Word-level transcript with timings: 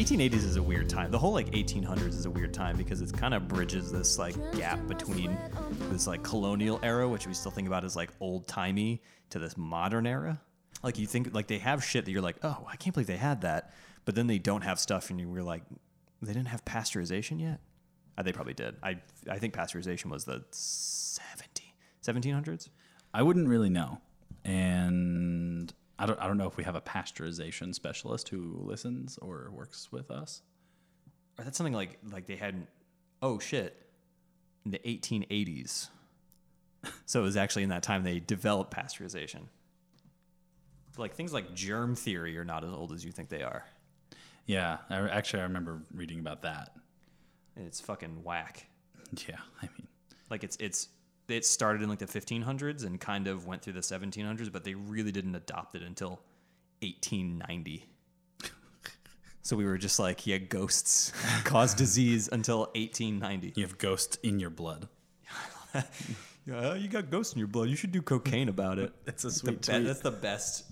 The 0.00 0.06
1880s 0.06 0.46
is 0.46 0.56
a 0.56 0.62
weird 0.62 0.88
time. 0.88 1.10
The 1.10 1.18
whole 1.18 1.34
like 1.34 1.50
1800s 1.50 2.08
is 2.08 2.24
a 2.24 2.30
weird 2.30 2.54
time 2.54 2.78
because 2.78 3.02
it 3.02 3.12
kind 3.12 3.34
of 3.34 3.46
bridges 3.46 3.92
this 3.92 4.18
like 4.18 4.34
gap 4.56 4.78
between 4.88 5.36
this 5.90 6.06
like 6.06 6.22
colonial 6.22 6.80
era, 6.82 7.06
which 7.06 7.26
we 7.26 7.34
still 7.34 7.50
think 7.50 7.68
about 7.68 7.84
as 7.84 7.96
like 7.96 8.08
old 8.18 8.48
timey, 8.48 9.02
to 9.28 9.38
this 9.38 9.58
modern 9.58 10.06
era. 10.06 10.40
Like 10.82 10.98
you 10.98 11.06
think 11.06 11.34
like 11.34 11.48
they 11.48 11.58
have 11.58 11.84
shit 11.84 12.06
that 12.06 12.12
you're 12.12 12.22
like, 12.22 12.36
oh, 12.42 12.66
I 12.66 12.76
can't 12.76 12.94
believe 12.94 13.08
they 13.08 13.18
had 13.18 13.42
that, 13.42 13.74
but 14.06 14.14
then 14.14 14.26
they 14.26 14.38
don't 14.38 14.62
have 14.62 14.80
stuff, 14.80 15.10
and 15.10 15.20
you 15.20 15.28
were 15.28 15.42
like, 15.42 15.64
they 16.22 16.32
didn't 16.32 16.48
have 16.48 16.64
pasteurization 16.64 17.38
yet. 17.38 17.60
Uh, 18.16 18.22
they 18.22 18.32
probably 18.32 18.54
did. 18.54 18.76
I 18.82 18.96
I 19.28 19.38
think 19.38 19.52
pasteurization 19.52 20.06
was 20.06 20.24
the 20.24 20.42
70 20.50 21.74
1700s. 22.02 22.70
I 23.12 23.22
wouldn't 23.22 23.48
really 23.48 23.68
know, 23.68 24.00
and 24.46 25.49
I 26.00 26.06
don't. 26.06 26.18
I 26.18 26.26
don't 26.26 26.38
know 26.38 26.46
if 26.46 26.56
we 26.56 26.64
have 26.64 26.76
a 26.76 26.80
pasteurization 26.80 27.74
specialist 27.74 28.30
who 28.30 28.58
listens 28.62 29.18
or 29.18 29.50
works 29.52 29.92
with 29.92 30.10
us. 30.10 30.40
Or 31.38 31.44
that's 31.44 31.58
something 31.58 31.74
like 31.74 31.98
like 32.10 32.26
they 32.26 32.36
had. 32.36 32.66
Oh 33.22 33.38
shit! 33.38 33.76
In 34.64 34.70
the 34.70 34.78
1880s. 34.78 35.88
So 37.04 37.20
it 37.20 37.24
was 37.24 37.36
actually 37.36 37.64
in 37.64 37.68
that 37.68 37.82
time 37.82 38.04
they 38.04 38.18
developed 38.20 38.74
pasteurization. 38.74 39.42
Like 40.96 41.14
things 41.14 41.32
like 41.32 41.54
germ 41.54 41.94
theory 41.94 42.38
are 42.38 42.44
not 42.44 42.64
as 42.64 42.72
old 42.72 42.92
as 42.92 43.04
you 43.04 43.12
think 43.12 43.28
they 43.28 43.42
are. 43.42 43.64
Yeah, 44.46 44.78
I, 44.88 45.08
actually, 45.08 45.40
I 45.40 45.44
remember 45.44 45.82
reading 45.94 46.18
about 46.18 46.42
that. 46.42 46.70
And 47.56 47.66
it's 47.66 47.80
fucking 47.80 48.24
whack. 48.24 48.66
Yeah, 49.28 49.36
I 49.60 49.66
mean, 49.66 49.86
Like 50.30 50.44
it's 50.44 50.56
it's 50.56 50.88
it 51.30 51.44
started 51.44 51.82
in 51.82 51.88
like 51.88 51.98
the 51.98 52.06
1500s 52.06 52.84
and 52.84 53.00
kind 53.00 53.26
of 53.28 53.46
went 53.46 53.62
through 53.62 53.74
the 53.74 53.80
1700s, 53.80 54.50
but 54.52 54.64
they 54.64 54.74
really 54.74 55.12
didn't 55.12 55.34
adopt 55.34 55.74
it 55.76 55.82
until 55.82 56.20
1890. 56.82 57.86
So 59.42 59.56
we 59.56 59.64
were 59.64 59.78
just 59.78 59.98
like, 59.98 60.26
yeah, 60.26 60.36
ghosts 60.36 61.12
cause 61.44 61.72
disease 61.74 62.28
until 62.30 62.60
1890. 62.74 63.54
you 63.56 63.64
have 63.64 63.78
ghosts 63.78 64.18
in 64.22 64.38
your 64.38 64.50
blood. 64.50 64.86
Yeah, 66.46 66.74
you 66.74 66.88
got 66.88 67.10
ghosts 67.10 67.34
in 67.34 67.38
your 67.38 67.48
blood. 67.48 67.68
You 67.68 67.76
should 67.76 67.92
do 67.92 68.02
cocaine 68.02 68.48
about 68.48 68.78
it. 68.78 68.92
It's 69.06 69.24
a 69.24 69.28
the 69.28 69.32
sweet 69.32 69.66
be- 69.66 69.78
that's 69.80 70.00
the 70.00 70.10
best 70.10 70.64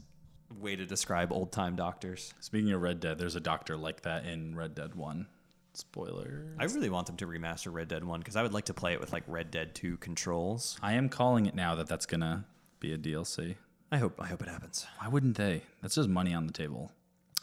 way 0.59 0.75
to 0.75 0.86
describe 0.86 1.33
old 1.33 1.53
time 1.53 1.77
doctors. 1.77 2.33
Speaking 2.41 2.73
of 2.73 2.81
Red 2.81 3.01
Dead, 3.01 3.19
there's 3.19 3.36
a 3.36 3.41
doctor 3.41 3.77
like 3.77 4.03
that 4.03 4.27
in 4.27 4.56
Red 4.56 4.75
Dead 4.75 4.95
One. 4.95 5.27
Spoiler. 5.79 6.43
I 6.59 6.65
really 6.65 6.91
want 6.91 7.07
them 7.07 7.17
to 7.19 7.27
remaster 7.27 7.73
Red 7.73 7.87
Dead 7.87 8.03
1 8.03 8.19
because 8.19 8.34
I 8.34 8.43
would 8.43 8.53
like 8.53 8.65
to 8.65 8.75
play 8.75 8.95
it 8.95 9.01
with 9.01 9.12
like 9.12 9.23
Red 9.29 9.53
Dead 9.53 9.77
2 9.77 9.97
controls. 9.98 10.77
I 10.83 10.95
am 10.95 11.09
calling 11.09 11.47
it 11.47 11.55
now 11.55 11.77
that 11.77 11.87
that's 11.87 12.05
gonna 12.05 12.45
be 12.81 12.93
a 12.93 12.98
DLC. 12.98 13.55
I 13.93 13.98
hope 13.98 14.20
I 14.20 14.27
hope 14.27 14.43
it 14.43 14.48
happens. 14.48 14.87
Why 14.98 15.09
wouldn't 15.09 15.37
they? 15.37 15.62
That's 15.81 15.95
just 15.95 16.09
money 16.09 16.35
on 16.35 16.48
the 16.48 16.53
table. 16.53 16.91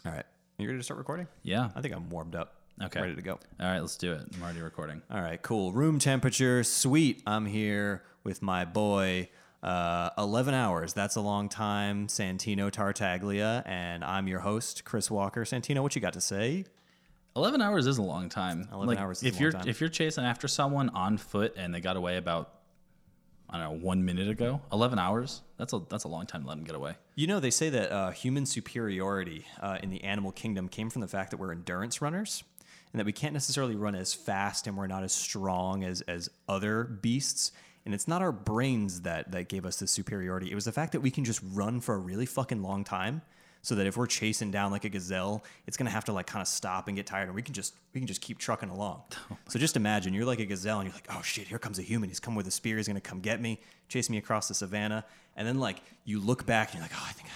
All 0.04 0.12
right. 0.12 0.26
You 0.58 0.66
ready 0.66 0.78
to 0.78 0.84
start 0.84 0.98
recording? 0.98 1.26
Yeah. 1.42 1.70
I 1.74 1.80
think 1.80 1.94
I'm 1.94 2.10
warmed 2.10 2.34
up. 2.34 2.54
Okay. 2.82 3.00
Ready 3.00 3.14
to 3.14 3.22
go. 3.22 3.38
All 3.58 3.66
right, 3.66 3.80
let's 3.80 3.96
do 3.96 4.12
it. 4.12 4.22
I'm 4.34 4.42
already 4.42 4.60
recording. 4.60 5.00
All 5.10 5.22
right, 5.22 5.40
cool. 5.40 5.72
Room 5.72 5.98
temperature, 5.98 6.62
sweet. 6.62 7.22
I'm 7.26 7.46
here 7.46 8.02
with 8.22 8.42
my 8.42 8.66
boy. 8.66 9.30
Uh, 9.62 10.10
11 10.18 10.52
hours. 10.52 10.92
That's 10.92 11.16
a 11.16 11.22
long 11.22 11.48
time. 11.48 12.06
Santino 12.06 12.70
Tartaglia. 12.70 13.62
And 13.64 14.04
I'm 14.04 14.28
your 14.28 14.40
host, 14.40 14.84
Chris 14.84 15.10
Walker. 15.10 15.44
Santino, 15.44 15.82
what 15.82 15.94
you 15.94 16.02
got 16.02 16.12
to 16.12 16.20
say? 16.20 16.66
Eleven 17.36 17.60
hours 17.60 17.86
is 17.86 17.98
a 17.98 18.02
long 18.02 18.28
time. 18.28 18.66
11 18.72 18.96
hours 18.96 19.18
is 19.18 19.24
a 19.24 19.26
if 19.26 19.34
long 19.34 19.42
you're 19.42 19.52
time. 19.52 19.68
if 19.68 19.80
you're 19.80 19.90
chasing 19.90 20.24
after 20.24 20.48
someone 20.48 20.88
on 20.90 21.18
foot 21.18 21.54
and 21.56 21.74
they 21.74 21.80
got 21.80 21.96
away 21.96 22.16
about 22.16 22.52
I 23.48 23.58
don't 23.58 23.78
know 23.78 23.86
one 23.86 24.04
minute 24.04 24.28
ago, 24.28 24.60
eleven 24.72 24.98
hours. 24.98 25.42
That's 25.58 25.72
a 25.72 25.80
that's 25.88 26.04
a 26.04 26.08
long 26.08 26.26
time 26.26 26.42
to 26.42 26.48
let 26.48 26.56
them 26.56 26.64
get 26.64 26.74
away. 26.74 26.94
You 27.14 27.26
know, 27.26 27.38
they 27.38 27.50
say 27.50 27.70
that 27.70 27.92
uh, 27.92 28.10
human 28.10 28.46
superiority 28.46 29.44
uh, 29.60 29.78
in 29.82 29.90
the 29.90 30.02
animal 30.02 30.32
kingdom 30.32 30.68
came 30.68 30.90
from 30.90 31.02
the 31.02 31.08
fact 31.08 31.30
that 31.30 31.36
we're 31.36 31.52
endurance 31.52 32.02
runners 32.02 32.42
and 32.92 33.00
that 33.00 33.04
we 33.04 33.12
can't 33.12 33.34
necessarily 33.34 33.76
run 33.76 33.94
as 33.94 34.14
fast 34.14 34.66
and 34.66 34.76
we're 34.76 34.86
not 34.86 35.02
as 35.02 35.12
strong 35.12 35.84
as, 35.84 36.00
as 36.02 36.30
other 36.48 36.84
beasts. 36.84 37.52
And 37.84 37.94
it's 37.94 38.08
not 38.08 38.22
our 38.22 38.32
brains 38.32 39.02
that, 39.02 39.30
that 39.32 39.48
gave 39.48 39.64
us 39.64 39.78
this 39.78 39.90
superiority. 39.90 40.50
It 40.50 40.54
was 40.54 40.64
the 40.64 40.72
fact 40.72 40.92
that 40.92 41.00
we 41.00 41.10
can 41.10 41.24
just 41.24 41.40
run 41.52 41.80
for 41.80 41.94
a 41.94 41.98
really 41.98 42.26
fucking 42.26 42.62
long 42.62 42.84
time. 42.84 43.22
So 43.66 43.74
that 43.74 43.86
if 43.88 43.96
we're 43.96 44.06
chasing 44.06 44.52
down 44.52 44.70
like 44.70 44.84
a 44.84 44.88
gazelle, 44.88 45.42
it's 45.66 45.76
gonna 45.76 45.90
have 45.90 46.04
to 46.04 46.12
like 46.12 46.28
kind 46.28 46.40
of 46.40 46.46
stop 46.46 46.86
and 46.86 46.96
get 46.96 47.04
tired, 47.04 47.26
and 47.26 47.34
we 47.34 47.42
can 47.42 47.52
just 47.52 47.74
we 47.92 48.00
can 48.00 48.06
just 48.06 48.20
keep 48.20 48.38
trucking 48.38 48.68
along. 48.68 49.02
Oh 49.28 49.36
so 49.48 49.58
just 49.58 49.76
imagine 49.76 50.14
you're 50.14 50.24
like 50.24 50.38
a 50.38 50.46
gazelle, 50.46 50.78
and 50.78 50.86
you're 50.86 50.94
like, 50.94 51.08
oh 51.10 51.20
shit, 51.22 51.48
here 51.48 51.58
comes 51.58 51.80
a 51.80 51.82
human. 51.82 52.08
He's 52.08 52.20
come 52.20 52.36
with 52.36 52.46
a 52.46 52.52
spear. 52.52 52.76
He's 52.76 52.86
gonna 52.86 53.00
come 53.00 53.18
get 53.18 53.40
me, 53.40 53.58
chase 53.88 54.08
me 54.08 54.18
across 54.18 54.46
the 54.46 54.54
savannah, 54.54 55.04
and 55.34 55.48
then 55.48 55.58
like 55.58 55.82
you 56.04 56.20
look 56.20 56.46
back 56.46 56.68
and 56.68 56.76
you're 56.76 56.84
like, 56.84 56.92
oh, 56.94 57.06
I 57.08 57.12
think 57.12 57.28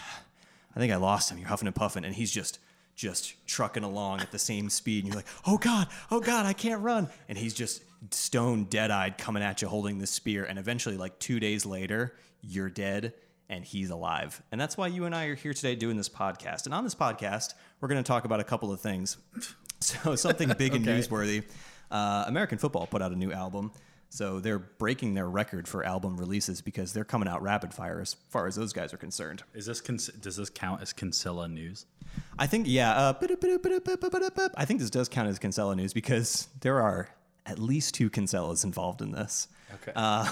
I 0.76 0.78
think 0.78 0.92
I 0.92 0.96
lost 0.98 1.32
him. 1.32 1.38
You're 1.38 1.48
huffing 1.48 1.66
and 1.66 1.74
puffing, 1.74 2.04
and 2.04 2.14
he's 2.14 2.30
just 2.30 2.60
just 2.94 3.34
trucking 3.48 3.82
along 3.82 4.20
at 4.20 4.30
the 4.30 4.38
same 4.38 4.70
speed. 4.70 5.02
And 5.02 5.12
you're 5.12 5.16
like, 5.16 5.32
oh 5.48 5.58
God, 5.58 5.88
oh 6.12 6.20
God, 6.20 6.46
I 6.46 6.52
can't 6.52 6.80
run. 6.80 7.08
And 7.28 7.36
he's 7.36 7.54
just 7.54 7.82
stone 8.12 8.66
dead 8.66 8.92
eyed 8.92 9.18
coming 9.18 9.42
at 9.42 9.62
you 9.62 9.68
holding 9.68 9.98
this 9.98 10.12
spear. 10.12 10.44
And 10.44 10.60
eventually, 10.60 10.96
like 10.96 11.18
two 11.18 11.40
days 11.40 11.66
later, 11.66 12.14
you're 12.40 12.70
dead 12.70 13.14
and 13.50 13.64
he's 13.64 13.90
alive. 13.90 14.40
And 14.52 14.60
that's 14.60 14.78
why 14.78 14.86
you 14.86 15.04
and 15.04 15.14
I 15.14 15.26
are 15.26 15.34
here 15.34 15.52
today 15.52 15.74
doing 15.74 15.96
this 15.96 16.08
podcast. 16.08 16.64
And 16.64 16.72
on 16.72 16.84
this 16.84 16.94
podcast, 16.94 17.54
we're 17.80 17.88
going 17.88 18.02
to 18.02 18.06
talk 18.06 18.24
about 18.24 18.40
a 18.40 18.44
couple 18.44 18.72
of 18.72 18.80
things. 18.80 19.18
So, 19.82 20.14
something 20.14 20.52
big 20.58 20.74
and 20.74 20.84
newsworthy. 20.86 21.42
Uh, 21.90 22.24
American 22.26 22.58
football 22.58 22.86
put 22.86 23.00
out 23.00 23.12
a 23.12 23.16
new 23.16 23.32
album. 23.32 23.72
So 24.10 24.38
they're 24.38 24.58
breaking 24.58 25.14
their 25.14 25.26
record 25.26 25.66
for 25.66 25.82
album 25.86 26.18
releases 26.18 26.60
because 26.60 26.92
they're 26.92 27.02
coming 27.02 27.26
out 27.26 27.40
rapid 27.40 27.72
fire 27.72 27.98
as 27.98 28.12
far 28.28 28.46
as 28.46 28.56
those 28.56 28.74
guys 28.74 28.92
are 28.92 28.98
concerned. 28.98 29.42
Is 29.54 29.64
this 29.64 29.80
does 29.80 30.36
this 30.36 30.50
count 30.50 30.82
as 30.82 30.92
Kinsella 30.92 31.48
news? 31.48 31.86
I 32.38 32.46
think 32.46 32.66
yeah. 32.68 32.92
Uh, 32.92 33.14
I 34.54 34.64
think 34.66 34.80
this 34.80 34.90
does 34.90 35.08
count 35.08 35.30
as 35.30 35.38
Kinsella 35.38 35.74
news 35.74 35.94
because 35.94 36.48
there 36.60 36.82
are 36.82 37.08
at 37.46 37.58
least 37.58 37.94
two 37.94 38.10
Kinsellas 38.10 38.64
involved 38.64 39.00
in 39.00 39.12
this. 39.12 39.48
Okay. 39.76 39.92
Uh, 39.96 40.30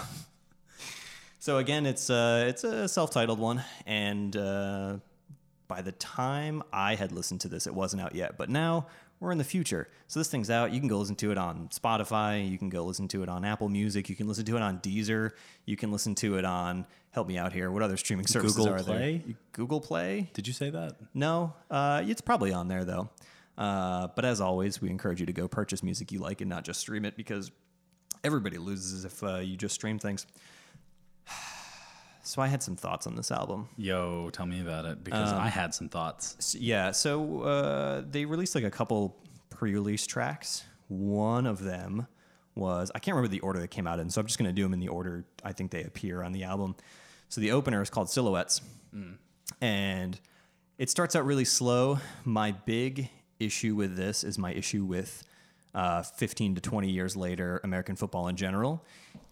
so 1.48 1.56
again, 1.56 1.86
it's 1.86 2.10
uh, 2.10 2.44
it's 2.46 2.62
a 2.62 2.86
self-titled 2.86 3.38
one, 3.38 3.64
and 3.86 4.36
uh, 4.36 4.98
by 5.66 5.80
the 5.80 5.92
time 5.92 6.62
I 6.74 6.94
had 6.94 7.10
listened 7.10 7.40
to 7.40 7.48
this, 7.48 7.66
it 7.66 7.72
wasn't 7.72 8.02
out 8.02 8.14
yet. 8.14 8.36
But 8.36 8.50
now 8.50 8.88
we're 9.18 9.32
in 9.32 9.38
the 9.38 9.44
future, 9.44 9.88
so 10.08 10.20
this 10.20 10.28
thing's 10.28 10.50
out. 10.50 10.74
You 10.74 10.78
can 10.78 10.90
go 10.90 10.98
listen 10.98 11.16
to 11.16 11.32
it 11.32 11.38
on 11.38 11.68
Spotify. 11.68 12.46
You 12.46 12.58
can 12.58 12.68
go 12.68 12.84
listen 12.84 13.08
to 13.08 13.22
it 13.22 13.30
on 13.30 13.46
Apple 13.46 13.70
Music. 13.70 14.10
You 14.10 14.14
can 14.14 14.28
listen 14.28 14.44
to 14.44 14.56
it 14.56 14.62
on 14.62 14.80
Deezer. 14.80 15.30
You 15.64 15.74
can 15.74 15.90
listen 15.90 16.14
to 16.16 16.36
it 16.36 16.44
on. 16.44 16.84
Help 17.12 17.26
me 17.26 17.38
out 17.38 17.54
here. 17.54 17.70
What 17.70 17.82
other 17.82 17.96
streaming 17.96 18.26
services 18.26 18.58
are 18.58 18.64
there? 18.64 18.76
Google 18.76 18.92
are 18.92 18.98
Play? 18.98 19.22
there? 19.24 19.36
Google 19.52 19.80
Play. 19.80 20.30
Did 20.34 20.46
you 20.46 20.52
say 20.52 20.68
that? 20.68 20.96
No, 21.14 21.54
uh, 21.70 22.02
it's 22.04 22.20
probably 22.20 22.52
on 22.52 22.68
there 22.68 22.84
though. 22.84 23.08
Uh, 23.56 24.08
but 24.14 24.26
as 24.26 24.42
always, 24.42 24.82
we 24.82 24.90
encourage 24.90 25.18
you 25.18 25.24
to 25.24 25.32
go 25.32 25.48
purchase 25.48 25.82
music 25.82 26.12
you 26.12 26.18
like 26.18 26.42
and 26.42 26.50
not 26.50 26.64
just 26.64 26.78
stream 26.78 27.06
it 27.06 27.16
because 27.16 27.50
everybody 28.22 28.58
loses 28.58 29.06
if 29.06 29.24
uh, 29.24 29.36
you 29.36 29.56
just 29.56 29.74
stream 29.74 29.98
things. 29.98 30.26
So 32.22 32.42
I 32.42 32.46
had 32.46 32.62
some 32.62 32.76
thoughts 32.76 33.06
on 33.06 33.14
this 33.16 33.30
album. 33.30 33.68
Yo, 33.78 34.28
tell 34.30 34.44
me 34.44 34.60
about 34.60 34.84
it 34.84 35.02
because 35.02 35.32
I 35.32 35.48
had 35.48 35.74
some 35.74 35.88
thoughts. 35.88 36.36
S- 36.38 36.54
Yeah, 36.56 36.90
so 36.90 37.40
uh, 37.42 38.02
they 38.10 38.26
released 38.26 38.54
like 38.54 38.64
a 38.64 38.70
couple 38.70 39.16
pre-release 39.50 40.06
tracks. 40.06 40.64
One 40.88 41.46
of 41.46 41.62
them 41.64 42.06
was 42.54 42.90
I 42.94 42.98
can't 42.98 43.14
remember 43.16 43.32
the 43.32 43.40
order 43.40 43.60
they 43.60 43.66
came 43.66 43.86
out 43.86 43.98
in, 43.98 44.10
so 44.10 44.20
I'm 44.20 44.26
just 44.26 44.38
going 44.38 44.48
to 44.48 44.52
do 44.52 44.62
them 44.62 44.74
in 44.74 44.80
the 44.80 44.88
order 44.88 45.24
I 45.42 45.52
think 45.52 45.70
they 45.70 45.84
appear 45.84 46.22
on 46.22 46.32
the 46.32 46.44
album. 46.44 46.76
So 47.30 47.40
the 47.40 47.52
opener 47.52 47.80
is 47.80 47.88
called 47.88 48.10
Silhouettes, 48.10 48.60
and 49.62 50.18
it 50.78 50.90
starts 50.90 51.16
out 51.16 51.24
really 51.24 51.44
slow. 51.44 51.98
My 52.24 52.52
big 52.52 53.08
issue 53.38 53.74
with 53.74 53.96
this 53.96 54.22
is 54.24 54.38
my 54.38 54.52
issue 54.52 54.84
with 54.84 55.24
uh, 55.74 56.02
15 56.02 56.56
to 56.56 56.60
20 56.60 56.90
years 56.90 57.16
later 57.16 57.60
American 57.64 57.96
football 57.96 58.28
in 58.28 58.36
general, 58.36 58.84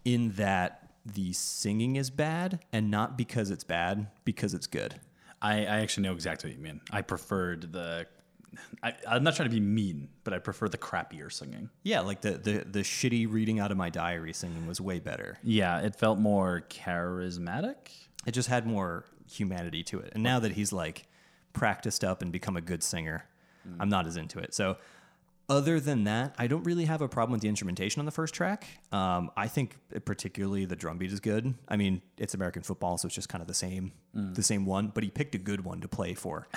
in 0.04 0.32
that 0.32 0.85
the 1.14 1.32
singing 1.32 1.96
is 1.96 2.10
bad, 2.10 2.60
and 2.72 2.90
not 2.90 3.16
because 3.16 3.50
it's 3.50 3.64
bad, 3.64 4.08
because 4.24 4.54
it's 4.54 4.66
good. 4.66 5.00
I, 5.40 5.60
I 5.60 5.80
actually 5.80 6.04
know 6.04 6.12
exactly 6.12 6.50
what 6.50 6.56
you 6.56 6.62
mean. 6.62 6.80
I 6.90 7.02
preferred 7.02 7.72
the. 7.72 8.06
I, 8.82 8.94
I'm 9.08 9.22
not 9.22 9.36
trying 9.36 9.50
to 9.50 9.54
be 9.54 9.60
mean, 9.60 10.08
but 10.24 10.32
I 10.32 10.38
prefer 10.38 10.68
the 10.68 10.78
crappier 10.78 11.30
singing. 11.30 11.68
Yeah, 11.82 12.00
like 12.00 12.22
the, 12.22 12.32
the 12.32 12.64
the 12.64 12.80
shitty 12.80 13.30
reading 13.30 13.60
out 13.60 13.70
of 13.70 13.76
my 13.76 13.90
diary 13.90 14.32
singing 14.32 14.66
was 14.66 14.80
way 14.80 14.98
better. 14.98 15.38
Yeah, 15.42 15.80
it 15.80 15.94
felt 15.94 16.18
more 16.18 16.64
charismatic. 16.70 17.76
It 18.26 18.32
just 18.32 18.48
had 18.48 18.66
more 18.66 19.04
humanity 19.30 19.82
to 19.84 20.00
it. 20.00 20.12
And 20.14 20.22
now 20.22 20.38
that 20.40 20.52
he's 20.52 20.72
like 20.72 21.06
practiced 21.52 22.02
up 22.02 22.22
and 22.22 22.32
become 22.32 22.56
a 22.56 22.60
good 22.60 22.82
singer, 22.82 23.24
I'm 23.78 23.88
not 23.88 24.06
as 24.06 24.16
into 24.16 24.38
it. 24.38 24.54
So 24.54 24.78
other 25.48 25.78
than 25.78 26.04
that, 26.04 26.34
I 26.38 26.46
don't 26.46 26.64
really 26.64 26.86
have 26.86 27.02
a 27.02 27.08
problem 27.08 27.32
with 27.32 27.40
the 27.40 27.48
instrumentation 27.48 28.00
on 28.00 28.06
the 28.06 28.12
first 28.12 28.34
track. 28.34 28.66
Um, 28.90 29.30
I 29.36 29.46
think 29.46 29.76
particularly 30.04 30.64
the 30.64 30.76
drum 30.76 30.98
beat 30.98 31.12
is 31.12 31.20
good. 31.20 31.54
I 31.68 31.76
mean, 31.76 32.02
it's 32.18 32.34
American 32.34 32.62
football, 32.62 32.98
so 32.98 33.06
it's 33.06 33.14
just 33.14 33.28
kind 33.28 33.42
of 33.42 33.48
the 33.48 33.54
same, 33.54 33.92
the 34.12 34.42
same 34.42 34.66
one. 34.66 34.88
But 34.88 35.04
he 35.04 35.10
picked 35.10 35.34
a 35.34 35.38
good 35.38 35.64
one 35.64 35.80
to 35.82 35.88
play 35.88 36.14
for 36.14 36.48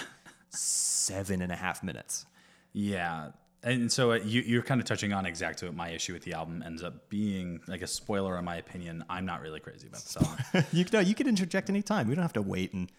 seven 0.50 1.42
and 1.42 1.52
a 1.52 1.56
half 1.56 1.84
minutes. 1.84 2.26
Yeah. 2.74 3.30
And 3.62 3.92
so 3.92 4.14
uh, 4.14 4.16
you, 4.16 4.42
you're 4.42 4.64
kind 4.64 4.80
of 4.80 4.88
touching 4.88 5.12
on 5.12 5.26
exactly 5.26 5.68
what 5.68 5.76
my 5.76 5.90
issue 5.90 6.14
with 6.14 6.24
the 6.24 6.34
album 6.34 6.64
ends 6.66 6.82
up 6.82 7.10
being. 7.10 7.60
Like 7.68 7.82
a 7.82 7.88
spoiler, 7.88 8.38
in 8.38 8.46
my 8.46 8.56
opinion, 8.56 9.04
I'm 9.10 9.26
not 9.26 9.42
really 9.42 9.60
crazy 9.60 9.88
about 9.88 10.02
the 10.02 10.10
song. 10.10 10.66
you 10.72 10.86
know, 10.92 11.00
you 11.00 11.14
can 11.14 11.28
interject 11.28 11.70
anytime. 11.70 12.08
We 12.08 12.16
don't 12.16 12.24
have 12.24 12.34
to 12.34 12.42
wait 12.42 12.74
and 12.74 12.90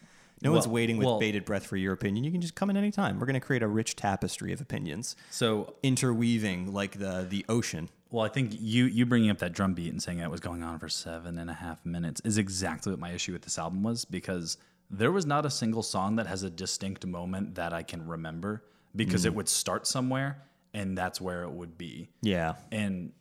No 0.42 0.52
one's 0.52 0.68
waiting 0.68 0.96
with 0.96 1.06
well- 1.06 1.18
bated 1.18 1.44
breath 1.44 1.66
for 1.66 1.76
your 1.76 1.92
opinion. 1.92 2.24
You 2.24 2.30
can 2.30 2.40
just 2.40 2.54
come 2.54 2.70
in 2.70 2.76
anytime. 2.76 3.18
We're 3.18 3.26
going 3.26 3.34
to 3.34 3.40
create 3.40 3.62
a 3.62 3.68
rich 3.68 3.96
tapestry 3.96 4.52
of 4.52 4.60
opinions, 4.60 5.16
So 5.30 5.74
interweaving 5.82 6.72
like 6.72 6.98
the 6.98 7.26
the 7.28 7.44
ocean. 7.48 7.88
Well, 8.10 8.24
I 8.24 8.28
think 8.28 8.52
you 8.58 8.86
you 8.86 9.06
bringing 9.06 9.30
up 9.30 9.38
that 9.38 9.52
drum 9.52 9.74
beat 9.74 9.92
and 9.92 10.02
saying 10.02 10.18
that 10.18 10.30
was 10.30 10.40
going 10.40 10.62
on 10.62 10.78
for 10.78 10.88
seven 10.88 11.38
and 11.38 11.50
a 11.50 11.54
half 11.54 11.84
minutes 11.84 12.20
is 12.24 12.38
exactly 12.38 12.92
what 12.92 12.98
my 12.98 13.12
issue 13.12 13.32
with 13.32 13.42
this 13.42 13.58
album 13.58 13.82
was 13.82 14.04
because 14.04 14.56
there 14.90 15.12
was 15.12 15.24
not 15.24 15.46
a 15.46 15.50
single 15.50 15.82
song 15.82 16.16
that 16.16 16.26
has 16.26 16.42
a 16.42 16.50
distinct 16.50 17.06
moment 17.06 17.54
that 17.54 17.72
I 17.72 17.82
can 17.82 18.06
remember 18.06 18.64
because 18.96 19.24
it 19.24 19.32
mm. 19.32 19.36
would 19.36 19.48
start 19.48 19.86
somewhere 19.86 20.42
and 20.74 20.96
that's 20.98 21.20
where 21.20 21.42
it 21.42 21.50
would 21.50 21.78
be. 21.78 22.08
Yeah. 22.22 22.54
And 22.72 23.12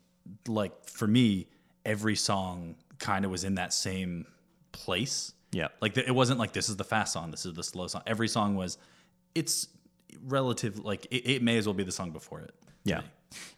like 0.48 0.90
for 0.90 1.08
me, 1.08 1.48
every 1.86 2.16
song 2.16 2.76
kind 2.98 3.26
of 3.26 3.32
was 3.32 3.44
in 3.44 3.56
that 3.56 3.74
same 3.74 4.26
place. 4.72 5.34
Yeah. 5.52 5.70
Like 5.82 5.94
the, 5.96 6.06
it 6.08 6.14
wasn't 6.14 6.40
like 6.40 6.54
this 6.54 6.70
is 6.70 6.78
the 6.78 6.84
fast 6.84 7.14
song, 7.14 7.32
this 7.32 7.46
is 7.46 7.54
the 7.54 7.64
slow 7.64 7.88
song. 7.88 8.04
Every 8.06 8.28
song 8.28 8.56
was, 8.56 8.78
it's 9.36 9.68
relative. 10.26 10.80
Like 10.80 11.06
it, 11.12 11.30
it 11.30 11.44
may 11.44 11.58
as 11.58 11.66
well 11.66 11.74
be 11.74 11.84
the 11.84 11.92
song 11.92 12.12
before 12.12 12.42
it. 12.42 12.54
Yeah. 12.84 13.00
me. 13.00 13.06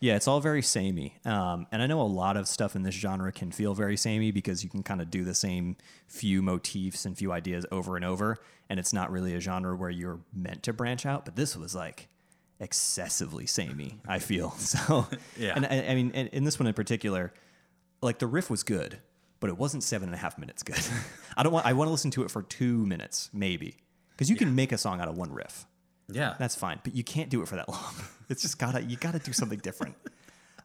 Yeah, 0.01 0.15
it's 0.17 0.27
all 0.27 0.41
very 0.41 0.61
samey. 0.61 1.15
Um, 1.23 1.65
and 1.71 1.81
I 1.81 1.87
know 1.87 2.01
a 2.01 2.03
lot 2.03 2.35
of 2.35 2.47
stuff 2.47 2.75
in 2.75 2.83
this 2.83 2.95
genre 2.95 3.31
can 3.31 3.51
feel 3.51 3.73
very 3.73 3.95
samey 3.95 4.31
because 4.31 4.63
you 4.63 4.69
can 4.69 4.83
kind 4.83 5.01
of 5.01 5.09
do 5.09 5.23
the 5.23 5.33
same 5.33 5.77
few 6.07 6.41
motifs 6.41 7.05
and 7.05 7.17
few 7.17 7.31
ideas 7.31 7.65
over 7.71 7.95
and 7.95 8.03
over. 8.03 8.37
And 8.69 8.79
it's 8.79 8.91
not 8.91 9.11
really 9.11 9.33
a 9.33 9.39
genre 9.39 9.75
where 9.75 9.89
you're 9.89 10.19
meant 10.33 10.63
to 10.63 10.73
branch 10.73 11.05
out. 11.05 11.23
But 11.23 11.37
this 11.37 11.55
was 11.55 11.73
like 11.73 12.09
excessively 12.59 13.45
samey, 13.45 13.99
I 14.07 14.19
feel. 14.19 14.51
So, 14.57 15.07
Yeah. 15.37 15.53
And 15.55 15.65
I, 15.65 15.85
I 15.89 15.95
mean, 15.95 16.11
in, 16.11 16.27
in 16.27 16.43
this 16.43 16.59
one 16.59 16.67
in 16.67 16.73
particular, 16.73 17.33
like 18.01 18.19
the 18.19 18.27
riff 18.27 18.49
was 18.49 18.63
good, 18.63 18.99
but 19.41 19.49
it 19.49 19.57
wasn't 19.57 19.83
seven 19.83 20.07
and 20.07 20.15
a 20.15 20.17
half 20.17 20.37
minutes 20.37 20.63
good. 20.63 20.79
I 21.37 21.43
don't 21.43 21.51
want, 21.51 21.65
I 21.65 21.73
want 21.73 21.89
to 21.89 21.91
listen 21.91 22.11
to 22.11 22.23
it 22.23 22.31
for 22.31 22.41
two 22.43 22.85
minutes, 22.85 23.29
maybe. 23.33 23.75
Because 24.11 24.29
you 24.29 24.37
can 24.37 24.55
make 24.55 24.71
a 24.71 24.77
song 24.77 25.01
out 25.01 25.09
of 25.09 25.17
one 25.17 25.33
riff. 25.33 25.65
Yeah. 26.07 26.35
That's 26.39 26.55
fine, 26.55 26.79
but 26.83 26.95
you 26.95 27.03
can't 27.03 27.29
do 27.29 27.41
it 27.41 27.49
for 27.49 27.57
that 27.57 27.67
long. 27.67 27.93
It's 28.29 28.41
just 28.41 28.57
gotta 28.57 28.81
you 28.81 28.95
gotta 28.95 29.19
do 29.19 29.33
something 29.33 29.59
different. 29.59 29.95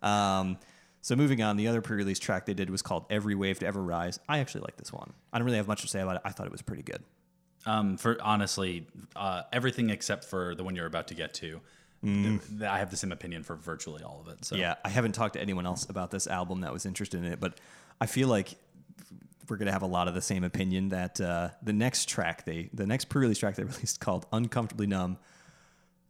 Um, 0.03 0.59
so 1.01 1.17
moving 1.17 1.43
on, 1.43 1.57
the 1.57 1.69
other 1.69 1.81
pre-release 1.81 2.19
track 2.19 2.47
they 2.47 2.55
did 2.55 2.69
was 2.69 2.83
called 2.83 3.07
"Every 3.11 3.35
Wave 3.35 3.59
to 3.61 3.67
Ever 3.67 3.83
Rise." 3.83 4.21
I 4.29 4.39
actually 4.39 4.61
like 4.61 4.77
this 4.77 4.93
one. 4.93 5.15
I 5.33 5.39
don't 5.39 5.47
really 5.47 5.57
have 5.57 5.67
much 5.67 5.81
to 5.83 5.89
say 5.89 6.01
about 6.01 6.17
it. 6.17 6.23
I 6.25 6.31
thought 6.31 6.47
it 6.47 6.53
was 6.53 6.63
pretty 6.63 6.83
good. 6.83 7.03
Um, 7.65 7.97
for 7.97 8.19
honestly, 8.23 8.87
uh, 9.17 9.43
everything 9.53 9.89
except 9.91 10.25
for 10.25 10.55
the 10.55 10.63
one 10.65 10.77
you're 10.77 10.87
about 10.87 11.09
to 11.09 11.15
get 11.15 11.33
to, 11.35 11.61
th- 12.03 12.63
I 12.63 12.79
have 12.79 12.91
the 12.91 12.97
same 12.97 13.11
opinion 13.11 13.43
for 13.43 13.57
virtually 13.57 14.03
all 14.05 14.21
of 14.25 14.33
it. 14.33 14.45
So 14.45 14.55
Yeah, 14.55 14.75
I 14.85 14.91
haven't 14.91 15.13
talked 15.13 15.33
to 15.35 15.41
anyone 15.41 15.65
else 15.67 15.87
about 15.87 16.11
this 16.11 16.27
album 16.27 16.61
that 16.61 16.73
was 16.73 16.87
interested 16.87 17.19
in 17.25 17.33
it, 17.33 17.41
but 17.41 17.59
I 18.01 18.07
feel 18.07 18.29
like 18.29 18.55
we're 19.49 19.57
gonna 19.57 19.73
have 19.73 19.83
a 19.83 19.87
lot 19.87 20.09
of 20.09 20.15
the 20.15 20.23
same 20.23 20.45
opinion. 20.45 20.91
That 20.91 21.21
uh, 21.21 21.51
the 21.63 21.73
next 21.73 22.09
track 22.09 22.45
they, 22.45 22.71
the 22.73 22.87
next 22.87 23.07
pre-release 23.07 23.39
track 23.39 23.57
they 23.57 23.65
released 23.65 24.01
called 24.01 24.27
"Uncomfortably 24.33 24.87
Numb," 24.87 25.19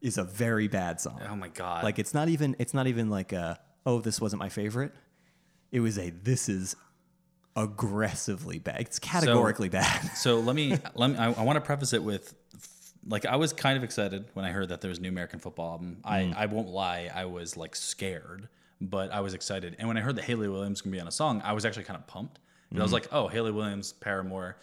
is 0.01 0.19
a 0.19 0.25
very 0.25 0.69
bad 0.69 1.01
song. 1.01 1.21
Oh 1.29 1.37
my 1.37 1.49
god! 1.49 1.85
Like 1.85 1.99
it's 1.99 2.15
not 2.15 2.29
even 2.29 2.57
it's 2.59 2.75
not 2.75 2.87
even 2.87 3.11
like 3.11 3.33
a 3.33 3.59
oh 3.85 4.01
this 4.01 4.21
wasn't 4.21 4.41
my 4.41 4.49
favorite. 4.49 4.93
It 5.73 5.81
was 5.81 5.99
a 5.99 6.11
this 6.11 6.49
is 6.49 6.77
aggressively 7.57 8.59
bad. 8.59 8.81
It's 8.81 8.99
categorically 8.99 9.69
bad. 9.69 10.11
so 10.17 10.41
let 10.41 10.55
me 10.55 10.77
let 10.95 11.11
me. 11.11 11.17
I, 11.17 11.33
I 11.33 11.43
want 11.43 11.57
to 11.57 11.61
preface 11.61 11.93
it 11.93 12.05
with, 12.05 12.35
like, 13.09 13.25
I 13.25 13.37
was 13.37 13.53
kind 13.53 13.77
of 13.77 13.83
excited 13.83 14.27
when 14.35 14.45
I 14.45 14.51
heard 14.51 14.69
that 14.69 14.83
there 14.83 14.91
was 14.91 14.99
a 14.99 15.03
new 15.03 15.09
American 15.09 15.41
football 15.41 15.73
album. 15.73 15.99
I 16.05 16.33
I 16.37 16.47
won't 16.47 16.69
lie, 16.69 17.11
I 17.13 17.25
was 17.25 17.57
like 17.57 17.75
scared, 17.75 18.49
but 18.81 19.11
I 19.11 19.21
was 19.21 19.35
excited. 19.35 19.77
And 19.79 19.89
when 19.89 19.97
I 19.97 20.01
heard 20.01 20.17
that 20.17 20.25
Hayley 20.25 20.49
Williams 20.49 20.83
gonna 20.83 20.93
be 20.93 21.01
on 21.01 21.09
a 21.09 21.13
song, 21.13 21.41
I 21.45 21.55
was 21.55 21.65
actually 21.65 21.85
kind 21.85 21.99
of 21.99 22.07
pumped. 22.07 22.39
And 22.71 22.81
I 22.81 22.83
was 22.83 22.93
like, 22.93 23.09
oh, 23.13 23.29
Hayley 23.29 23.53
Williams, 23.53 23.93
Paramore, 23.93 24.57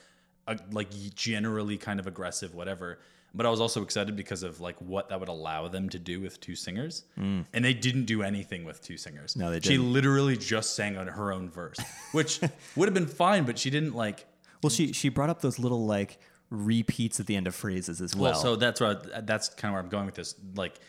uh, 0.48 0.56
like 0.72 0.90
generally 1.16 1.78
kind 1.78 2.00
of 2.00 2.08
aggressive, 2.08 2.54
whatever. 2.54 3.00
But 3.34 3.48
I 3.48 3.50
was 3.50 3.60
also 3.60 3.82
excited 3.82 4.16
because 4.16 4.44
of 4.44 4.60
like 4.60 4.76
what 4.80 5.10
that 5.10 5.20
would 5.20 5.30
allow 5.30 5.68
them 5.68 5.90
to 5.90 5.98
do 5.98 6.22
with 6.22 6.40
two 6.40 6.56
singers, 6.56 7.06
and 7.18 7.46
they 7.52 7.74
didn't 7.74 8.06
do 8.06 8.22
anything 8.22 8.64
with 8.64 8.82
two 8.84 8.96
singers. 8.98 9.36
No, 9.36 9.50
they 9.50 9.60
didn't. 9.60 9.72
She 9.72 9.78
literally 9.80 10.38
just 10.38 10.76
sang 10.76 10.98
on 10.98 11.08
her 11.08 11.32
own 11.32 11.50
verse, 11.50 11.80
which 12.12 12.40
would 12.76 12.88
have 12.88 12.94
been 12.94 13.08
fine, 13.08 13.46
but 13.46 13.58
she 13.58 13.72
didn't 13.72 13.96
like 13.96 14.28
well, 14.62 14.70
she 14.70 14.94
she 14.94 15.10
brought 15.10 15.30
up 15.30 15.42
those 15.42 15.60
little 15.60 15.86
like 15.86 16.20
repeats 16.50 17.20
at 17.20 17.26
the 17.26 17.36
end 17.36 17.48
of 17.48 17.56
phrases 17.56 18.02
as 18.02 18.16
well. 18.16 18.32
Well, 18.32 18.42
so 18.42 18.56
that's 18.56 18.80
what 18.80 19.26
that's 19.28 19.50
kind 19.50 19.72
of 19.72 19.74
where 19.74 19.82
I'm 19.82 19.90
going 19.90 20.06
with 20.06 20.16
this. 20.16 20.36
Like 20.56 20.80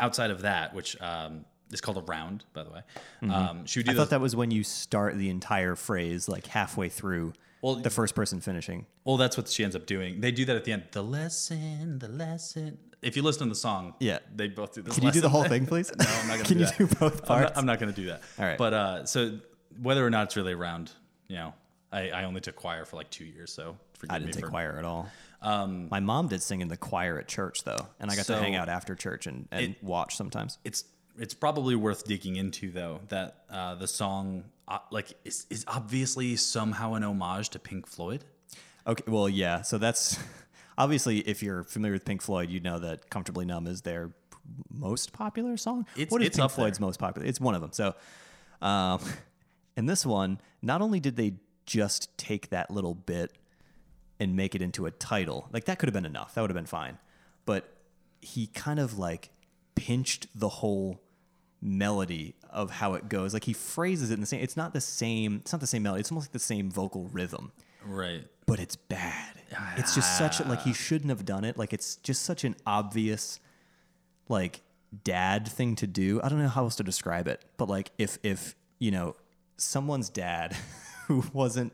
outside 0.00 0.30
of 0.30 0.42
that, 0.42 0.74
which 0.74 1.00
um, 1.00 1.44
is 1.72 1.80
called 1.80 1.96
a 1.98 2.02
round, 2.02 2.44
by 2.52 2.62
the 2.64 2.70
way. 2.70 2.80
Um, 3.30 3.66
she 3.66 3.78
would 3.80 3.86
do 3.86 3.90
I 3.90 3.94
those, 3.94 4.02
thought 4.04 4.10
that 4.10 4.20
was 4.20 4.36
when 4.36 4.50
you 4.50 4.62
start 4.64 5.16
the 5.16 5.30
entire 5.30 5.74
phrase 5.76 6.28
like 6.28 6.46
halfway 6.46 6.88
through 6.88 7.32
Well, 7.62 7.76
the 7.76 7.90
first 7.90 8.14
person 8.14 8.40
finishing. 8.40 8.86
well, 9.04 9.16
that's 9.16 9.36
what 9.36 9.48
she 9.48 9.64
ends 9.64 9.74
up 9.74 9.86
doing. 9.86 10.20
They 10.20 10.30
do 10.32 10.44
that 10.44 10.56
at 10.56 10.64
the 10.64 10.72
end. 10.72 10.84
The 10.92 11.02
lesson, 11.02 11.98
the 11.98 12.08
lesson. 12.08 12.78
If 13.02 13.16
you 13.16 13.22
listen 13.22 13.44
to 13.44 13.48
the 13.50 13.54
song, 13.54 13.94
Yeah. 14.00 14.18
they 14.34 14.48
both 14.48 14.72
do 14.74 14.82
this. 14.82 14.94
Can 14.94 15.04
you 15.04 15.10
do 15.12 15.20
the 15.20 15.28
whole 15.28 15.44
thing. 15.44 15.66
please? 15.66 15.90
No, 15.98 16.04
I'm 16.08 16.28
not 16.28 16.34
gonna 16.36 16.44
Can 16.44 16.54
do 16.58 16.60
you 16.60 16.66
that. 16.66 16.78
do 16.78 16.86
both 16.86 17.24
parts? 17.26 17.52
I'm 17.58 17.66
not 17.66 17.78
going 17.78 17.92
to 17.92 18.00
do 18.00 18.06
that. 18.08 18.22
All 18.38 18.44
right. 18.46 18.56
But 18.58 18.72
uh, 18.74 19.04
so 19.06 19.38
whether 19.82 20.06
or 20.06 20.10
not 20.10 20.24
it's 20.24 20.36
really 20.36 20.52
a 20.52 20.56
round, 20.56 20.92
you 21.28 21.36
know, 21.36 21.52
I, 21.92 22.10
I 22.10 22.24
only 22.24 22.40
took 22.40 22.56
choir 22.56 22.84
for 22.84 22.96
like 22.96 23.10
two 23.10 23.24
years, 23.24 23.52
so 23.52 23.76
forgive 23.98 24.14
I 24.14 24.18
didn't 24.18 24.28
me 24.28 24.32
take 24.34 24.44
for, 24.46 24.50
choir 24.50 24.76
at 24.78 24.84
all. 24.84 25.08
Um, 25.42 25.88
My 25.90 26.00
mom 26.00 26.28
did 26.28 26.42
sing 26.42 26.60
in 26.62 26.68
the 26.68 26.76
choir 26.76 27.18
at 27.18 27.28
church 27.28 27.62
though, 27.64 27.86
and 28.00 28.10
I 28.10 28.16
got 28.16 28.24
to 28.26 28.36
hang 28.38 28.54
out 28.56 28.68
after 28.70 28.94
church 28.94 29.26
and, 29.26 29.46
and 29.52 29.76
watch 29.82 30.16
sometimes. 30.16 30.58
it's 30.64 30.84
it's 31.18 31.34
probably 31.34 31.76
worth 31.76 32.04
digging 32.04 32.36
into 32.36 32.70
though 32.70 33.00
that 33.08 33.44
uh, 33.50 33.74
the 33.74 33.86
song 33.86 34.44
uh, 34.68 34.78
like 34.90 35.12
is, 35.24 35.46
is 35.50 35.64
obviously 35.68 36.36
somehow 36.36 36.94
an 36.94 37.04
homage 37.04 37.50
to 37.50 37.58
Pink 37.58 37.86
Floyd. 37.86 38.24
Okay, 38.86 39.04
well, 39.06 39.28
yeah. 39.28 39.62
So 39.62 39.78
that's 39.78 40.18
obviously 40.78 41.18
if 41.20 41.42
you're 41.42 41.64
familiar 41.64 41.94
with 41.94 42.04
Pink 42.04 42.22
Floyd, 42.22 42.50
you 42.50 42.60
know 42.60 42.78
that 42.78 43.10
"Comfortably 43.10 43.44
Numb" 43.44 43.66
is 43.66 43.82
their 43.82 44.10
most 44.70 45.12
popular 45.12 45.56
song. 45.56 45.86
It's- 45.94 46.10
what 46.10 46.20
is 46.22 46.28
it's 46.28 46.36
Pink 46.38 46.50
Floyd's 46.50 46.80
most 46.80 46.98
popular? 46.98 47.26
It's 47.26 47.40
one 47.40 47.54
of 47.54 47.60
them. 47.60 47.72
So, 47.72 47.94
um, 48.60 49.00
in 49.76 49.86
this 49.86 50.04
one, 50.04 50.40
not 50.62 50.82
only 50.82 51.00
did 51.00 51.16
they 51.16 51.34
just 51.66 52.16
take 52.18 52.50
that 52.50 52.70
little 52.70 52.94
bit 52.94 53.32
and 54.20 54.36
make 54.36 54.54
it 54.54 54.62
into 54.62 54.86
a 54.86 54.90
title, 54.90 55.48
like 55.52 55.64
that 55.64 55.78
could 55.78 55.88
have 55.88 55.94
been 55.94 56.06
enough. 56.06 56.34
That 56.34 56.42
would 56.42 56.50
have 56.50 56.56
been 56.56 56.66
fine. 56.66 56.98
But 57.46 57.68
he 58.20 58.46
kind 58.46 58.78
of 58.78 58.98
like 58.98 59.30
pinched 59.74 60.26
the 60.34 60.48
whole 60.48 61.00
melody 61.64 62.34
of 62.50 62.70
how 62.70 62.94
it 62.94 63.08
goes. 63.08 63.34
Like 63.34 63.44
he 63.44 63.52
phrases 63.52 64.10
it 64.10 64.14
in 64.14 64.20
the 64.20 64.26
same. 64.26 64.40
It's 64.40 64.56
not 64.56 64.72
the 64.72 64.80
same. 64.80 65.36
It's 65.36 65.52
not 65.52 65.60
the 65.60 65.66
same 65.66 65.82
melody. 65.82 66.00
It's 66.00 66.12
almost 66.12 66.28
like 66.28 66.32
the 66.32 66.38
same 66.38 66.70
vocal 66.70 67.08
rhythm 67.08 67.50
Right. 67.84 68.26
but 68.46 68.60
it's 68.60 68.76
bad. 68.76 69.40
It's 69.76 69.94
just 69.94 70.18
such 70.18 70.40
a, 70.40 70.44
like 70.44 70.62
he 70.62 70.70
ah. 70.70 70.74
shouldn't 70.74 71.10
have 71.10 71.24
done 71.24 71.44
it. 71.44 71.56
Like 71.56 71.72
it's 71.72 71.96
just 71.96 72.22
such 72.22 72.44
an 72.44 72.56
obvious 72.66 73.40
like 74.28 74.60
dad 75.02 75.48
thing 75.48 75.74
to 75.76 75.86
do. 75.86 76.20
I 76.22 76.28
don't 76.28 76.40
know 76.40 76.48
how 76.48 76.64
else 76.64 76.76
to 76.76 76.82
describe 76.82 77.26
it, 77.28 77.44
but 77.56 77.68
like 77.68 77.90
if 77.98 78.18
if 78.22 78.54
you 78.78 78.90
know 78.90 79.16
someone's 79.56 80.08
dad 80.10 80.56
who 81.06 81.24
wasn't 81.32 81.72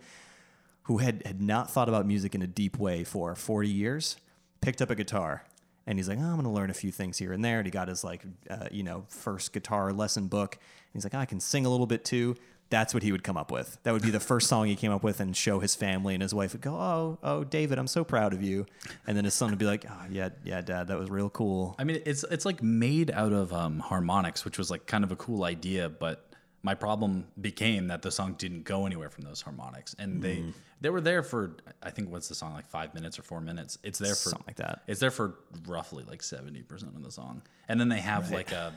who 0.82 0.98
had 0.98 1.22
had 1.26 1.40
not 1.40 1.70
thought 1.70 1.88
about 1.88 2.06
music 2.06 2.34
in 2.34 2.42
a 2.42 2.46
deep 2.46 2.78
way 2.78 3.04
for 3.04 3.34
40 3.34 3.68
years 3.68 4.16
picked 4.60 4.82
up 4.82 4.90
a 4.90 4.94
guitar 4.94 5.44
and 5.90 5.98
he's 5.98 6.08
like, 6.08 6.18
oh, 6.18 6.24
I'm 6.24 6.34
going 6.34 6.44
to 6.44 6.50
learn 6.50 6.70
a 6.70 6.74
few 6.74 6.92
things 6.92 7.18
here 7.18 7.32
and 7.32 7.44
there. 7.44 7.58
And 7.58 7.66
he 7.66 7.70
got 7.72 7.88
his 7.88 8.04
like, 8.04 8.22
uh, 8.48 8.68
you 8.70 8.84
know, 8.84 9.04
first 9.08 9.52
guitar 9.52 9.92
lesson 9.92 10.28
book. 10.28 10.54
And 10.54 10.92
he's 10.92 11.04
like, 11.04 11.14
I 11.14 11.24
can 11.24 11.40
sing 11.40 11.66
a 11.66 11.68
little 11.68 11.86
bit 11.86 12.04
too. 12.04 12.36
That's 12.68 12.94
what 12.94 13.02
he 13.02 13.10
would 13.10 13.24
come 13.24 13.36
up 13.36 13.50
with. 13.50 13.76
That 13.82 13.92
would 13.92 14.02
be 14.02 14.10
the 14.10 14.20
first 14.20 14.46
song 14.46 14.68
he 14.68 14.76
came 14.76 14.92
up 14.92 15.02
with 15.02 15.18
and 15.18 15.36
show 15.36 15.58
his 15.58 15.74
family. 15.74 16.14
And 16.14 16.22
his 16.22 16.32
wife 16.32 16.52
would 16.52 16.60
go, 16.60 16.74
Oh, 16.74 17.18
oh, 17.24 17.42
David, 17.42 17.80
I'm 17.80 17.88
so 17.88 18.04
proud 18.04 18.32
of 18.32 18.40
you. 18.40 18.66
And 19.04 19.16
then 19.16 19.24
his 19.24 19.34
son 19.34 19.50
would 19.50 19.58
be 19.58 19.66
like, 19.66 19.84
Oh, 19.90 20.04
yeah, 20.08 20.28
yeah, 20.44 20.60
dad, 20.60 20.86
that 20.86 20.98
was 20.98 21.10
real 21.10 21.28
cool. 21.28 21.74
I 21.76 21.82
mean, 21.82 22.00
it's 22.06 22.24
it's 22.30 22.44
like 22.44 22.62
made 22.62 23.10
out 23.10 23.32
of 23.32 23.52
um, 23.52 23.80
harmonics, 23.80 24.44
which 24.44 24.56
was 24.56 24.70
like 24.70 24.86
kind 24.86 25.02
of 25.02 25.10
a 25.10 25.16
cool 25.16 25.42
idea, 25.42 25.88
but 25.88 26.29
my 26.62 26.74
problem 26.74 27.26
became 27.40 27.88
that 27.88 28.02
the 28.02 28.10
song 28.10 28.34
didn't 28.38 28.64
go 28.64 28.84
anywhere 28.86 29.08
from 29.10 29.24
those 29.24 29.40
harmonics, 29.40 29.94
and 29.98 30.22
they 30.22 30.36
Mm-hmm. 30.36 30.50
they 30.82 30.90
were 30.90 31.00
there 31.00 31.22
for 31.22 31.56
I 31.82 31.90
think 31.90 32.10
what's 32.10 32.28
the 32.28 32.34
song 32.34 32.52
like 32.54 32.68
five 32.68 32.94
minutes 32.94 33.18
or 33.18 33.22
four 33.22 33.40
minutes. 33.40 33.78
It's 33.82 33.98
there 33.98 34.14
for 34.14 34.30
Something 34.30 34.44
like 34.46 34.56
that. 34.56 34.82
It's 34.86 35.00
there 35.00 35.10
for 35.10 35.36
roughly 35.66 36.04
like 36.08 36.22
seventy 36.22 36.62
percent 36.62 36.94
of 36.94 37.02
the 37.02 37.10
song, 37.10 37.42
and 37.68 37.80
then 37.80 37.88
they 37.88 38.00
have 38.00 38.30
like 38.30 38.52
a, 38.52 38.72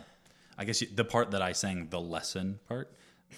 I 0.57 0.65
guess 0.65 0.81
you, 0.81 0.87
the 0.93 1.03
part 1.05 1.31
that 1.31 1.41
I 1.41 1.51
sang 1.51 1.87
the 1.89 1.99
lesson 1.99 2.59
part, 2.69 2.91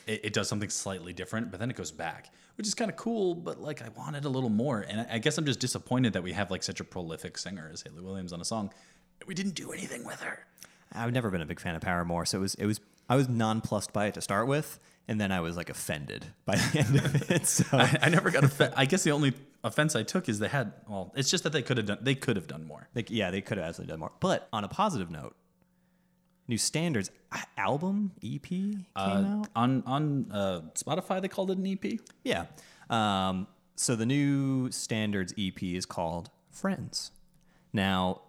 it, 0.05 0.25
it 0.25 0.33
does 0.33 0.47
something 0.47 0.69
slightly 0.69 1.13
different, 1.13 1.49
but 1.51 1.59
then 1.59 1.69
it 1.71 1.75
goes 1.75 1.91
back, 1.91 2.29
which 2.57 2.67
is 2.67 2.75
kind 2.75 2.91
of 2.91 2.97
cool. 2.97 3.33
But 3.33 3.59
like 3.59 3.81
I 3.81 3.89
wanted 3.89 4.25
a 4.25 4.29
little 4.29 4.49
more, 4.51 4.81
and 4.87 5.01
I, 5.01 5.07
I 5.13 5.17
guess 5.17 5.37
I'm 5.39 5.45
just 5.45 5.59
disappointed 5.59 6.13
that 6.13 6.21
we 6.23 6.33
have 6.33 6.51
like 6.51 6.61
such 6.63 6.79
a 6.79 6.83
prolific 6.83 7.37
singer 7.39 7.69
as 7.73 7.81
Hayley 7.81 8.01
Williams 8.01 8.31
on 8.31 8.41
a 8.41 8.45
song. 8.45 8.71
We 9.25 9.33
didn't 9.33 9.55
do 9.55 9.71
anything 9.71 10.05
with 10.05 10.19
her. 10.21 10.45
I've 10.93 11.11
never 11.13 11.29
been 11.31 11.41
a 11.41 11.45
big 11.45 11.59
fan 11.59 11.75
of 11.75 11.81
Paramore. 11.81 12.25
So 12.25 12.37
it 12.37 12.41
was, 12.41 12.55
it 12.55 12.65
was, 12.65 12.79
I 13.09 13.15
was 13.15 13.29
nonplussed 13.29 13.93
by 13.93 14.07
it 14.07 14.13
to 14.15 14.21
start 14.21 14.47
with. 14.47 14.79
And 15.07 15.21
then 15.21 15.31
I 15.31 15.39
was 15.39 15.55
like 15.55 15.69
offended 15.69 16.25
by 16.45 16.55
the 16.55 16.79
end 16.79 16.95
of 16.95 17.31
it. 17.31 17.45
So 17.45 17.65
I, 17.73 17.97
I 18.01 18.09
never 18.09 18.31
got 18.31 18.43
offended. 18.43 18.73
I 18.75 18.85
guess 18.85 19.03
the 19.03 19.11
only 19.11 19.33
offense 19.63 19.95
I 19.95 20.01
took 20.01 20.27
is 20.27 20.39
they 20.39 20.47
had. 20.47 20.73
Well, 20.87 21.13
it's 21.15 21.29
just 21.29 21.43
that 21.43 21.53
they 21.53 21.61
could 21.61 21.77
have 21.77 21.85
done. 21.85 21.99
They 22.01 22.15
could 22.15 22.35
have 22.37 22.47
done 22.47 22.65
more. 22.65 22.89
Like, 22.95 23.11
yeah, 23.11 23.29
they 23.29 23.41
could 23.41 23.57
have 23.59 23.67
absolutely 23.67 23.91
done 23.91 23.99
more. 23.99 24.11
But 24.19 24.47
on 24.51 24.63
a 24.63 24.67
positive 24.67 25.11
note, 25.11 25.35
New 26.47 26.57
Standards 26.57 27.11
album 27.57 28.13
EP 28.23 28.43
came 28.47 28.85
out. 28.95 29.47
On 29.55 29.83
on 29.85 30.31
uh, 30.31 30.61
Spotify, 30.73 31.21
they 31.21 31.27
called 31.27 31.51
it 31.51 31.57
an 31.59 31.67
EP. 31.67 31.99
Yeah. 32.23 32.45
Um, 32.89 33.45
so 33.75 33.95
the 33.95 34.05
New 34.05 34.71
Standards 34.71 35.33
EP 35.37 35.61
is 35.61 35.85
called 35.85 36.29
Friends. 36.49 37.11
Now, 37.73 38.21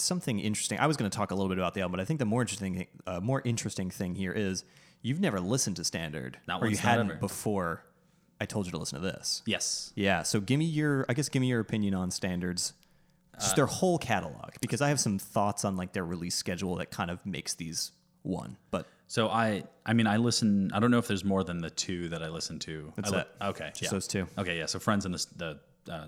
something 0.00 0.38
interesting. 0.40 0.78
I 0.78 0.86
was 0.86 0.96
going 0.96 1.10
to 1.10 1.16
talk 1.16 1.30
a 1.30 1.34
little 1.34 1.48
bit 1.48 1.58
about 1.58 1.74
the 1.74 1.80
album, 1.82 1.92
but 1.92 2.00
I 2.00 2.04
think 2.04 2.18
the 2.18 2.24
more 2.26 2.40
interesting, 2.42 2.86
uh, 3.06 3.20
more 3.20 3.42
interesting 3.44 3.90
thing 3.90 4.14
here 4.14 4.32
is 4.32 4.64
you've 5.02 5.20
never 5.20 5.40
listened 5.40 5.76
to 5.76 5.84
Standard, 5.84 6.38
Not 6.46 6.62
or 6.62 6.68
you 6.68 6.76
hadn't 6.76 7.10
ever. 7.10 7.18
before. 7.20 7.84
I 8.40 8.46
told 8.46 8.66
you 8.66 8.72
to 8.72 8.78
listen 8.78 9.00
to 9.00 9.04
this. 9.04 9.42
Yes. 9.46 9.92
Yeah. 9.96 10.22
So 10.22 10.40
give 10.40 10.58
me 10.60 10.64
your, 10.64 11.04
I 11.08 11.14
guess, 11.14 11.28
give 11.28 11.40
me 11.40 11.48
your 11.48 11.58
opinion 11.60 11.94
on 11.94 12.10
Standards, 12.12 12.72
just 13.40 13.56
their 13.56 13.66
whole 13.66 13.98
catalog, 13.98 14.50
because 14.60 14.80
I 14.80 14.88
have 14.88 15.00
some 15.00 15.18
thoughts 15.18 15.64
on 15.64 15.76
like 15.76 15.92
their 15.92 16.04
release 16.04 16.34
schedule 16.36 16.76
that 16.76 16.90
kind 16.92 17.10
of 17.10 17.24
makes 17.26 17.54
these 17.54 17.90
one. 18.22 18.56
But 18.70 18.86
So 19.08 19.28
I, 19.28 19.64
I 19.86 19.92
mean, 19.92 20.06
I 20.06 20.18
listen. 20.18 20.70
I 20.72 20.78
don't 20.80 20.90
know 20.90 20.98
if 20.98 21.08
there's 21.08 21.24
more 21.24 21.42
than 21.44 21.58
the 21.58 21.70
two 21.70 22.08
that 22.10 22.22
I 22.22 22.28
listen 22.28 22.58
to. 22.60 22.92
That's 22.96 23.10
li- 23.10 23.18
it. 23.18 23.28
Okay, 23.42 23.68
Just 23.70 23.82
yeah. 23.82 23.88
those 23.90 24.06
two. 24.08 24.26
Okay, 24.38 24.56
yeah. 24.58 24.66
So 24.66 24.78
friends 24.78 25.04
and 25.04 25.14
the 25.14 25.26
the 25.36 25.92
uh, 25.92 26.06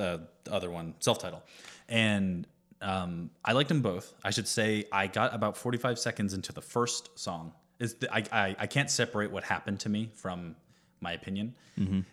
uh, 0.00 0.18
the 0.44 0.52
other 0.52 0.70
one, 0.70 0.94
self 1.00 1.18
title, 1.18 1.42
and 1.88 2.46
um, 2.82 3.30
I 3.44 3.52
liked 3.52 3.68
them 3.68 3.80
both. 3.82 4.14
I 4.22 4.30
should 4.30 4.48
say 4.48 4.84
I 4.92 5.06
got 5.06 5.34
about 5.34 5.56
45 5.56 5.98
seconds 5.98 6.34
into 6.34 6.52
the 6.52 6.60
first 6.60 7.18
song. 7.18 7.52
Is 7.78 7.94
the, 7.94 8.12
I, 8.14 8.24
I 8.32 8.56
I 8.60 8.66
can't 8.66 8.90
separate 8.90 9.30
what 9.32 9.44
happened 9.44 9.80
to 9.80 9.88
me 9.88 10.10
from 10.14 10.54
my 11.00 11.12
opinion 11.12 11.54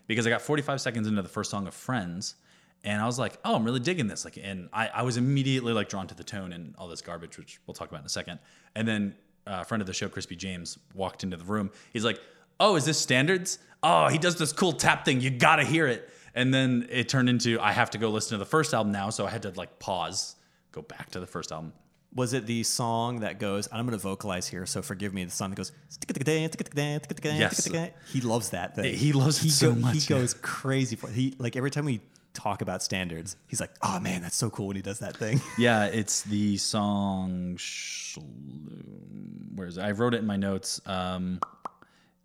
because 0.08 0.26
I 0.28 0.30
got 0.30 0.42
45 0.42 0.82
seconds 0.82 1.08
into 1.08 1.22
the 1.22 1.30
first 1.30 1.52
song 1.52 1.68
of 1.68 1.74
Friends. 1.74 2.36
And 2.84 3.00
I 3.00 3.06
was 3.06 3.20
like, 3.20 3.38
oh, 3.46 3.56
I'm 3.56 3.64
really 3.64 3.80
digging 3.80 4.08
this. 4.08 4.26
Like, 4.26 4.40
and 4.42 4.68
I, 4.74 4.88
I 4.88 5.04
was 5.04 5.18
immediately 5.18 5.72
like 5.72 5.88
drawn 5.88 6.08
to 6.08 6.16
the 6.16 6.24
tone 6.24 6.52
and 6.52 6.74
all 6.80 6.88
this 6.88 7.02
garbage, 7.02 7.38
which 7.38 7.60
we'll 7.68 7.76
talk 7.76 7.90
about 7.90 8.00
in 8.00 8.08
a 8.08 8.10
second. 8.10 8.40
And 8.76 8.88
then 8.88 9.16
uh, 9.46 9.60
a 9.62 9.66
friend 9.66 9.82
of 9.82 9.88
the 9.88 9.94
show, 9.94 10.10
Crispy 10.10 10.36
James, 10.36 10.80
walked 10.96 11.24
into 11.24 11.38
the 11.38 11.46
room. 11.46 11.70
He's 11.94 12.04
like, 12.04 12.20
oh, 12.60 12.76
is 12.76 12.86
this 12.86 12.98
standards? 12.98 13.60
Oh, 13.84 14.08
he 14.08 14.18
does 14.18 14.36
this 14.36 14.52
cool 14.52 14.74
tap 14.74 15.06
thing. 15.06 15.22
You 15.22 15.30
gotta 15.30 15.64
hear 15.64 15.88
it. 15.88 16.10
And 16.34 16.52
then 16.54 16.88
it 16.90 17.08
turned 17.08 17.30
into 17.30 17.60
I 17.60 17.72
have 17.72 17.92
to 17.92 17.98
go 18.00 18.10
listen 18.10 18.32
to 18.32 18.38
the 18.40 18.50
first 18.50 18.74
album 18.74 18.92
now, 18.92 19.10
so 19.12 19.28
I 19.28 19.30
had 19.30 19.44
to 19.44 19.52
like 19.52 19.78
pause, 19.80 20.36
go 20.72 20.82
back 20.82 21.12
to 21.12 21.20
the 21.20 21.28
first 21.28 21.52
album. 21.52 21.74
was 22.14 22.34
it 22.34 22.46
the 22.46 22.64
song 22.64 23.22
that 23.22 23.40
goes? 23.40 23.68
I'm 23.72 23.86
going 23.86 23.98
to 23.98 24.02
vocalize 24.04 24.48
here, 24.48 24.66
so 24.66 24.82
forgive 24.82 25.14
me. 25.14 25.24
The 25.24 25.32
song 25.32 25.50
that 25.52 25.56
goes. 25.56 25.72
Yes. 27.40 27.66
He 28.12 28.22
loves 28.22 28.50
that 28.50 28.76
thing. 28.76 28.94
He 28.96 29.14
loves 29.14 29.44
it 29.46 29.52
so 29.52 29.74
much, 29.76 29.94
He 29.94 30.14
yeah. 30.14 30.20
goes 30.20 30.34
crazy 30.36 30.96
for 30.96 31.08
it. 31.10 31.14
He 31.14 31.36
like 31.38 31.56
every 31.56 31.72
time 31.72 31.86
we 31.86 32.02
talk 32.34 32.62
about 32.62 32.82
standards, 32.84 33.36
he's 33.48 33.60
like, 33.60 33.72
"Oh 33.82 34.00
man, 34.00 34.22
that's 34.22 34.36
so 34.38 34.50
cool 34.50 34.68
when 34.68 34.76
he 34.78 34.82
does 34.82 35.00
that 35.00 35.16
thing." 35.18 35.42
Yeah, 35.58 35.86
it's 35.86 36.22
the 36.24 36.58
song. 36.58 37.58
Where 39.56 39.68
is 39.68 39.78
it? 39.78 39.82
I 39.82 39.92
wrote 39.92 40.14
it 40.14 40.18
in 40.20 40.26
my 40.26 40.38
notes. 40.38 40.82
Um, 40.86 41.40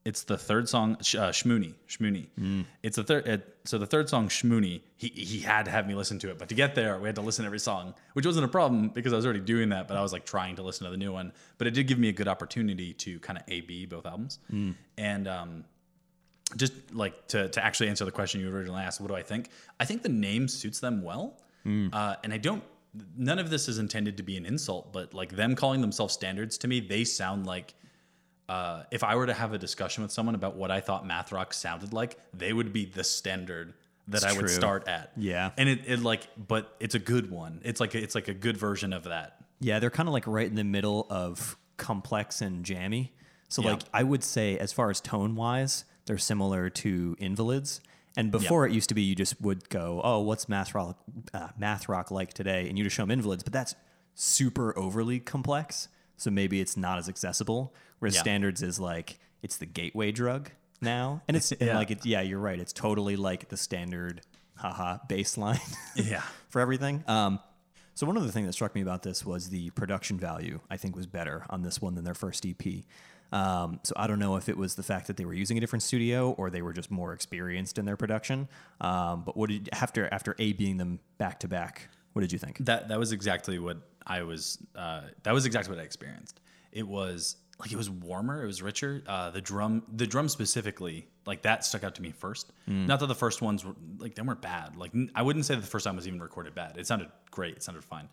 it's 0.07 0.23
the 0.25 0.39
third 0.39 0.69
song, 0.69 0.97
Sh- 1.03 1.17
uh, 1.17 1.31
Shmoony. 1.31 1.75
Shmoony. 1.89 2.65
It's 2.83 2.97
the 2.97 3.05
third. 3.05 3.27
It, 3.27 3.41
so 3.65 3.77
the 3.77 3.87
third 3.95 4.09
song, 4.09 4.29
Shmoony. 4.29 4.81
He 4.97 5.09
he 5.09 5.41
had 5.41 5.65
to 5.67 5.71
have 5.71 5.87
me 5.87 5.95
listen 5.95 6.19
to 6.21 6.31
it, 6.31 6.39
but 6.39 6.49
to 6.49 6.55
get 6.55 6.75
there, 6.75 6.99
we 6.99 7.07
had 7.09 7.17
to 7.17 7.21
listen 7.29 7.43
to 7.43 7.47
every 7.47 7.59
song, 7.59 7.95
which 8.15 8.25
wasn't 8.25 8.45
a 8.45 8.49
problem 8.49 8.89
because 8.89 9.13
I 9.13 9.17
was 9.17 9.27
already 9.27 9.41
doing 9.55 9.69
that. 9.75 9.89
But 9.89 9.97
I 9.97 10.03
was 10.03 10.13
like 10.13 10.25
trying 10.25 10.57
to 10.57 10.63
listen 10.63 10.85
to 10.87 10.91
the 10.91 10.97
new 11.05 11.13
one. 11.13 11.33
But 11.59 11.67
it 11.67 11.73
did 11.73 11.87
give 11.89 11.99
me 11.99 12.09
a 12.09 12.13
good 12.21 12.29
opportunity 12.29 12.95
to 12.95 13.19
kind 13.21 13.39
of 13.39 13.45
A 13.49 13.61
B 13.63 13.85
both 13.85 14.07
albums, 14.07 14.39
and 14.97 15.29
um, 15.29 15.65
just 16.57 16.73
like 16.95 17.27
to, 17.29 17.49
to 17.49 17.65
actually 17.65 17.89
answer 17.89 18.05
the 18.05 18.13
question 18.13 18.41
you 18.41 18.49
originally 18.55 18.83
asked, 18.83 19.01
what 19.01 19.09
do 19.09 19.17
I 19.17 19.23
think? 19.23 19.51
I 19.81 19.85
think 19.85 20.03
the 20.03 20.09
name 20.09 20.47
suits 20.49 20.79
them 20.81 21.03
well. 21.03 21.41
Uh, 21.93 22.15
and 22.23 22.33
I 22.33 22.39
don't, 22.39 22.63
none 23.17 23.41
of 23.41 23.51
this 23.51 23.67
is 23.69 23.79
intended 23.79 24.17
to 24.19 24.23
be 24.23 24.37
an 24.37 24.47
insult, 24.47 24.93
but 24.93 25.13
like 25.13 25.35
them 25.35 25.57
calling 25.57 25.81
themselves 25.81 26.15
standards 26.15 26.57
to 26.59 26.69
me, 26.69 26.79
they 26.79 27.03
sound 27.03 27.45
like 27.47 27.75
uh, 28.49 28.85
if 28.91 29.03
I 29.03 29.17
were 29.17 29.27
to 29.27 29.35
have 29.35 29.53
a 29.53 29.59
discussion 29.59 30.03
with 30.03 30.13
someone 30.13 30.35
about 30.35 30.57
what 30.57 30.71
I 30.71 30.81
thought 30.81 31.07
math 31.07 31.33
rock 31.33 31.53
sounded 31.53 31.93
like, 31.93 32.19
they 32.33 32.53
would 32.53 32.73
be 32.73 32.85
the 32.85 33.05
standard 33.05 33.75
that 34.09 34.25
I 34.25 34.33
would 34.33 34.41
true. 34.41 34.49
start 34.49 34.87
at. 34.87 35.11
Yeah. 35.17 35.51
And 35.57 35.69
it, 35.69 35.81
it 35.87 36.01
like, 36.01 36.29
but 36.37 36.77
it's 36.79 36.95
a 36.95 37.01
good 37.01 37.31
one. 37.31 37.61
It's 37.65 37.81
like, 37.81 37.95
it's 37.95 38.15
like 38.15 38.29
a 38.29 38.35
good 38.35 38.57
version 38.57 38.93
of 38.93 39.05
that. 39.05 39.39
Yeah, 39.59 39.79
they're 39.81 39.91
kind 39.91 40.09
of 40.09 40.13
like 40.13 40.27
right 40.27 40.47
in 40.47 40.55
the 40.55 40.65
middle 40.65 41.07
of 41.11 41.57
complex 41.77 42.41
and 42.41 42.65
jammy. 42.65 43.13
So 43.49 43.63
Yeah. 43.63 43.71
like 43.73 43.83
I 43.93 44.03
would 44.03 44.23
say 44.23 44.59
as 44.59 44.73
far 44.73 44.91
as 44.91 45.01
tone 45.01 45.35
wise, 45.35 45.85
they're 46.05 46.19
similar 46.19 46.71
to 46.71 47.17
Invalids. 47.19 47.81
And 48.17 48.31
before 48.31 48.67
it 48.67 48.73
used 48.73 48.89
to 48.89 48.95
be 48.95 49.03
you 49.03 49.15
just 49.15 49.39
would 49.43 49.69
go, 49.69 50.01
"Oh, 50.03 50.21
what's 50.21 50.49
math 50.49 50.75
rock 50.75 50.99
uh, 51.35 51.49
math 51.59 51.87
rock 51.87 52.11
like 52.11 52.33
today?" 52.33 52.67
and 52.67 52.79
you 52.79 52.85
just 52.85 52.97
show 52.97 53.03
them 53.03 53.11
Invalids, 53.11 53.43
but 53.43 53.53
that's 53.53 53.75
super 54.15 54.77
overly 54.79 55.21
complex. 55.21 55.89
So 56.17 56.31
maybe 56.31 56.61
it's 56.61 56.77
not 56.77 56.99
as 56.99 57.09
accessible. 57.09 57.75
Whereas 57.99 58.15
Yeah. 58.15 58.21
Standards 58.23 58.63
is 58.63 58.79
like 58.81 59.19
it's 59.43 59.57
the 59.57 59.67
gateway 59.67 60.13
drug 60.13 60.51
now. 60.81 61.23
And 61.29 61.37
it's 61.37 61.53
and 61.53 61.71
like 61.75 61.91
it, 61.91 62.05
yeah, 62.07 62.21
you're 62.21 62.39
right. 62.41 62.59
It's 62.59 62.73
totally 62.73 63.17
like 63.17 63.49
the 63.49 63.57
standard 63.57 64.23
haha 64.57 64.99
baseline. 65.09 65.61
Yeah. 65.97 66.23
for 66.49 66.61
everything. 66.61 67.05
Um, 67.07 67.41
so 67.95 68.07
one 68.07 68.17
of 68.19 68.25
the 68.25 68.33
things 68.33 68.47
that 68.47 68.53
struck 68.53 68.75
me 68.75 68.83
about 68.83 69.03
this 69.03 69.25
was 69.25 69.49
the 69.49 69.71
production 69.71 70.19
value. 70.19 70.61
I 70.71 70.77
think 70.77 70.97
was 70.97 71.07
better 71.07 71.47
on 71.49 71.63
this 71.63 71.81
one 71.81 71.95
than 71.95 72.05
their 72.05 72.15
first 72.15 72.45
EP. 72.45 72.85
Um, 73.33 73.81
so 73.83 73.93
I 73.97 74.07
don't 74.07 74.19
know 74.19 74.37
if 74.37 74.49
it 74.49 74.57
was 74.57 74.75
the 74.77 74.83
fact 74.83 75.07
that 75.09 75.17
they 75.17 75.25
were 75.25 75.35
using 75.35 75.57
a 75.57 75.61
different 75.61 75.83
studio 75.83 76.31
or 76.33 76.49
they 76.51 76.63
were 76.63 76.73
just 76.73 76.91
more 76.91 77.13
experienced 77.13 77.79
in 77.79 77.85
their 77.85 77.97
production. 77.97 78.49
Um, 78.81 79.23
but 79.25 79.37
what 79.37 79.49
did 79.51 79.69
after 79.73 80.13
after 80.13 80.37
A 80.39 80.53
being 80.53 80.77
them 80.77 81.01
back 81.19 81.41
to 81.41 81.49
back? 81.49 81.89
What 82.13 82.21
did 82.21 82.33
you 82.33 82.39
think? 82.39 82.59
That 82.61 82.89
that 82.89 82.99
was 82.99 83.13
exactly 83.13 83.59
what 83.59 83.79
I 84.07 84.23
was. 84.23 84.59
Uh, 84.75 85.03
that 85.25 85.33
was 85.35 85.47
exactly 85.47 85.75
what 85.75 85.81
I 85.81 85.85
experienced. 85.85 86.41
It 86.73 86.87
was 86.87 87.37
like 87.59 87.73
it 87.73 87.77
was 87.77 87.89
warmer. 87.91 88.43
It 88.43 88.47
was 88.47 88.63
richer. 88.63 89.03
Uh, 89.07 89.31
the 89.31 89.41
drum, 89.41 89.83
the 89.95 90.07
drum 90.07 90.29
specifically, 90.29 91.09
like 91.27 91.43
that 91.43 91.65
stuck 91.65 91.85
out 91.85 91.95
to 91.97 92.03
me 92.03 92.11
first. 92.11 92.53
Not 92.67 93.01
that 93.01 93.07
the 93.07 93.15
first 93.15 93.41
ones 93.43 93.65
were 93.65 93.75
like 93.99 94.15
they 94.15 94.23
weren't 94.23 94.43
bad. 94.43 94.77
Like 94.77 94.93
I 95.15 95.23
wouldn't 95.23 95.45
say 95.47 95.55
that 95.55 95.61
the 95.63 95.67
first 95.67 95.85
time 95.85 95.97
was 95.97 96.07
even 96.07 96.21
recorded 96.21 96.55
bad. 96.55 96.77
It 96.77 96.87
sounded 96.87 97.09
great. 97.31 97.57
It 97.57 97.63
sounded 97.63 97.83
fine. 97.85 98.09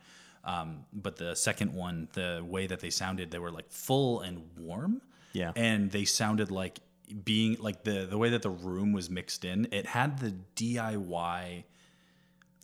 Um, 0.46 0.86
but 0.92 1.16
the 1.16 1.36
second 1.36 1.74
one, 1.74 2.10
the 2.14 2.44
way 2.46 2.68
that 2.68 2.80
they 2.82 2.90
sounded, 2.90 3.32
they 3.32 3.40
were 3.40 3.52
like 3.52 3.70
full 3.72 4.22
and 4.22 4.44
warm. 4.58 5.02
Yeah. 5.34 5.52
and 5.56 5.90
they 5.90 6.06
sounded 6.06 6.52
like 6.52 6.80
being 7.26 7.58
like 7.60 7.84
the 7.84 8.06
the 8.10 8.18
way 8.18 8.30
that 8.30 8.44
the 8.44 8.50
room 8.50 8.94
was 8.94 9.10
mixed 9.10 9.46
in. 9.46 9.68
It 9.72 9.86
had 9.88 10.20
the 10.20 10.34
DIY 10.56 11.64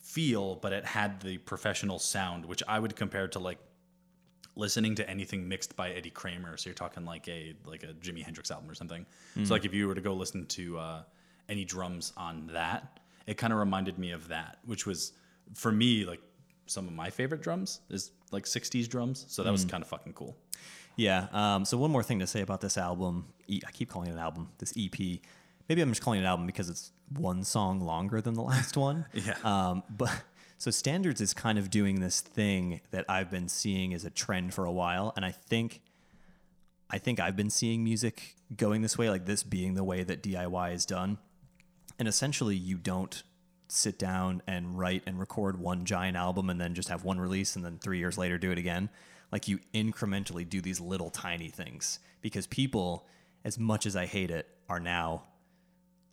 feel, 0.10 0.56
but 0.56 0.74
it 0.74 0.86
had 0.86 1.22
the 1.22 1.38
professional 1.38 2.00
sound, 2.00 2.44
which 2.46 2.64
I 2.68 2.80
would 2.80 2.96
compare 2.96 3.28
to 3.30 3.40
like 3.40 3.60
listening 4.56 4.96
to 4.96 5.08
anything 5.08 5.48
mixed 5.48 5.76
by 5.76 5.92
Eddie 5.92 6.10
Kramer. 6.10 6.58
So 6.58 6.70
you're 6.70 6.76
talking 6.76 7.06
like 7.06 7.28
a 7.28 7.54
like 7.66 7.84
a 7.84 7.94
Jimi 7.94 8.24
Hendrix 8.24 8.50
album 8.50 8.70
or 8.70 8.74
something. 8.74 9.06
So 9.44 9.54
like 9.54 9.66
if 9.66 9.74
you 9.74 9.88
were 9.88 9.96
to 9.96 10.02
go 10.02 10.14
listen 10.14 10.48
to 10.48 10.80
uh, 10.80 11.04
any 11.48 11.64
drums 11.64 12.12
on 12.18 12.50
that, 12.54 13.00
it 13.28 13.38
kind 13.38 13.54
of 13.54 13.60
reminded 13.60 14.00
me 14.00 14.12
of 14.12 14.28
that, 14.30 14.58
which 14.66 14.88
was 14.88 15.14
for 15.54 15.72
me 15.72 16.06
like 16.06 16.22
some 16.66 16.88
of 16.88 16.94
my 16.94 17.10
favorite 17.10 17.42
drums 17.42 17.82
is 17.90 18.12
like 18.32 18.46
60s 18.46 18.88
drums. 18.88 19.26
So 19.28 19.44
that 19.44 19.52
was 19.52 19.64
kind 19.66 19.84
of 19.84 19.90
fucking 19.90 20.14
cool. 20.14 20.36
Yeah. 20.96 21.28
Um, 21.32 21.66
so 21.66 21.78
one 21.78 21.92
more 21.92 22.04
thing 22.04 22.20
to 22.20 22.28
say 22.28 22.42
about 22.42 22.62
this 22.62 22.78
album. 22.78 23.28
I 23.50 23.72
keep 23.72 23.90
calling 23.90 24.10
it 24.10 24.14
an 24.14 24.20
album. 24.20 24.50
This 24.58 24.74
EP. 24.78 25.20
Maybe 25.70 25.82
I'm 25.82 25.90
just 25.90 26.02
calling 26.02 26.20
it 26.20 26.24
an 26.24 26.28
album 26.28 26.48
because 26.48 26.70
it's 26.70 26.92
one 27.16 27.44
song 27.44 27.80
longer 27.80 28.22
than 28.22 28.34
the 28.34 28.42
last 28.42 28.76
one. 28.90 29.06
Yeah. 29.14 29.36
Um, 29.44 29.84
but 29.90 30.12
so 30.58 30.72
Standards 30.72 31.22
is 31.22 31.34
kind 31.34 31.58
of 31.58 31.70
doing 31.70 32.02
this 32.02 32.20
thing 32.20 32.82
that 32.92 33.06
I've 33.08 33.30
been 33.30 33.48
seeing 33.48 33.94
as 33.94 34.04
a 34.04 34.10
trend 34.10 34.54
for 34.54 34.66
a 34.66 34.72
while, 34.72 35.14
and 35.16 35.24
I 35.24 35.32
think, 35.32 35.82
I 36.90 36.98
think 36.98 37.20
I've 37.20 37.36
been 37.36 37.50
seeing 37.50 37.84
music 37.84 38.36
going 38.58 38.82
this 38.82 38.98
way, 38.98 39.10
like 39.10 39.26
this 39.26 39.44
being 39.44 39.76
the 39.76 39.84
way 39.84 40.04
that 40.04 40.22
DIY 40.22 40.74
is 40.74 40.86
done, 40.86 41.20
and 41.98 42.08
essentially 42.08 42.56
you 42.56 42.78
don't 42.78 43.24
sit 43.70 44.00
down 44.00 44.42
and 44.48 44.78
write 44.78 45.04
and 45.06 45.20
record 45.20 45.60
one 45.60 45.86
giant 45.86 46.18
album 46.18 46.50
and 46.50 46.60
then 46.60 46.74
just 46.74 46.90
have 46.90 47.04
one 47.04 47.20
release 47.20 47.56
and 47.56 47.64
then 47.64 47.78
three 47.78 48.00
years 48.00 48.18
later 48.18 48.38
do 48.38 48.52
it 48.52 48.58
again. 48.58 48.90
Like 49.32 49.48
you 49.48 49.60
incrementally 49.74 50.48
do 50.48 50.60
these 50.60 50.82
little 50.82 51.12
tiny 51.12 51.50
things 51.50 52.00
because 52.22 52.48
people, 52.48 53.08
as 53.46 53.60
much 53.60 53.86
as 53.86 53.96
I 53.96 54.08
hate 54.08 54.32
it, 54.32 54.48
are 54.68 54.80
now 54.80 55.24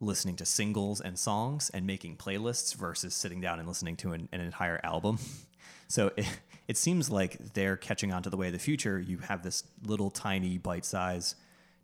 listening 0.00 0.36
to 0.36 0.44
singles 0.44 1.00
and 1.00 1.18
songs 1.18 1.70
and 1.72 1.86
making 1.86 2.16
playlists 2.16 2.74
versus 2.74 3.14
sitting 3.14 3.40
down 3.40 3.58
and 3.58 3.66
listening 3.66 3.96
to 3.96 4.12
an, 4.12 4.28
an 4.32 4.40
entire 4.40 4.80
album. 4.82 5.18
So 5.88 6.10
it, 6.16 6.26
it 6.66 6.76
seems 6.76 7.10
like 7.10 7.54
they're 7.54 7.76
catching 7.76 8.12
on 8.12 8.22
to 8.24 8.30
the 8.30 8.36
way 8.36 8.48
of 8.48 8.52
the 8.52 8.58
future. 8.58 8.98
You 8.98 9.18
have 9.18 9.44
this 9.44 9.62
little 9.84 10.10
tiny 10.10 10.58
bite 10.58 10.84
size 10.84 11.36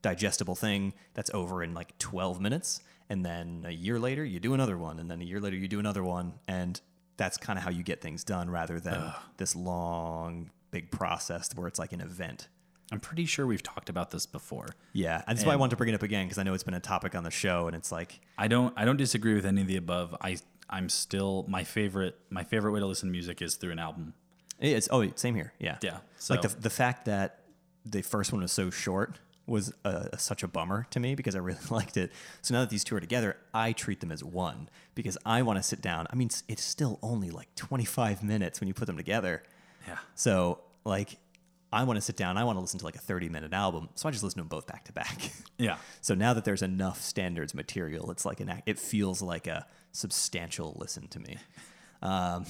digestible 0.03 0.57
thing 0.57 0.93
that's 1.15 1.31
over 1.33 1.63
in 1.63 1.73
like 1.75 1.97
12 1.99 2.41
minutes. 2.41 2.81
And 3.09 3.25
then 3.25 3.65
a 3.67 3.71
year 3.71 3.99
later, 3.99 4.25
you 4.25 4.41
do 4.41 4.55
another 4.55 4.77
one. 4.77 4.99
And 4.99 5.11
then 5.11 5.21
a 5.21 5.25
year 5.25 5.41
later, 5.41 5.57
you 5.57 5.69
do 5.69 5.79
another 5.79 6.03
one. 6.03 6.35
And 6.49 6.81
that's 7.17 7.37
kind 7.37 7.59
of 7.59 7.65
how 7.65 7.71
you 7.71 7.83
get 7.83 8.01
things 8.01 8.25
done 8.25 8.51
rather 8.51 8.81
than 8.81 9.13
this 9.37 9.55
long, 9.55 10.51
big 10.71 10.91
process 10.91 11.51
where 11.55 11.69
it's 11.69 11.79
like 11.79 11.93
an 11.93 12.01
event. 12.01 12.49
I'm 12.91 13.01
pretty 13.01 13.25
sure 13.25 13.47
we've 13.47 13.63
talked 13.63 13.89
about 13.89 14.11
this 14.11 14.27
before. 14.27 14.69
Yeah. 14.93 15.23
And 15.27 15.37
that's 15.39 15.47
why 15.47 15.53
I 15.53 15.57
wanted 15.57 15.71
to 15.71 15.77
bring 15.77 15.89
it 15.91 15.95
up 15.95 16.03
again 16.03 16.27
because 16.27 16.39
I 16.39 16.43
know 16.43 16.53
it's 16.55 16.63
been 16.65 16.75
a 16.75 16.81
topic 16.81 17.15
on 17.15 17.25
the 17.25 17.31
show. 17.31 17.67
And 17.67 17.77
it's 17.77 17.91
like, 17.93 18.21
I 18.37 18.49
don't 18.49 18.75
I 18.77 18.85
don't 18.85 18.97
disagree 18.99 19.35
with 19.35 19.47
any 19.47 19.61
of 19.63 19.67
the 19.67 19.77
above. 19.77 20.15
I 20.21 20.37
I'm 20.69 20.89
still 20.89 21.45
my 21.49 21.65
favorite 21.65 22.19
my 22.31 22.45
favorite 22.45 22.73
way 22.73 22.81
to 22.81 22.87
listen 22.87 23.09
to 23.09 23.13
music 23.13 23.41
is 23.43 23.55
through 23.57 23.73
an 23.73 23.79
album. 23.79 24.15
It's 24.59 24.89
oh, 24.91 25.07
same 25.17 25.35
here. 25.35 25.53
Yeah, 25.59 25.79
Yeah, 25.83 25.99
like 26.31 26.43
the 26.43 26.49
the 26.49 26.71
fact 26.71 27.07
that 27.07 27.41
the 27.85 28.03
first 28.03 28.33
one 28.33 28.43
was 28.43 28.53
so 28.53 28.71
short 28.71 29.19
was 29.45 29.73
uh, 29.85 30.05
such 30.17 30.45
a 30.45 30.49
bummer 30.49 30.87
to 30.91 31.01
me 31.01 31.17
because 31.17 31.35
I 31.35 31.39
really 31.41 31.59
liked 31.71 31.97
it. 31.97 32.13
So 32.43 32.55
now 32.55 32.61
that 32.61 32.71
these 32.71 32.85
two 32.85 32.95
are 32.95 33.01
together, 33.01 33.37
I 33.53 33.73
treat 33.73 33.99
them 34.01 34.13
as 34.13 34.23
one 34.23 34.69
because 34.95 35.19
I 35.27 35.43
want 35.43 35.59
to 35.59 35.65
sit 35.65 35.81
down. 35.81 36.07
I 36.11 36.15
mean, 36.15 36.27
it's- 36.27 36.45
it's 36.47 36.63
still 36.63 37.01
only 37.03 37.31
like 37.31 37.53
25 37.57 38.23
minutes 38.23 38.61
when 38.61 38.69
you 38.69 38.75
put 38.75 38.87
them 38.87 38.97
together. 38.97 39.43
Yeah. 39.89 39.99
So 40.15 40.61
like, 40.85 41.17
I 41.73 41.85
want 41.85 41.97
to 41.97 42.01
sit 42.03 42.17
down. 42.17 42.37
I 42.37 42.45
want 42.45 42.57
to 42.57 42.61
listen 42.61 42.79
to 42.81 42.85
like 42.85 42.97
a 42.97 43.01
30 43.01 43.29
minute 43.29 43.53
album. 43.53 43.89
So 43.95 44.09
I 44.09 44.13
just 44.13 44.23
listen 44.23 44.39
to 44.39 44.43
them 44.43 44.49
both 44.49 44.67
back 44.67 44.85
to 44.85 44.93
back. 44.93 45.31
Yeah. 45.59 45.77
So 46.01 46.15
now 46.17 46.35
that 46.35 46.45
there's 46.45 46.63
enough 46.63 47.01
standards 47.01 47.55
material, 47.55 48.11
it's 48.11 48.25
like 48.25 48.41
an 48.41 48.49
act- 48.49 48.69
it 48.69 48.81
feels 48.81 49.23
like 49.23 49.47
a 49.47 49.65
substantial 49.93 50.77
listen 50.77 51.07
to 51.09 51.21
me. 51.21 51.37
Um, 52.01 52.47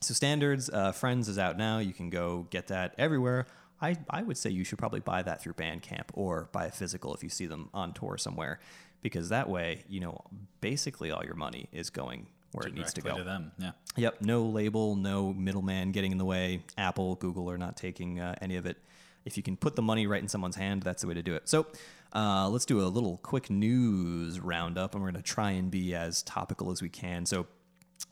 so 0.00 0.12
standards, 0.12 0.68
uh, 0.68 0.92
Friends 0.92 1.28
is 1.30 1.38
out 1.38 1.56
now. 1.56 1.78
You 1.78 1.94
can 1.94 2.10
go 2.10 2.46
get 2.50 2.66
that 2.66 2.94
everywhere. 2.98 3.46
I, 3.80 3.96
I 4.10 4.22
would 4.22 4.36
say 4.36 4.50
you 4.50 4.64
should 4.64 4.78
probably 4.78 5.00
buy 5.00 5.22
that 5.22 5.40
through 5.40 5.54
Bandcamp 5.54 6.10
or 6.12 6.50
buy 6.52 6.66
a 6.66 6.70
physical 6.70 7.14
if 7.14 7.22
you 7.22 7.30
see 7.30 7.46
them 7.46 7.70
on 7.72 7.94
tour 7.94 8.18
somewhere, 8.18 8.60
because 9.00 9.30
that 9.30 9.48
way, 9.48 9.84
you 9.88 10.00
know, 10.00 10.20
basically 10.60 11.10
all 11.10 11.24
your 11.24 11.36
money 11.36 11.68
is 11.72 11.88
going 11.88 12.26
where 12.52 12.66
it 12.66 12.74
needs 12.74 12.92
to 12.94 13.00
go. 13.00 13.16
to 13.16 13.24
them. 13.24 13.52
Yeah. 13.58 13.72
Yep, 13.96 14.22
no 14.22 14.44
label, 14.44 14.96
no 14.96 15.32
middleman 15.32 15.92
getting 15.92 16.12
in 16.12 16.18
the 16.18 16.24
way. 16.24 16.62
Apple, 16.76 17.16
Google 17.16 17.50
are 17.50 17.58
not 17.58 17.76
taking 17.76 18.20
uh, 18.20 18.34
any 18.40 18.56
of 18.56 18.66
it. 18.66 18.78
If 19.24 19.36
you 19.36 19.42
can 19.42 19.56
put 19.56 19.76
the 19.76 19.82
money 19.82 20.06
right 20.06 20.22
in 20.22 20.28
someone's 20.28 20.56
hand, 20.56 20.82
that's 20.82 21.02
the 21.02 21.08
way 21.08 21.14
to 21.14 21.22
do 21.22 21.34
it. 21.34 21.48
So 21.48 21.66
uh, 22.14 22.48
let's 22.48 22.64
do 22.64 22.80
a 22.80 22.88
little 22.88 23.18
quick 23.18 23.50
news 23.50 24.40
roundup, 24.40 24.94
and 24.94 25.02
we're 25.02 25.10
going 25.10 25.22
to 25.22 25.28
try 25.28 25.50
and 25.50 25.70
be 25.70 25.94
as 25.94 26.22
topical 26.22 26.70
as 26.70 26.80
we 26.80 26.88
can. 26.88 27.26
So 27.26 27.46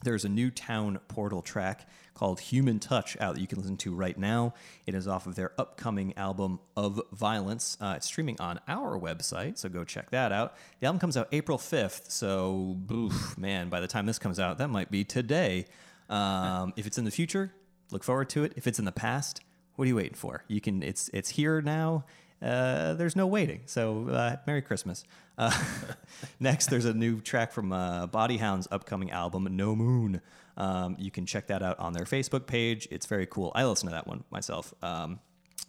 there's 0.03 0.25
a 0.25 0.29
new 0.29 0.51
town 0.51 0.99
portal 1.09 1.41
track 1.43 1.89
called 2.17 2.41
Human 2.41 2.79
Touch 2.79 3.17
out 3.21 3.35
that 3.35 3.41
you 3.41 3.47
can 3.47 3.59
listen 3.59 3.77
to 3.79 3.95
right 3.95 4.17
now. 4.17 4.55
It 4.87 4.95
is 4.95 5.07
off 5.07 5.27
of 5.27 5.35
their 5.35 5.53
upcoming 5.59 6.17
album 6.17 6.61
of 6.77 7.01
Violence. 7.13 7.77
Uh, 7.81 7.95
it's 7.97 8.07
streaming 8.07 8.41
on 8.41 8.59
our 8.67 8.99
website, 8.99 9.59
so 9.59 9.69
go 9.69 9.85
check 9.85 10.11
that 10.11 10.33
out. 10.33 10.55
The 10.81 10.87
album 10.87 10.99
comes 10.99 11.17
out 11.17 11.29
April 11.33 11.59
5th, 11.59 12.11
so 12.11 12.79
oof, 12.91 13.37
man, 13.37 13.69
by 13.69 13.81
the 13.81 13.87
time 13.87 14.07
this 14.07 14.19
comes 14.19 14.41
out, 14.41 14.59
that 14.59 14.69
might 14.69 14.91
be 14.91 15.05
today. 15.05 15.67
Um, 16.09 16.73
if 16.77 16.87
it's 16.87 16.97
in 16.97 17.05
the 17.05 17.11
future, 17.11 17.53
look 17.91 18.03
forward 18.03 18.31
to 18.31 18.45
it. 18.45 18.55
If 18.57 18.67
it's 18.67 18.79
in 18.79 18.87
the 18.87 18.93
past, 18.93 19.43
what 19.75 19.85
are 19.85 19.89
you 19.89 19.97
waiting 19.97 20.15
for? 20.15 20.43
You 20.49 20.61
can. 20.61 20.83
It's 20.83 21.11
it's 21.13 21.31
here 21.31 21.61
now. 21.61 22.05
Uh, 22.41 22.95
there's 22.95 23.17
no 23.17 23.27
waiting. 23.27 23.63
So 23.67 24.09
uh, 24.09 24.37
Merry 24.47 24.63
Christmas. 24.63 25.05
Uh, 25.39 25.53
next, 26.41 26.67
there's 26.67 26.85
a 26.85 26.95
new 26.95 27.21
track 27.21 27.53
from 27.53 27.73
uh, 27.73 28.07
Body 28.07 28.37
Hound's 28.37 28.69
upcoming 28.71 29.11
album, 29.11 29.49
No 29.51 29.75
Moon. 29.75 30.21
Um, 30.57 30.97
you 30.99 31.11
can 31.11 31.27
check 31.27 31.49
that 31.49 31.63
out 31.63 31.79
on 31.79 31.93
their 31.93 32.05
Facebook 32.05 32.47
page. 32.47 32.89
It's 32.91 33.07
very 33.07 33.27
cool. 33.27 33.53
I 33.55 33.65
listen 33.65 33.89
to 33.89 33.95
that 33.95 34.07
one 34.07 34.25
myself. 34.31 34.73
Um, 34.83 35.21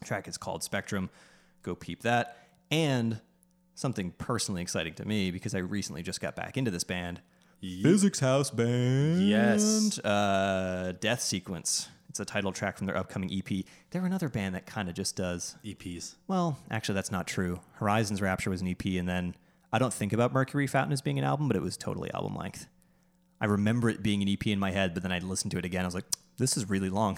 track 0.03 0.27
is 0.27 0.38
called 0.38 0.63
Spectrum. 0.63 1.10
Go 1.63 1.75
peep 1.75 2.03
that. 2.03 2.38
And 2.72 3.20
something 3.75 4.12
personally 4.17 4.62
exciting 4.62 4.94
to 4.96 5.06
me 5.06 5.32
because 5.32 5.53
I 5.53 5.60
recently 5.60 6.03
just 6.03 6.22
got 6.22 6.36
back 6.36 6.58
into 6.58 6.72
this 6.72 6.84
band. 6.84 7.22
Physics 7.62 8.20
House 8.20 8.51
Band. 8.51 9.27
Yes. 9.27 10.00
Uh, 10.00 10.94
Death 11.00 11.22
Sequence. 11.22 11.89
It's 12.10 12.20
a 12.20 12.25
title 12.25 12.51
track 12.51 12.77
from 12.77 12.88
their 12.88 12.98
upcoming 12.98 13.32
EP. 13.32 13.65
They're 13.91 14.06
another 14.06 14.29
band 14.29 14.56
that 14.56 14.65
kind 14.65 14.89
of 14.89 14.96
just 14.96 15.15
does. 15.15 15.56
EPs. 15.65 16.15
Well, 16.27 16.58
actually, 16.72 16.96
that's 16.96 17.12
not 17.12 17.27
true. 17.27 17.60
Horizons 17.74 18.22
Rapture 18.22 18.50
was 18.50 18.62
an 18.62 18.67
EP, 18.67 18.86
and 18.86 19.08
then 19.08 19.36
I 19.72 19.79
don't 19.79 19.94
think 19.94 20.13
about 20.13 20.34
Mercury 20.34 20.67
Fountain 20.67 20.94
as 20.94 21.01
being 21.01 21.20
an 21.20 21.25
album, 21.25 21.48
but 21.48 21.58
it 21.58 21.62
was 21.62 21.77
totally 21.77 22.12
album 22.13 22.36
length. 22.36 22.67
I 23.39 23.46
remember 23.46 23.89
it 23.89 24.01
being 24.01 24.22
an 24.22 24.29
EP 24.29 24.48
in 24.48 24.60
my 24.60 24.72
head, 24.72 24.94
but 24.94 25.03
then 25.03 25.12
I 25.12 25.20
listened 25.20 25.51
to 25.51 25.58
it 25.58 25.65
again. 25.65 25.84
I 25.84 25.86
was 25.88 25.96
like, 25.96 26.06
this 26.38 26.58
is 26.58 26.70
really 26.70 26.89
long. 26.89 27.17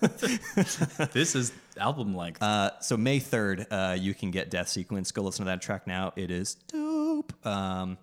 this 1.12 1.34
is 1.34 1.52
album 1.76 2.14
length. 2.14 2.42
Uh, 2.42 2.70
so 2.80 2.96
May 2.96 3.20
3rd, 3.20 3.66
uh, 3.70 3.94
you 3.94 4.14
can 4.14 4.30
get 4.30 4.50
Death 4.50 4.68
Sequence. 4.68 5.12
Go 5.12 5.22
listen 5.22 5.44
to 5.44 5.50
that 5.50 5.62
track 5.62 5.86
now. 5.86 6.12
It 6.16 6.30
is 6.30 6.54
dope. 6.54 7.34
Um, 7.46 7.98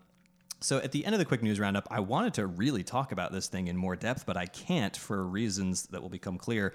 so 0.61 0.77
at 0.77 0.91
the 0.91 1.05
end 1.05 1.15
of 1.15 1.19
the 1.19 1.25
quick 1.25 1.41
news 1.41 1.59
roundup, 1.59 1.87
I 1.89 2.01
wanted 2.01 2.33
to 2.35 2.47
really 2.47 2.83
talk 2.83 3.11
about 3.11 3.31
this 3.31 3.47
thing 3.47 3.67
in 3.67 3.77
more 3.77 3.95
depth, 3.95 4.25
but 4.25 4.35
I 4.35 4.45
can't 4.45 4.95
for 4.95 5.23
reasons 5.25 5.83
that 5.87 6.01
will 6.01 6.09
become 6.09 6.37
clear. 6.37 6.73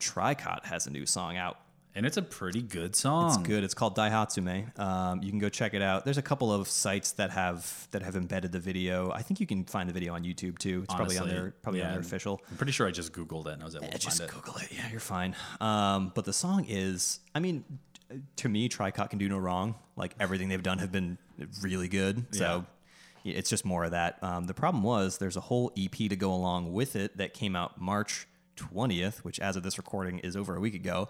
Tricot 0.00 0.64
has 0.64 0.86
a 0.86 0.90
new 0.90 1.06
song 1.06 1.36
out. 1.36 1.58
And 1.94 2.06
it's 2.06 2.16
a 2.16 2.22
pretty 2.22 2.62
good 2.62 2.94
song. 2.94 3.28
It's 3.28 3.36
good. 3.38 3.64
It's 3.64 3.74
called 3.74 3.96
Daihatsume. 3.96 4.78
Um, 4.78 5.22
you 5.22 5.30
can 5.30 5.38
go 5.38 5.48
check 5.48 5.74
it 5.74 5.82
out. 5.82 6.04
There's 6.04 6.18
a 6.18 6.22
couple 6.22 6.52
of 6.52 6.68
sites 6.68 7.12
that 7.12 7.30
have 7.30 7.88
that 7.90 8.02
have 8.02 8.16
embedded 8.16 8.52
the 8.52 8.60
video. 8.60 9.10
I 9.10 9.22
think 9.22 9.40
you 9.40 9.46
can 9.46 9.64
find 9.64 9.88
the 9.88 9.92
video 9.92 10.14
on 10.14 10.22
YouTube 10.22 10.58
too. 10.58 10.82
It's 10.84 10.94
probably 10.94 11.16
on 11.16 11.24
Honestly, 11.24 11.40
their 11.40 11.50
probably 11.62 11.82
on 11.82 11.90
their 11.92 12.00
official. 12.00 12.40
I'm 12.50 12.56
pretty 12.56 12.72
sure 12.72 12.86
I 12.86 12.90
just 12.90 13.12
Googled 13.12 13.46
it 13.46 13.54
and 13.54 13.62
I 13.62 13.64
was 13.64 13.74
able 13.74 13.88
to 13.88 13.98
Just 13.98 14.18
find 14.18 14.30
it. 14.30 14.34
Google 14.34 14.56
it. 14.56 14.68
Yeah, 14.72 14.90
you're 14.90 15.00
fine. 15.00 15.34
Um, 15.60 16.12
but 16.14 16.24
the 16.24 16.32
song 16.32 16.66
is, 16.68 17.20
I 17.34 17.40
mean, 17.40 17.64
to 18.36 18.48
me, 18.48 18.68
Tricot 18.68 19.10
can 19.10 19.18
do 19.18 19.28
no 19.28 19.38
wrong. 19.38 19.74
Like 19.96 20.14
everything 20.20 20.48
they've 20.48 20.62
done 20.62 20.78
have 20.78 20.92
been 20.92 21.18
really 21.60 21.88
good. 21.88 22.34
So 22.34 22.64
yeah, 23.24 23.34
it's 23.34 23.50
just 23.50 23.64
more 23.64 23.84
of 23.84 23.90
that. 23.90 24.22
Um, 24.22 24.44
the 24.44 24.54
problem 24.54 24.82
was 24.82 25.18
there's 25.18 25.36
a 25.36 25.40
whole 25.40 25.72
EP 25.76 25.92
to 25.92 26.16
go 26.16 26.32
along 26.32 26.72
with 26.72 26.96
it 26.96 27.16
that 27.18 27.34
came 27.34 27.56
out 27.56 27.80
March 27.80 28.26
20th, 28.56 29.18
which 29.18 29.40
as 29.40 29.56
of 29.56 29.62
this 29.62 29.78
recording 29.78 30.18
is 30.20 30.36
over 30.36 30.54
a 30.56 30.60
week 30.60 30.74
ago. 30.74 31.08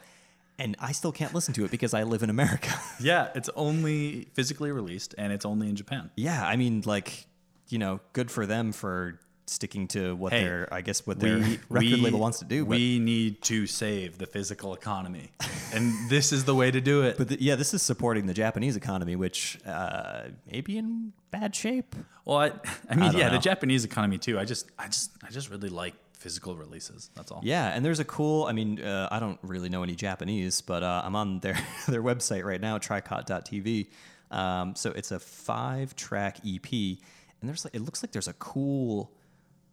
And 0.61 0.77
I 0.79 0.93
still 0.93 1.11
can't 1.11 1.35
listen 1.35 1.55
to 1.55 1.65
it 1.65 1.71
because 1.71 1.95
I 1.95 2.03
live 2.03 2.23
in 2.23 2.31
America. 2.31 2.71
Yeah, 3.01 3.29
it's 3.35 3.49
only 3.57 4.29
physically 4.35 4.71
released 4.73 5.15
and 5.17 5.33
it's 5.33 5.47
only 5.47 5.69
in 5.71 5.77
Japan. 5.77 6.11
yeah, 6.17 6.47
I 6.47 6.57
mean, 6.57 6.83
like, 6.85 7.27
you 7.71 7.79
know, 7.79 8.01
good 8.13 8.31
for 8.31 8.45
them 8.45 8.73
for 8.73 9.19
sticking 9.47 9.89
to 9.89 10.15
what 10.17 10.33
Hey, 10.33 10.45
their, 10.45 10.69
I 10.73 10.83
guess, 10.83 11.07
what 11.07 11.19
their 11.19 11.39
record 11.71 12.01
label 12.01 12.19
wants 12.21 12.41
to 12.41 12.45
do. 12.45 12.65
But 12.67 12.77
We 12.77 12.99
need 12.99 13.41
to 13.43 13.67
save 13.67 14.19
the 14.19 14.27
physical 14.27 14.75
economy, 14.75 15.31
and 15.73 15.93
this 16.11 16.31
is 16.31 16.45
the 16.45 16.55
way 16.55 16.71
to 16.71 16.81
do 16.81 17.03
it. 17.03 17.17
But 17.17 17.29
the, 17.29 17.43
yeah, 17.43 17.57
this 17.57 17.73
is 17.73 17.81
supporting 17.83 18.27
the 18.27 18.35
Japanese 18.35 18.77
economy, 18.77 19.17
which 19.17 19.59
uh, 19.67 20.25
may 20.53 20.61
be 20.61 20.77
in 20.77 21.13
bad 21.31 21.55
shape. 21.57 21.97
well, 22.27 22.39
I, 22.39 22.53
I 22.91 22.95
mean, 22.97 23.13
don't 23.13 23.17
yeah, 23.19 23.29
know. 23.29 23.33
the 23.33 23.39
Japanese 23.39 23.85
economy 23.85 24.19
too. 24.19 24.39
I 24.39 24.45
just, 24.45 24.67
I 24.79 24.87
just, 24.87 25.11
I 25.27 25.31
just 25.31 25.51
really 25.51 25.71
like 25.71 25.95
physical 26.21 26.55
releases. 26.55 27.11
That's 27.17 27.33
all. 27.33 27.41
Yeah, 27.43 27.69
and 27.69 27.85
there's 27.85 27.99
a 27.99 28.05
cool. 28.05 28.45
I 28.45 28.53
mean, 28.53 28.81
uh, 28.81 29.09
I 29.11 29.19
don't 29.19 29.39
really 29.43 29.69
know 29.69 29.83
any 29.83 29.95
Japanese, 29.95 30.61
but 30.61 30.83
uh, 30.83 31.03
I'm 31.05 31.17
on 31.17 31.41
their 31.41 31.59
their 31.89 32.03
website 32.03 32.45
right 32.45 32.61
now, 32.61 32.79
tricot.tv. 32.79 33.89
Um, 34.31 34.77
so 34.77 34.93
it's 34.93 35.11
a 35.11 35.19
five 35.19 35.97
track 35.97 36.39
EP, 36.47 36.71
and 36.73 37.49
there's 37.49 37.65
like 37.65 37.75
it 37.75 37.81
looks 37.81 38.03
like 38.03 38.13
there's 38.13 38.29
a 38.29 38.35
cool 38.35 39.11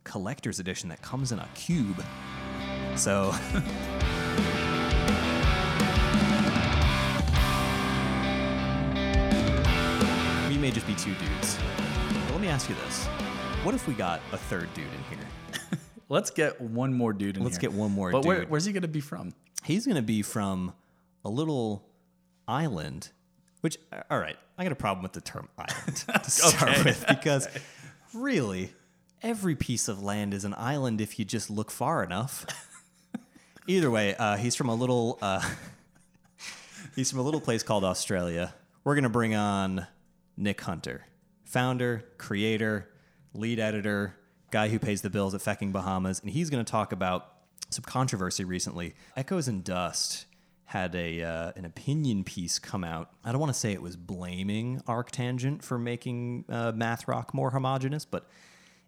collector's 0.04 0.60
edition 0.60 0.90
that 0.90 1.02
comes 1.02 1.32
in 1.32 1.40
a 1.40 1.48
cube. 1.54 2.04
So. 2.96 3.34
We 10.50 10.58
may 10.64 10.72
just 10.72 10.88
be 10.88 10.96
two 10.96 11.14
dudes. 11.14 11.60
But 12.10 12.32
let 12.32 12.42
me 12.42 12.48
ask 12.48 12.68
you 12.68 12.74
this. 12.84 13.06
What 13.64 13.76
if 13.76 13.88
we 13.88 13.94
got 13.94 14.22
a 14.32 14.38
third 14.38 14.74
dude 14.74 14.86
in 14.88 15.18
here? 15.18 15.80
Let's 16.10 16.30
get 16.30 16.62
one 16.62 16.94
more 16.94 17.12
dude 17.14 17.38
in 17.38 17.44
Let's 17.44 17.58
here. 17.58 17.70
get 17.70 17.78
one 17.78 17.92
more 17.92 18.12
dude. 18.12 18.22
But 18.22 18.28
where, 18.28 18.46
where's 18.46 18.66
he 18.66 18.72
gonna 18.74 18.88
be 18.88 19.02
from? 19.02 19.34
He's 19.64 19.86
going 19.86 19.96
to 19.98 20.02
be 20.02 20.22
from 20.22 20.74
a 21.26 21.30
little 21.30 21.84
island, 22.48 23.10
which, 23.62 23.78
all 24.10 24.18
right, 24.20 24.38
I 24.58 24.64
got 24.64 24.72
a 24.72 24.76
problem 24.76 25.04
with 25.04 25.12
the 25.12 25.20
term 25.20 25.50
island 25.58 25.98
to 26.24 26.30
start 26.32 26.72
Okay. 26.72 26.84
with 26.84 27.06
because 27.10 27.50
really, 28.14 28.72
every 29.22 29.56
piece 29.56 29.90
of 29.90 30.02
land 30.02 30.34
is 30.34 30.46
an 30.46 30.54
island 30.58 31.02
if 31.02 31.20
you 31.20 31.26
just 31.26 31.50
look 31.50 31.70
far 31.70 32.02
enough. 32.04 32.46
Either 33.68 33.92
way, 33.92 34.16
uh, 34.16 34.38
he's 34.38 34.56
from 34.56 34.70
a 34.70 34.76
little. 34.76 35.18
Uh, 35.22 35.42
he's 36.96 37.10
from 37.12 37.20
a 37.20 37.24
little 37.24 37.42
place 37.42 37.64
called 37.64 37.84
Australia. 37.84 38.54
We're 38.86 38.96
gonna 38.96 39.10
bring 39.10 39.36
on 39.36 39.86
Nikk 40.40 40.62
Hunter, 40.62 41.04
founder, 41.44 42.06
creator, 42.18 42.88
lead 43.34 43.60
editor, 43.60 44.16
guy 44.52 44.70
who 44.70 44.80
pays 44.80 45.02
the 45.02 45.10
bills 45.10 45.34
at 45.34 45.42
Fecking 45.42 45.72
Bahamas, 45.72 46.20
and 46.20 46.30
he's 46.30 46.50
gonna 46.50 46.64
talk 46.64 46.92
about 46.92 47.34
some 47.70 47.84
controversy 47.84 48.44
recently. 48.44 48.96
Echoes 49.16 49.48
and 49.48 49.64
Dust 49.64 50.26
had 50.66 50.94
a 50.96 51.24
uh, 51.24 51.52
an 51.56 51.66
opinion 51.66 52.24
piece 52.24 52.60
come 52.60 52.84
out. 52.84 53.12
I 53.24 53.32
don't 53.32 53.40
want 53.40 53.54
to 53.54 53.60
say 53.60 53.72
it 53.72 53.82
was 53.82 53.96
blaming 53.96 54.82
ArcTanGent 54.88 55.64
for 55.64 55.80
making 55.80 56.46
uh, 56.50 56.74
math 56.76 57.08
rock 57.08 57.34
more 57.34 57.52
homogenous, 57.52 58.04
but 58.06 58.30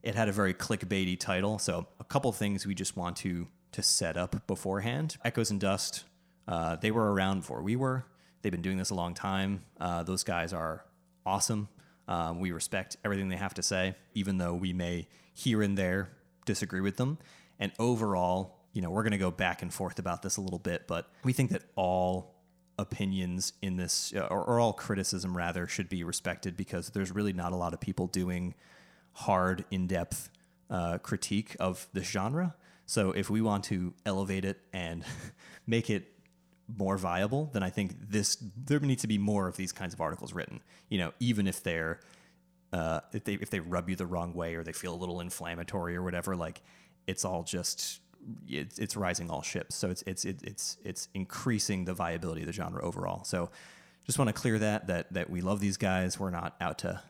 it 0.03 0.15
had 0.15 0.27
a 0.27 0.31
very 0.31 0.53
clickbaity 0.53 1.17
title. 1.17 1.57
So 1.57 1.87
a 1.99 2.03
couple 2.03 2.31
things 2.31 2.65
we 2.67 2.75
just 2.75 2.97
want 2.97 3.17
to 3.17 3.47
to 3.71 3.83
set 3.83 4.17
up 4.17 4.45
beforehand. 4.47 5.17
Echoes 5.23 5.51
and 5.51 5.59
Dust, 5.59 6.03
uh, 6.47 6.75
they 6.75 6.91
were 6.91 7.13
around 7.13 7.41
before 7.41 7.61
we 7.61 7.75
were. 7.75 8.05
They've 8.41 8.51
been 8.51 8.61
doing 8.61 8.77
this 8.77 8.89
a 8.89 8.95
long 8.95 9.13
time. 9.13 9.63
Uh, 9.79 10.03
those 10.03 10.23
guys 10.23 10.53
are 10.53 10.85
awesome. 11.25 11.69
Um, 12.09 12.39
we 12.39 12.51
respect 12.51 12.97
everything 13.05 13.29
they 13.29 13.37
have 13.37 13.53
to 13.53 13.63
say, 13.63 13.95
even 14.15 14.39
though 14.39 14.55
we 14.55 14.73
may 14.73 15.07
here 15.33 15.61
and 15.61 15.77
there 15.77 16.09
disagree 16.45 16.81
with 16.81 16.97
them. 16.97 17.19
And 17.59 17.71
overall, 17.77 18.57
you 18.73 18.81
know, 18.81 18.89
we're 18.89 19.03
going 19.03 19.11
to 19.11 19.19
go 19.19 19.29
back 19.29 19.61
and 19.61 19.71
forth 19.71 19.99
about 19.99 20.23
this 20.23 20.37
a 20.37 20.41
little 20.41 20.59
bit, 20.59 20.87
but 20.87 21.11
we 21.23 21.33
think 21.33 21.51
that 21.51 21.61
all 21.75 22.35
opinions 22.79 23.53
in 23.61 23.77
this, 23.77 24.11
uh, 24.15 24.21
or, 24.31 24.43
or 24.43 24.59
all 24.59 24.73
criticism 24.73 25.37
rather, 25.37 25.67
should 25.67 25.87
be 25.87 26.03
respected 26.03 26.57
because 26.57 26.89
there's 26.89 27.11
really 27.11 27.33
not 27.33 27.51
a 27.51 27.55
lot 27.55 27.73
of 27.73 27.79
people 27.79 28.07
doing 28.07 28.55
hard, 29.13 29.65
in 29.69 29.85
depth 29.85 30.29
uh, 30.71 30.97
critique 30.97 31.55
of 31.59 31.87
this 31.93 32.07
genre. 32.07 32.55
So 32.87 33.11
if 33.11 33.29
we 33.29 33.41
want 33.41 33.65
to 33.65 33.93
elevate 34.03 34.45
it 34.45 34.59
and 34.73 35.03
make 35.67 35.91
it 35.91 36.11
more 36.77 36.97
viable, 36.97 37.49
then 37.53 37.63
I 37.63 37.69
think 37.69 37.95
this 38.09 38.37
there 38.65 38.79
needs 38.79 39.01
to 39.01 39.07
be 39.07 39.17
more 39.17 39.47
of 39.47 39.57
these 39.57 39.71
kinds 39.71 39.93
of 39.93 40.01
articles 40.01 40.33
written. 40.33 40.61
You 40.89 40.99
know, 40.99 41.13
even 41.19 41.47
if 41.47 41.63
they're 41.63 41.99
uh, 42.71 43.01
if 43.13 43.23
they 43.23 43.33
if 43.33 43.49
they 43.49 43.59
rub 43.59 43.89
you 43.89 43.95
the 43.95 44.05
wrong 44.05 44.33
way 44.33 44.55
or 44.55 44.63
they 44.63 44.73
feel 44.73 44.93
a 44.93 44.97
little 44.97 45.19
inflammatory 45.21 45.95
or 45.95 46.03
whatever, 46.03 46.35
like 46.35 46.61
it's 47.07 47.25
all 47.25 47.43
just 47.43 48.01
it's, 48.47 48.77
it's 48.79 48.95
rising 48.95 49.29
all 49.29 49.41
ships. 49.41 49.75
So 49.75 49.89
it's 49.89 50.03
it's 50.03 50.25
it's 50.25 50.77
it's 50.83 51.07
increasing 51.13 51.85
the 51.85 51.93
viability 51.93 52.41
of 52.41 52.47
the 52.47 52.53
genre 52.53 52.83
overall. 52.83 53.23
So 53.23 53.49
just 54.05 54.19
want 54.19 54.29
to 54.29 54.33
clear 54.33 54.59
that 54.59 54.87
that 54.87 55.13
that 55.13 55.29
we 55.29 55.41
love 55.41 55.59
these 55.59 55.77
guys. 55.77 56.19
We're 56.19 56.29
not 56.29 56.55
out 56.61 56.79
to 56.79 57.01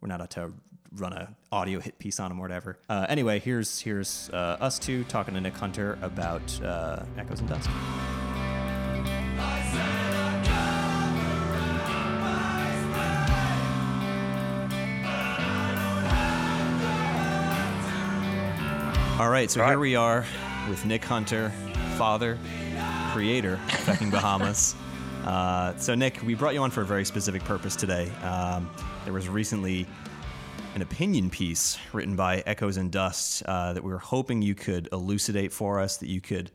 we're 0.00 0.08
not 0.08 0.20
out 0.20 0.30
to 0.32 0.52
run 0.92 1.12
a 1.12 1.34
audio 1.50 1.80
hit 1.80 1.98
piece 1.98 2.20
on 2.20 2.28
them 2.28 2.38
or 2.38 2.42
whatever. 2.42 2.78
Uh, 2.88 3.06
anyway, 3.08 3.40
here's 3.40 3.80
here's 3.80 4.30
uh, 4.30 4.58
us 4.60 4.78
two 4.78 5.04
talking 5.04 5.34
to 5.34 5.40
Nikk 5.40 5.56
Hunter 5.56 5.98
about 6.02 6.62
uh, 6.62 7.04
Echoes 7.18 7.40
and 7.40 7.48
Dust. 7.48 7.68
All 19.24 19.30
right, 19.30 19.50
so 19.50 19.64
here 19.64 19.78
we 19.78 19.96
are 19.96 20.26
with 20.68 20.82
Nikk 20.82 21.02
Hunter, 21.02 21.50
father, 21.96 22.38
creator, 23.14 23.54
of 23.54 23.70
Fucking 23.80 24.10
Bahamas. 24.10 24.76
Uh, 25.24 25.74
so, 25.78 25.94
Nikk, 25.94 26.22
we 26.22 26.34
brought 26.34 26.52
you 26.52 26.60
on 26.60 26.70
for 26.70 26.82
a 26.82 26.84
very 26.84 27.06
specific 27.06 27.42
purpose 27.44 27.74
today. 27.74 28.10
Um, 28.22 28.68
there 29.04 29.14
was 29.14 29.26
recently 29.26 29.86
an 30.74 30.82
opinion 30.82 31.30
piece 31.30 31.78
written 31.94 32.14
by 32.14 32.42
Echoes 32.44 32.76
and 32.76 32.92
Dust 32.92 33.42
uh, 33.46 33.72
that 33.72 33.82
we 33.82 33.90
were 33.90 33.98
hoping 33.98 34.42
you 34.42 34.54
could 34.54 34.90
elucidate 34.92 35.50
for 35.50 35.80
us, 35.80 35.96
that 35.96 36.10
you 36.10 36.20
could, 36.20 36.50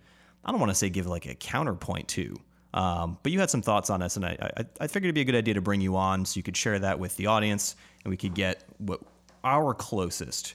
I 0.46 0.52
don't 0.52 0.60
want 0.60 0.70
to 0.70 0.76
say 0.76 0.88
give 0.92 1.08
like 1.08 1.26
a 1.26 1.34
counterpoint 1.34 2.10
to, 2.10 2.40
um, 2.76 3.18
but 3.24 3.32
you 3.32 3.40
had 3.40 3.50
some 3.50 3.64
thoughts 3.64 3.90
on 3.90 4.02
this, 4.02 4.16
and 4.16 4.24
I, 4.24 4.38
I, 4.58 4.66
I 4.82 4.86
figured 4.86 5.06
it'd 5.06 5.16
be 5.16 5.22
a 5.22 5.26
good 5.26 5.34
idea 5.34 5.56
to 5.56 5.62
bring 5.62 5.82
you 5.82 5.96
on 5.96 6.24
so 6.24 6.38
you 6.38 6.44
could 6.44 6.56
share 6.56 6.78
that 6.78 7.00
with 7.00 7.18
the 7.18 7.26
audience 7.26 7.76
and 8.04 8.12
we 8.12 8.18
could 8.18 8.36
get 8.36 8.64
what 8.78 9.02
our 9.44 9.74
closest 9.74 10.54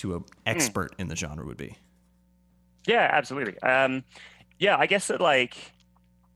to 0.00 0.16
an 0.16 0.24
expert 0.46 0.94
in 0.98 1.08
the 1.08 1.16
genre 1.16 1.44
would 1.46 1.56
be. 1.56 1.76
Yeah, 2.86 3.08
absolutely. 3.12 3.58
Um, 3.62 4.04
yeah, 4.58 4.76
I 4.76 4.86
guess 4.86 5.06
that 5.08 5.20
like 5.20 5.56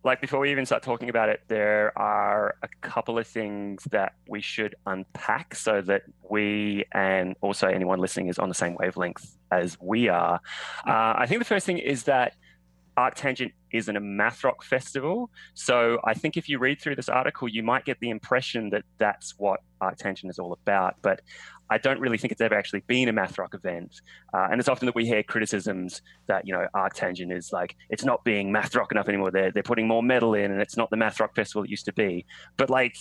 like 0.04 0.20
before 0.20 0.38
we 0.40 0.50
even 0.50 0.66
start 0.66 0.82
talking 0.82 1.08
about 1.08 1.30
it, 1.30 1.40
there 1.48 1.96
are 1.98 2.56
a 2.62 2.68
couple 2.82 3.18
of 3.18 3.26
things 3.26 3.82
that 3.90 4.12
we 4.28 4.42
should 4.42 4.74
unpack 4.86 5.54
so 5.54 5.80
that 5.80 6.02
we 6.28 6.84
and 6.92 7.34
also 7.40 7.66
anyone 7.68 7.98
listening 7.98 8.28
is 8.28 8.38
on 8.38 8.48
the 8.50 8.54
same 8.54 8.76
wavelength 8.78 9.36
as 9.50 9.78
we 9.80 10.08
are. 10.08 10.40
Uh, 10.86 11.14
I 11.16 11.26
think 11.26 11.40
the 11.40 11.46
first 11.46 11.64
thing 11.64 11.78
is 11.78 12.02
that 12.04 12.34
ArcTanGent 12.96 13.52
isn't 13.72 13.96
a 13.96 14.00
math 14.00 14.44
rock 14.44 14.62
festival. 14.62 15.30
So 15.54 15.98
I 16.04 16.14
think 16.14 16.36
if 16.36 16.48
you 16.48 16.58
read 16.58 16.80
through 16.80 16.96
this 16.96 17.08
article, 17.08 17.48
you 17.48 17.62
might 17.62 17.84
get 17.84 17.98
the 18.00 18.10
impression 18.10 18.70
that 18.70 18.84
that's 18.98 19.34
what 19.38 19.60
ArcTanGent 19.82 20.30
is 20.30 20.38
all 20.38 20.52
about. 20.52 20.96
But 21.02 21.20
I 21.70 21.78
don't 21.78 21.98
really 21.98 22.18
think 22.18 22.30
it's 22.30 22.40
ever 22.40 22.54
actually 22.54 22.80
been 22.86 23.08
a 23.08 23.12
math 23.12 23.38
rock 23.38 23.54
event. 23.54 24.00
Uh, 24.32 24.48
and 24.50 24.60
it's 24.60 24.68
often 24.68 24.86
that 24.86 24.94
we 24.94 25.06
hear 25.06 25.22
criticisms 25.22 26.02
that, 26.26 26.46
you 26.46 26.52
know, 26.52 26.66
ArcTanGent 26.74 27.36
is 27.36 27.52
like, 27.52 27.76
it's 27.90 28.04
not 28.04 28.22
being 28.24 28.52
math 28.52 28.74
rock 28.74 28.92
enough 28.92 29.08
anymore. 29.08 29.30
They're, 29.30 29.50
they're 29.50 29.62
putting 29.62 29.88
more 29.88 30.02
metal 30.02 30.34
in 30.34 30.52
and 30.52 30.60
it's 30.60 30.76
not 30.76 30.90
the 30.90 30.96
math 30.96 31.18
rock 31.18 31.34
festival 31.34 31.64
it 31.64 31.70
used 31.70 31.86
to 31.86 31.92
be. 31.92 32.26
But 32.56 32.70
like, 32.70 32.96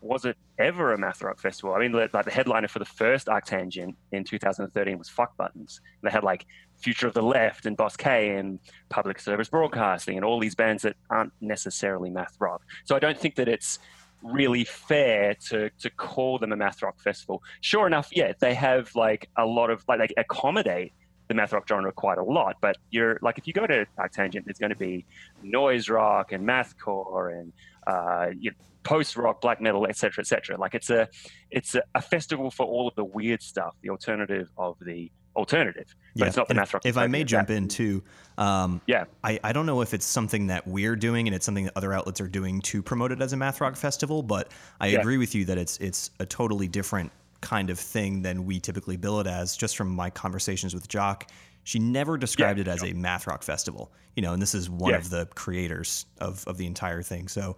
was 0.00 0.24
it 0.24 0.36
ever 0.58 0.92
a 0.92 0.98
math 0.98 1.22
rock 1.22 1.40
festival? 1.40 1.74
I 1.74 1.80
mean, 1.80 1.92
like 1.92 2.12
the 2.12 2.30
headliner 2.30 2.68
for 2.68 2.78
the 2.78 2.84
first 2.84 3.26
ArcTanGent 3.26 3.94
in 4.12 4.24
2013 4.24 4.96
was 4.96 5.08
Fuck 5.08 5.36
Buttons. 5.36 5.80
They 6.02 6.10
had 6.10 6.22
like 6.22 6.46
Future 6.78 7.06
of 7.06 7.14
the 7.14 7.22
Left 7.22 7.66
and 7.66 7.76
Bossk 7.76 8.06
and 8.06 8.58
Public 8.88 9.20
Service 9.20 9.48
Broadcasting 9.48 10.16
and 10.16 10.24
all 10.24 10.38
these 10.38 10.54
bands 10.54 10.82
that 10.82 10.96
aren't 11.10 11.32
necessarily 11.40 12.10
math 12.10 12.36
rock. 12.38 12.62
So 12.84 12.94
I 12.96 12.98
don't 12.98 13.18
think 13.18 13.34
that 13.36 13.48
it's 13.48 13.78
really 14.22 14.64
fair 14.64 15.34
to 15.34 15.70
to 15.78 15.90
call 15.90 16.38
them 16.38 16.52
a 16.52 16.56
math 16.56 16.82
rock 16.82 17.00
festival. 17.00 17.42
Sure 17.60 17.86
enough, 17.86 18.08
yeah, 18.12 18.32
they 18.40 18.54
have 18.54 18.94
like 18.94 19.28
a 19.36 19.46
lot 19.46 19.70
of 19.70 19.84
like 19.88 20.00
they 20.00 20.14
accommodate 20.16 20.92
the 21.28 21.34
math 21.34 21.52
rock 21.52 21.68
genre 21.68 21.92
quite 21.92 22.18
a 22.18 22.22
lot. 22.22 22.56
But 22.60 22.76
you're 22.90 23.18
like 23.22 23.38
if 23.38 23.46
you 23.46 23.52
go 23.52 23.66
to 23.66 23.86
ArcTanGent, 23.98 24.44
there's 24.44 24.58
going 24.58 24.70
to 24.70 24.76
be 24.76 25.04
noise 25.42 25.88
rock 25.88 26.32
and 26.32 26.46
mathcore 26.46 27.38
and 27.38 27.52
uh, 27.86 28.28
you 28.38 28.50
know, 28.50 28.56
post 28.82 29.16
rock, 29.16 29.40
black 29.40 29.60
metal, 29.60 29.86
etc., 29.86 30.22
etc. 30.22 30.56
Like 30.56 30.74
it's 30.74 30.90
a 30.90 31.08
it's 31.50 31.74
a, 31.74 31.82
a, 31.94 32.02
festival 32.02 32.50
for 32.50 32.66
all 32.66 32.88
of 32.88 32.94
the 32.94 33.04
weird 33.04 33.42
stuff, 33.42 33.74
the 33.82 33.90
alternative 33.90 34.48
of 34.56 34.76
the 34.80 35.10
alternative. 35.38 35.94
But 36.14 36.20
yeah. 36.20 36.26
it's 36.26 36.36
not 36.36 36.48
the 36.48 36.54
math 36.54 36.74
rock. 36.74 36.84
If 36.84 36.96
I 36.96 37.06
may 37.06 37.24
jump 37.24 37.48
in 37.50 37.68
too, 37.68 38.02
um, 38.36 38.80
yeah, 38.86 39.04
I, 39.24 39.38
I 39.42 39.52
don't 39.52 39.66
know 39.66 39.80
if 39.80 39.94
it's 39.94 40.04
something 40.04 40.48
that 40.48 40.66
we're 40.66 40.96
doing 40.96 41.28
and 41.28 41.34
it's 41.34 41.46
something 41.46 41.64
that 41.64 41.76
other 41.76 41.92
outlets 41.92 42.20
are 42.20 42.28
doing 42.28 42.60
to 42.62 42.82
promote 42.82 43.12
it 43.12 43.22
as 43.22 43.32
a 43.32 43.36
math 43.36 43.60
rock 43.60 43.76
festival, 43.76 44.22
but 44.22 44.50
I 44.80 44.88
yeah. 44.88 44.98
agree 44.98 45.16
with 45.16 45.34
you 45.34 45.44
that 45.46 45.56
it's 45.56 45.78
it's 45.78 46.10
a 46.18 46.26
totally 46.26 46.68
different 46.68 47.10
kind 47.40 47.70
of 47.70 47.78
thing 47.78 48.22
than 48.22 48.44
we 48.44 48.58
typically 48.58 48.96
bill 48.96 49.20
it 49.20 49.26
as. 49.26 49.56
Just 49.56 49.76
from 49.76 49.88
my 49.88 50.10
conversations 50.10 50.74
with 50.74 50.88
Jock, 50.88 51.30
she 51.64 51.78
never 51.78 52.18
described 52.18 52.58
yeah, 52.58 52.62
it 52.62 52.68
as 52.68 52.82
a 52.82 52.92
math 52.92 53.26
rock 53.26 53.42
festival. 53.42 53.92
You 54.16 54.22
know, 54.22 54.32
and 54.32 54.42
this 54.42 54.54
is 54.54 54.68
one 54.68 54.94
of 54.94 55.10
the 55.10 55.26
creators 55.34 56.06
of 56.20 56.44
of 56.48 56.58
the 56.58 56.66
entire 56.66 57.02
thing. 57.02 57.28
So 57.28 57.56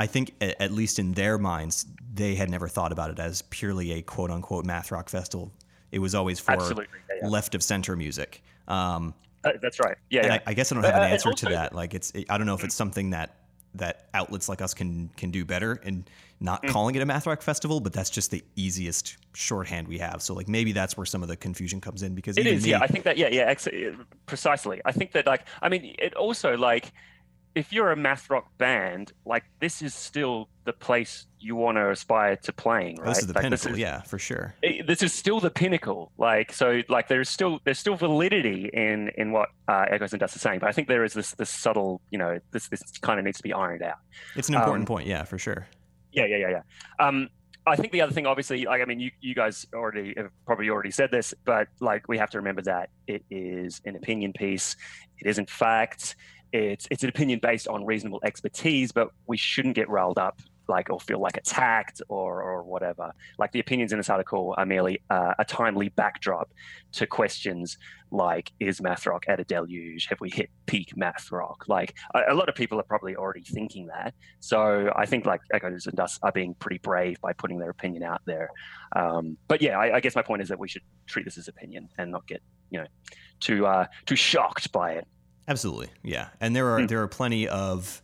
I 0.00 0.06
think, 0.06 0.34
at 0.40 0.70
least 0.70 0.98
in 0.98 1.12
their 1.12 1.38
minds, 1.38 1.86
they 2.14 2.36
had 2.36 2.50
never 2.50 2.68
thought 2.68 2.92
about 2.92 3.10
it 3.10 3.18
as 3.18 3.42
purely 3.42 3.92
a 3.92 4.02
quote 4.02 4.30
unquote 4.30 4.64
math 4.64 4.92
rock 4.92 5.08
festival. 5.08 5.52
It 5.92 6.00
was 6.00 6.14
always 6.14 6.38
for 6.38 6.54
yeah, 6.54 7.28
left 7.28 7.54
of 7.54 7.62
center 7.62 7.96
music. 7.96 8.42
Um, 8.66 9.14
uh, 9.44 9.52
that's 9.62 9.80
right. 9.80 9.96
Yeah, 10.10 10.26
yeah. 10.26 10.34
I, 10.34 10.50
I, 10.50 10.54
guess 10.54 10.70
I 10.70 10.74
don't 10.74 10.84
have 10.84 10.94
an 10.94 11.02
uh, 11.02 11.06
answer 11.06 11.30
also, 11.30 11.46
to 11.46 11.54
that. 11.54 11.74
Like, 11.74 11.94
it's 11.94 12.12
I 12.28 12.36
don't 12.36 12.46
know 12.46 12.54
if 12.54 12.64
it's 12.64 12.74
something 12.74 13.10
that 13.10 13.36
that 13.74 14.08
outlets 14.14 14.48
like 14.48 14.62
us 14.62 14.74
can 14.74 15.10
can 15.16 15.30
do 15.30 15.44
better 15.44 15.80
and 15.84 16.08
not 16.40 16.62
mm. 16.62 16.70
calling 16.70 16.94
it 16.94 17.02
a 17.02 17.06
math 17.06 17.26
rock 17.26 17.42
festival, 17.42 17.80
but 17.80 17.92
that's 17.92 18.10
just 18.10 18.30
the 18.30 18.42
easiest 18.56 19.16
shorthand 19.34 19.88
we 19.88 19.98
have. 19.98 20.22
So 20.22 20.34
like 20.34 20.48
maybe 20.48 20.72
that's 20.72 20.96
where 20.96 21.06
some 21.06 21.22
of 21.22 21.28
the 21.28 21.36
confusion 21.36 21.80
comes 21.80 22.02
in 22.02 22.14
because 22.14 22.36
it 22.38 22.46
is. 22.46 22.64
Me, 22.64 22.70
yeah, 22.70 22.80
I 22.80 22.86
think 22.86 23.04
that. 23.04 23.16
Yeah, 23.18 23.28
yeah, 23.28 23.42
ex- 23.42 23.68
precisely. 24.26 24.80
I 24.84 24.92
think 24.92 25.12
that 25.12 25.26
like 25.26 25.46
I 25.62 25.68
mean 25.68 25.94
it 25.98 26.14
also 26.14 26.56
like 26.56 26.92
if 27.58 27.72
you're 27.72 27.90
a 27.90 27.96
math 27.96 28.30
rock 28.30 28.56
band, 28.56 29.12
like 29.24 29.42
this 29.58 29.82
is 29.82 29.92
still 29.92 30.48
the 30.64 30.72
place 30.72 31.26
you 31.40 31.56
want 31.56 31.76
to 31.76 31.90
aspire 31.90 32.36
to 32.36 32.52
playing, 32.52 32.96
right? 32.98 33.08
This 33.08 33.18
is 33.18 33.26
the 33.26 33.32
like, 33.32 33.42
pinnacle, 33.42 33.72
is, 33.72 33.78
yeah, 33.78 34.00
for 34.02 34.16
sure. 34.16 34.54
This 34.62 35.02
is 35.02 35.12
still 35.12 35.40
the 35.40 35.50
pinnacle. 35.50 36.12
Like 36.18 36.52
so, 36.52 36.82
like 36.88 37.08
there's 37.08 37.28
still 37.28 37.58
there's 37.64 37.80
still 37.80 37.96
validity 37.96 38.70
in 38.72 39.10
in 39.16 39.32
what 39.32 39.48
uh, 39.66 39.86
Echoes 39.90 40.12
and 40.12 40.20
Dust 40.20 40.36
is 40.36 40.42
saying, 40.42 40.60
but 40.60 40.68
I 40.68 40.72
think 40.72 40.86
there 40.86 41.02
is 41.02 41.14
this 41.14 41.32
this 41.32 41.50
subtle, 41.50 42.00
you 42.10 42.18
know, 42.18 42.38
this 42.52 42.68
this 42.68 42.82
kind 43.02 43.18
of 43.18 43.24
needs 43.24 43.38
to 43.38 43.42
be 43.42 43.52
ironed 43.52 43.82
out. 43.82 43.98
It's 44.36 44.48
an 44.48 44.54
important 44.54 44.82
um, 44.82 44.94
point, 44.94 45.08
yeah, 45.08 45.24
for 45.24 45.36
sure. 45.36 45.66
Yeah, 46.12 46.26
yeah, 46.26 46.36
yeah, 46.36 46.50
yeah. 46.50 47.04
Um, 47.06 47.28
I 47.66 47.76
think 47.76 47.92
the 47.92 48.00
other 48.00 48.12
thing, 48.12 48.26
obviously, 48.26 48.64
like 48.66 48.80
I 48.80 48.84
mean, 48.84 49.00
you, 49.00 49.10
you 49.20 49.34
guys 49.34 49.66
already 49.74 50.14
have 50.16 50.30
probably 50.46 50.70
already 50.70 50.92
said 50.92 51.10
this, 51.10 51.34
but 51.44 51.66
like 51.80 52.06
we 52.08 52.18
have 52.18 52.30
to 52.30 52.38
remember 52.38 52.62
that 52.62 52.90
it 53.08 53.24
is 53.30 53.80
an 53.84 53.96
opinion 53.96 54.32
piece. 54.32 54.76
It 55.18 55.26
isn't 55.26 55.50
fact 55.50 56.14
it's 56.52 56.86
it's 56.90 57.02
an 57.02 57.08
opinion 57.08 57.40
based 57.42 57.68
on 57.68 57.84
reasonable 57.84 58.20
expertise, 58.24 58.92
but 58.92 59.10
we 59.26 59.36
shouldn't 59.36 59.74
get 59.74 59.88
riled 59.88 60.18
up 60.18 60.40
like 60.68 60.90
or 60.90 61.00
feel 61.00 61.20
like 61.20 61.36
attacked 61.36 62.02
or 62.08 62.42
or 62.42 62.62
whatever. 62.62 63.12
Like 63.38 63.52
the 63.52 63.60
opinions 63.60 63.92
in 63.92 63.98
this 63.98 64.10
article 64.10 64.54
are 64.56 64.66
merely 64.66 65.00
uh, 65.10 65.34
a 65.38 65.44
timely 65.44 65.88
backdrop 65.88 66.52
to 66.92 67.06
questions 67.06 67.78
like 68.10 68.52
is 68.60 68.80
math 68.80 69.06
rock 69.06 69.24
at 69.28 69.40
a 69.40 69.44
deluge? 69.44 70.06
Have 70.06 70.20
we 70.20 70.30
hit 70.30 70.50
peak 70.66 70.96
math 70.96 71.30
rock? 71.32 71.64
Like 71.68 71.94
a, 72.14 72.32
a 72.32 72.34
lot 72.34 72.48
of 72.48 72.54
people 72.54 72.78
are 72.78 72.84
probably 72.84 73.16
already 73.16 73.42
thinking 73.42 73.86
that. 73.86 74.14
So 74.40 74.92
I 74.94 75.06
think 75.06 75.26
like 75.26 75.40
Echoes 75.52 75.86
and 75.86 75.96
Dust 75.96 76.20
are 76.22 76.32
being 76.32 76.54
pretty 76.54 76.78
brave 76.78 77.20
by 77.20 77.32
putting 77.32 77.58
their 77.58 77.70
opinion 77.70 78.02
out 78.02 78.22
there. 78.26 78.50
Um, 78.94 79.36
but 79.48 79.62
yeah, 79.62 79.78
I, 79.78 79.96
I, 79.96 80.00
guess 80.00 80.14
my 80.14 80.22
point 80.22 80.42
is 80.42 80.48
that 80.48 80.58
we 80.58 80.68
should 80.68 80.82
treat 81.06 81.24
this 81.24 81.36
as 81.36 81.48
opinion 81.48 81.88
and 81.98 82.10
not 82.10 82.26
get 82.26 82.42
you 82.70 82.80
know 82.80 82.86
too 83.40 83.66
uh, 83.66 83.86
too 84.06 84.16
shocked 84.16 84.72
by 84.72 84.92
it. 84.92 85.06
Absolutely, 85.48 85.88
yeah. 86.02 86.28
And 86.40 86.54
there 86.54 86.68
are 86.68 86.80
mm. 86.80 86.88
there 86.88 87.02
are 87.02 87.08
plenty 87.08 87.48
of 87.48 88.02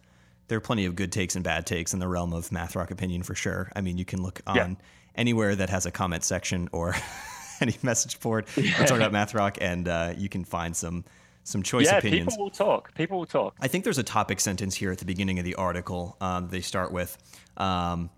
there 0.49 0.59
are 0.59 0.63
plenty 0.63 0.87
of 0.87 0.97
good 0.97 1.13
takes 1.13 1.37
and 1.37 1.45
bad 1.45 1.67
takes 1.67 1.93
in 1.93 1.99
the 1.99 2.09
realm 2.09 2.33
of 2.33 2.51
math 2.51 2.75
rock 2.75 2.91
opinion 2.91 3.23
for 3.23 3.35
sure. 3.35 3.71
I 3.77 3.83
mean, 3.83 3.99
you 3.99 4.05
can 4.05 4.23
look 4.23 4.41
on 4.47 4.57
yeah. 4.57 4.75
anywhere 5.15 5.55
that 5.55 5.71
has 5.71 5.87
a 5.87 5.91
comment 5.91 6.25
section 6.25 6.69
or 6.73 6.97
any 7.61 7.77
message 7.83 8.19
board 8.19 8.47
yeah. 8.57 8.73
or 8.83 8.87
talk 8.87 8.97
about 8.97 9.13
math 9.13 9.35
rock, 9.35 9.59
and 9.61 9.87
uh, 9.87 10.15
you 10.17 10.31
can 10.31 10.45
find 10.45 10.75
some 10.75 11.05
some 11.45 11.63
choice 11.63 11.87
yeah, 11.87 11.99
opinions. 11.99 12.33
people 12.33 12.45
will 12.45 12.51
talk. 12.51 12.95
People 12.95 13.19
will 13.19 13.27
talk. 13.27 13.55
I 13.61 13.69
think 13.69 13.85
there's 13.85 13.99
a 13.99 14.03
topic 14.03 14.41
sentence 14.41 14.75
here 14.75 14.91
at 14.91 14.99
the 14.99 15.05
beginning 15.05 15.39
of 15.39 15.45
the 15.45 15.55
article. 15.57 16.17
Um, 16.21 16.49
they 16.49 16.61
start 16.61 16.93
with. 16.93 17.17
Um, 17.57 18.11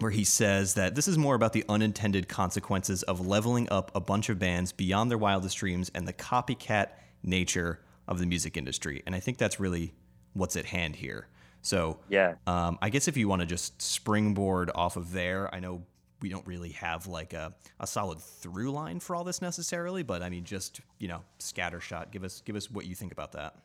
where 0.00 0.10
he 0.10 0.24
says 0.24 0.74
that 0.74 0.96
this 0.96 1.06
is 1.06 1.16
more 1.16 1.36
about 1.36 1.52
the 1.52 1.64
unintended 1.68 2.28
consequences 2.28 3.04
of 3.04 3.24
leveling 3.24 3.68
up 3.70 3.92
a 3.94 4.00
bunch 4.00 4.28
of 4.28 4.40
bands 4.40 4.72
beyond 4.72 5.08
their 5.08 5.16
wildest 5.16 5.56
dreams 5.56 5.88
and 5.94 6.06
the 6.06 6.12
copycat 6.12 6.88
nature 7.22 7.78
of 8.08 8.18
the 8.18 8.26
music 8.26 8.56
industry. 8.56 9.02
And 9.06 9.14
I 9.14 9.20
think 9.20 9.38
that's 9.38 9.58
really 9.58 9.94
what's 10.32 10.56
at 10.56 10.66
hand 10.66 10.96
here. 10.96 11.28
So, 11.62 11.98
yeah, 12.10 12.34
um, 12.46 12.78
I 12.82 12.90
guess 12.90 13.08
if 13.08 13.16
you 13.16 13.26
want 13.26 13.40
to 13.40 13.46
just 13.46 13.80
springboard 13.80 14.70
off 14.74 14.96
of 14.96 15.12
there, 15.12 15.52
I 15.54 15.60
know 15.60 15.82
we 16.20 16.28
don't 16.28 16.46
really 16.46 16.70
have 16.70 17.06
like 17.06 17.32
a, 17.32 17.54
a 17.80 17.86
solid 17.86 18.18
through 18.18 18.70
line 18.70 19.00
for 19.00 19.16
all 19.16 19.24
this 19.24 19.40
necessarily, 19.40 20.02
but 20.02 20.22
I 20.22 20.28
mean, 20.28 20.44
just 20.44 20.80
you 20.98 21.08
know, 21.08 21.22
scattershot. 21.38 22.10
Give 22.10 22.24
us 22.24 22.42
give 22.44 22.56
us 22.56 22.70
what 22.70 22.86
you 22.86 22.94
think 22.94 23.12
about 23.12 23.32
that. 23.32 23.56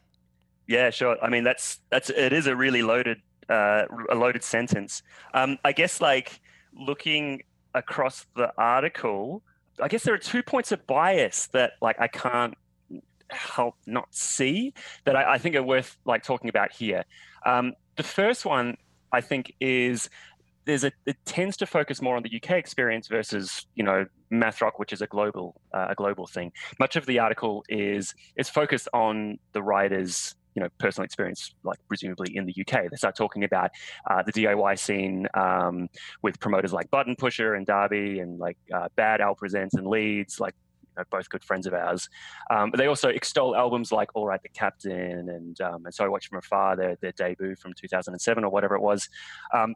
Yeah, 0.67 0.91
sure. 0.91 1.17
I 1.21 1.29
mean, 1.29 1.43
that's 1.43 1.79
that's 1.89 2.09
it 2.09 2.31
is 2.31 2.47
a 2.47 2.55
really 2.55 2.83
loaded 2.83 3.21
uh, 3.49 3.83
a 4.09 4.15
loaded 4.15 4.43
sentence. 4.43 5.03
Um, 5.33 5.57
I 5.65 5.71
guess 5.71 5.99
like 5.99 6.39
looking 6.73 7.43
across 7.73 8.25
the 8.35 8.53
article, 8.57 9.41
I 9.81 9.87
guess 9.87 10.03
there 10.03 10.13
are 10.13 10.19
two 10.19 10.43
points 10.43 10.71
of 10.71 10.85
bias 10.87 11.47
that 11.47 11.73
like 11.81 11.99
I 11.99 12.07
can't 12.07 12.55
help 13.31 13.75
not 13.85 14.07
see 14.13 14.73
that 15.05 15.15
I, 15.15 15.33
I 15.33 15.37
think 15.37 15.55
are 15.55 15.63
worth 15.63 15.97
like 16.05 16.23
talking 16.23 16.49
about 16.49 16.71
here. 16.71 17.03
Um, 17.45 17.73
the 17.95 18.03
first 18.03 18.45
one 18.45 18.77
I 19.11 19.21
think 19.21 19.53
is 19.59 20.09
there's 20.65 20.83
a 20.83 20.91
it 21.05 21.17
tends 21.25 21.57
to 21.57 21.65
focus 21.65 22.01
more 22.01 22.15
on 22.15 22.23
the 22.23 22.31
UK 22.35 22.51
experience 22.51 23.07
versus 23.07 23.65
you 23.75 23.83
know 23.83 24.05
math 24.29 24.61
rock, 24.61 24.77
which 24.77 24.93
is 24.93 25.01
a 25.01 25.07
global 25.07 25.59
uh, 25.73 25.87
a 25.89 25.95
global 25.95 26.27
thing. 26.27 26.51
Much 26.79 26.95
of 26.95 27.05
the 27.05 27.19
article 27.19 27.63
is 27.69 28.13
is 28.35 28.49
focused 28.49 28.87
on 28.93 29.39
the 29.53 29.61
writers 29.61 30.35
you 30.55 30.61
know 30.61 30.69
personal 30.77 31.05
experience, 31.05 31.55
like 31.63 31.79
presumably 31.87 32.35
in 32.35 32.45
the 32.45 32.55
UK. 32.59 32.89
They 32.89 32.97
start 32.97 33.15
talking 33.15 33.43
about 33.43 33.71
uh, 34.09 34.23
the 34.23 34.31
DIY 34.31 34.77
scene 34.77 35.27
um, 35.33 35.89
with 36.21 36.39
promoters 36.39 36.73
like 36.73 36.91
Button 36.91 37.15
Pusher 37.15 37.55
and 37.55 37.65
Derby 37.65 38.19
and 38.19 38.39
like 38.39 38.57
uh, 38.73 38.89
Bad 38.95 39.21
Al 39.21 39.35
Presents 39.35 39.75
and 39.75 39.87
Leeds, 39.87 40.39
like 40.39 40.55
know, 40.99 41.05
both 41.09 41.29
good 41.29 41.43
friends 41.43 41.67
of 41.67 41.73
ours. 41.73 42.09
Um, 42.49 42.71
but 42.71 42.77
they 42.77 42.87
also 42.87 43.09
extol 43.09 43.55
albums 43.55 43.91
like 43.91 44.15
Alright 44.15 44.41
the 44.43 44.49
Captain 44.49 45.29
and 45.29 45.59
um, 45.61 45.85
and 45.85 45.93
So 45.93 46.05
I 46.05 46.07
Watch 46.07 46.27
From 46.27 46.39
Afar, 46.39 46.75
their, 46.75 46.97
their 47.01 47.13
debut 47.13 47.55
from 47.55 47.73
2007 47.73 48.43
or 48.43 48.49
whatever 48.49 48.75
it 48.75 48.81
was. 48.81 49.07
Um, 49.53 49.75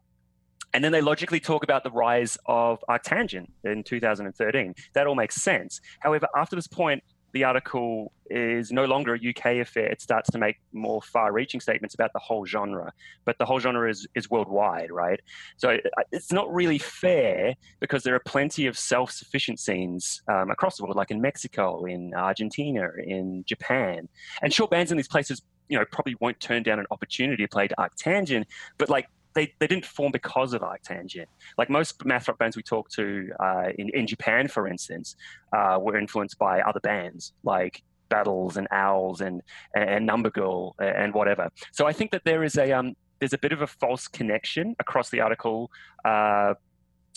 and 0.74 0.84
then 0.84 0.92
they 0.92 1.02
logically 1.02 1.40
talk 1.40 1.64
about 1.64 1.84
the 1.84 1.92
rise 1.92 2.38
of 2.48 2.84
ArcTanGent 2.90 3.48
in 3.64 3.84
2013. 3.84 4.74
That 4.94 5.06
all 5.06 5.16
makes 5.16 5.36
sense. 5.36 5.80
However, 6.00 6.28
after 6.36 6.56
this 6.56 6.68
point, 6.68 7.04
the 7.34 7.44
article 7.44 8.14
is 8.30 8.72
no 8.72 8.86
longer 8.86 9.16
a 9.16 9.30
UK 9.30 9.58
affair. 9.58 9.88
It 9.88 10.02
starts 10.02 10.30
to 10.32 10.38
make 10.38 10.58
more 10.72 11.02
far-reaching 11.02 11.60
statements 11.60 11.94
about 11.96 12.14
the 12.14 12.20
whole 12.20 12.46
genre, 12.46 12.94
but 13.26 13.38
the 13.40 13.46
whole 13.46 13.60
genre 13.60 13.90
is 13.90 14.08
is 14.16 14.30
worldwide, 14.30 14.92
right? 14.92 15.20
So 15.58 15.72
uh, 15.72 16.04
it's 16.12 16.32
not 16.32 16.52
really 16.54 16.78
fair 16.78 17.56
because 17.80 18.04
there 18.04 18.16
are 18.16 18.22
plenty 18.26 18.68
of 18.68 18.78
self-sufficient 18.78 19.60
scenes 19.60 20.22
um, 20.28 20.52
across 20.52 20.78
the 20.78 20.84
world, 20.84 20.96
like 20.96 21.12
in 21.12 21.22
Mexico, 21.22 21.86
in 21.86 22.14
Argentina, 22.14 22.88
in 23.04 23.44
Japan, 23.48 24.08
and 24.42 24.54
sure, 24.54 24.68
bands 24.68 24.92
in 24.92 24.98
these 24.98 25.08
places, 25.08 25.42
you 25.70 25.78
know, 25.78 25.86
probably 25.92 26.16
won't 26.20 26.40
turn 26.40 26.64
down 26.64 26.80
an 26.80 26.86
opportunity 26.92 27.44
to 27.44 27.50
play 27.50 27.68
to 27.68 27.76
ArcTanGent, 27.76 28.46
but 28.78 28.90
like 28.90 29.08
they, 29.34 29.54
they 29.60 29.68
didn't 29.68 29.86
form 29.86 30.12
because 30.12 30.54
of 30.54 30.62
ArcTanGent. 30.62 31.26
Like 31.58 31.70
most 31.70 32.06
math 32.06 32.28
rock 32.28 32.38
bands 32.38 32.56
we 32.56 32.64
talked 32.64 32.94
to 32.94 33.30
uh, 33.40 33.70
in, 33.78 33.90
in 33.90 34.08
Japan, 34.08 34.48
for 34.48 34.68
instance, 34.68 35.16
uh, 35.56 35.78
were 35.82 35.98
influenced 35.98 36.38
by 36.38 36.62
other 36.62 36.80
bands 36.80 37.34
like 37.44 37.84
Battles 38.10 38.58
and 38.58 38.68
Owls 38.72 39.22
and, 39.22 39.42
and 39.76 40.06
Number 40.06 40.30
Girl 40.30 40.76
and 40.80 41.14
whatever. 41.14 41.50
So 41.72 41.88
I 41.88 41.94
think 41.94 42.12
that 42.12 42.24
there 42.26 42.44
is 42.44 42.58
a 42.58 42.72
um, 42.72 42.96
there's 43.20 43.34
a 43.34 43.38
bit 43.38 43.54
of 43.54 43.62
a 43.62 43.68
false 43.68 44.08
connection 44.08 44.76
across 44.80 45.10
the 45.10 45.22
article, 45.22 45.72
uh, 46.06 46.54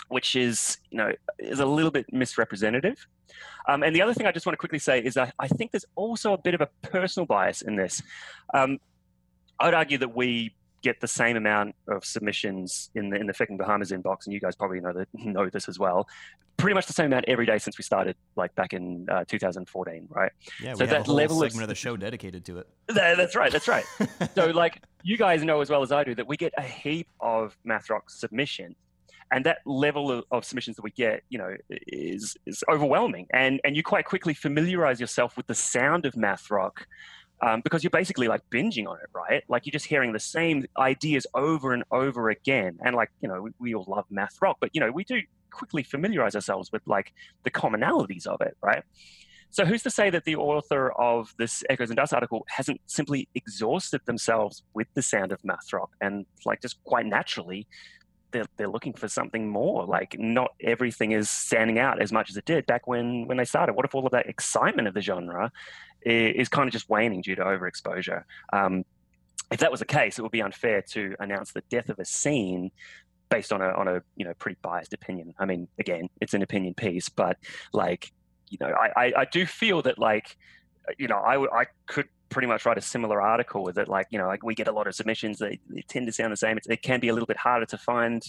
which 0.09 0.37
is 0.37 0.79
you 0.91 0.99
know 0.99 1.13
is 1.39 1.61
a 1.61 1.67
little 1.67 1.91
bit 1.91 2.07
misrepresentative. 2.13 3.07
Um, 3.69 3.83
and 3.83 3.95
the 3.95 4.03
other 4.03 4.15
thing 4.15 4.27
I 4.27 4.33
just 4.33 4.47
want 4.47 4.55
to 4.55 4.59
quickly 4.59 4.79
say 4.79 5.01
is 5.01 5.15
that 5.15 5.35
I 5.39 5.49
think 5.49 5.73
there's 5.73 5.85
also 5.97 6.33
a 6.33 6.39
bit 6.39 6.55
of 6.55 6.61
a 6.61 6.69
personal 6.83 7.27
bias 7.27 7.63
in 7.63 7.77
this. 7.77 8.03
Um, 8.55 8.79
I 9.59 9.67
would 9.67 9.75
argue 9.75 9.99
that 9.99 10.15
we 10.15 10.55
get 10.83 11.01
the 11.01 11.09
same 11.09 11.37
amount 11.37 11.75
of 11.89 12.05
submissions 12.05 12.91
in 12.95 13.11
the 13.11 13.17
in 13.17 13.27
the 13.27 13.33
Fecking 13.33 13.59
Bahamas 13.59 13.91
inbox, 13.93 14.25
and 14.27 14.33
you 14.35 14.41
guys 14.41 14.55
probably 14.57 14.81
know 14.81 14.93
that 14.93 15.09
know 15.15 15.49
this 15.49 15.69
as 15.69 15.79
well. 15.79 16.09
Pretty 16.57 16.75
much 16.75 16.87
the 16.87 16.95
same 16.95 17.07
amount 17.07 17.27
every 17.29 17.45
day 17.45 17.59
since 17.59 17.77
we 17.77 17.83
started, 17.85 18.17
like 18.35 18.55
back 18.55 18.73
in 18.73 19.07
uh, 19.11 19.25
2014, 19.29 20.09
right? 20.11 20.33
Yeah, 20.63 20.71
we 20.73 20.77
So 20.79 20.85
have 20.85 20.91
that 20.91 21.01
a 21.01 21.03
whole 21.05 21.15
level 21.15 21.43
of- 21.43 21.51
segment 21.51 21.65
of 21.65 21.69
the 21.69 21.75
show 21.75 21.99
dedicated 21.99 22.47
to 22.47 22.59
it. 22.59 22.69
That- 22.95 23.19
That's 23.19 23.37
right. 23.37 23.53
That's 23.53 23.69
right. 23.69 23.85
so, 24.35 24.47
like, 24.47 24.83
you 25.03 25.19
guys 25.19 25.45
know 25.45 25.61
as 25.61 25.69
well 25.69 25.83
as 25.83 25.93
I 25.93 26.03
do 26.03 26.15
that 26.15 26.27
we 26.27 26.37
get 26.39 26.55
a 26.57 26.63
heap 26.63 27.09
of 27.21 27.55
math 27.65 27.91
rock 27.91 28.09
submissions, 28.09 28.75
and 29.31 29.45
that 29.45 29.59
level 29.67 30.11
of, 30.11 30.25
of 30.31 30.45
submissions 30.47 30.77
that 30.77 30.83
we 30.83 30.93
get, 30.93 31.23
you 31.29 31.37
know, 31.39 31.55
is 31.69 32.37
is 32.47 32.65
overwhelming. 32.73 33.27
And 33.35 33.61
and 33.65 33.77
you 33.77 33.83
quite 33.83 34.07
quickly 34.07 34.33
familiarize 34.33 34.99
yourself 34.99 35.37
with 35.37 35.47
the 35.49 35.55
sound 35.55 36.07
of 36.07 36.17
math 36.17 36.51
rock. 36.51 36.87
Um, 37.43 37.61
because 37.61 37.85
you're 37.85 37.91
basically 37.91 38.29
like 38.29 38.41
binging 38.51 38.87
on 38.87 38.97
it, 38.97 39.11
right? 39.13 39.45
Like 39.47 39.67
you're 39.67 39.73
just 39.73 39.85
hearing 39.85 40.13
the 40.15 40.19
same 40.19 40.65
ideas 40.79 41.27
over 41.35 41.75
and 41.75 41.85
over 41.91 42.31
again. 42.31 42.79
And 42.83 42.97
like, 42.97 43.11
you 43.21 43.29
know, 43.29 43.43
we, 43.43 43.51
we 43.59 43.75
all 43.75 43.85
love 43.87 44.07
math 44.09 44.41
rock, 44.41 44.57
but 44.59 44.71
you 44.73 44.81
know, 44.81 44.91
we 44.91 45.05
do 45.05 45.21
quickly 45.51 45.83
familiarize 45.83 46.35
ourselves 46.35 46.73
with 46.73 46.81
like 46.87 47.13
the 47.45 47.51
commonalities 47.51 48.27
of 48.27 48.41
it, 48.41 48.57
right? 48.63 48.83
So 49.51 49.65
who's 49.65 49.83
to 49.85 49.91
say 49.91 50.11
that 50.11 50.25
the 50.25 50.37
author 50.37 50.93
of 50.93 51.35
this 51.39 51.65
Echoes 51.71 51.91
and 51.91 51.97
Dust 51.97 52.13
article 52.13 52.45
hasn't 52.49 52.81
simply 52.87 53.29
exhausted 53.35 54.01
themselves 54.05 54.63
with 54.75 54.87
the 54.95 55.03
sound 55.03 55.33
of 55.33 55.43
math 55.45 55.73
rock 55.73 55.91
and 56.01 56.27
like 56.45 56.61
just 56.61 56.83
quite 56.85 57.07
naturally 57.07 57.67
they're, 58.33 58.45
they're 58.57 58.69
looking 58.69 58.93
for 58.93 59.09
something 59.09 59.49
more 59.49 59.87
like 59.87 60.17
not 60.19 60.51
everything 60.61 61.13
is 61.13 61.31
standing 61.31 61.79
out 61.79 62.03
as 62.03 62.13
much 62.13 62.29
as 62.29 62.37
it 62.37 62.45
did 62.45 62.67
back 62.67 62.87
when 62.87 63.27
when 63.29 63.39
they 63.39 63.45
started 63.45 63.75
what 63.75 63.87
if 63.87 63.95
all 63.95 64.05
of 64.05 64.13
that 64.13 64.27
excitement 64.27 64.89
of 64.89 64.95
the 64.95 65.01
genre 65.01 65.51
is 66.07 66.49
kind 66.49 66.69
of 66.69 66.73
just 66.73 66.89
waning 66.89 67.21
due 67.21 67.35
to 67.35 67.43
overexposure 67.43 68.23
um, 68.53 68.85
if 69.51 69.61
that 69.61 69.71
was 69.71 69.81
the 69.81 69.87
case 69.87 70.19
it 70.19 70.23
would 70.23 70.33
be 70.33 70.43
unfair 70.43 70.83
to 70.83 71.15
announce 71.21 71.53
the 71.53 71.63
death 71.71 71.89
of 71.89 71.99
a 71.99 72.05
scene 72.05 72.71
based 73.29 73.53
on 73.53 73.61
a 73.61 73.69
on 73.71 73.89
a 73.89 74.03
you 74.17 74.25
know 74.25 74.33
pretty 74.39 74.57
biased 74.63 74.93
opinion 74.93 75.35
i 75.39 75.45
mean 75.45 75.67
again 75.79 76.09
it's 76.21 76.35
an 76.35 76.43
opinion 76.43 76.75
piece 76.75 77.09
but 77.09 77.37
like 77.73 78.13
you 78.49 78.59
know, 78.61 78.73
I, 78.73 79.07
I, 79.07 79.13
I 79.19 79.25
do 79.25 79.47
feel 79.47 79.83
that 79.83 79.99
like, 79.99 80.37
you 80.99 81.09
know, 81.09 81.21
I, 81.21 81.33
w- 81.33 81.51
I 81.53 81.67
could 81.87 82.07
pretty 82.29 82.49
much 82.49 82.65
write 82.67 82.79
a 82.79 82.83
similar 82.83 83.21
article 83.21 83.63
with 83.63 83.79
it. 83.79 83.89
Like, 83.89 84.07
you 84.11 84.19
know, 84.19 84.27
like 84.27 84.43
we 84.43 84.55
get 84.55 84.69
a 84.69 84.73
lot 84.73 84.87
of 84.87 84.95
submissions. 84.95 85.39
They, 85.39 85.59
they 85.69 85.83
tend 85.89 86.07
to 86.07 86.13
sound 86.13 86.33
the 86.33 86.37
same. 86.37 86.57
It's, 86.57 86.67
it 86.69 86.83
can 86.83 87.01
be 87.01 87.09
a 87.09 87.13
little 87.13 87.27
bit 87.27 87.37
harder 87.37 87.67
to 87.67 87.79
find, 87.79 88.25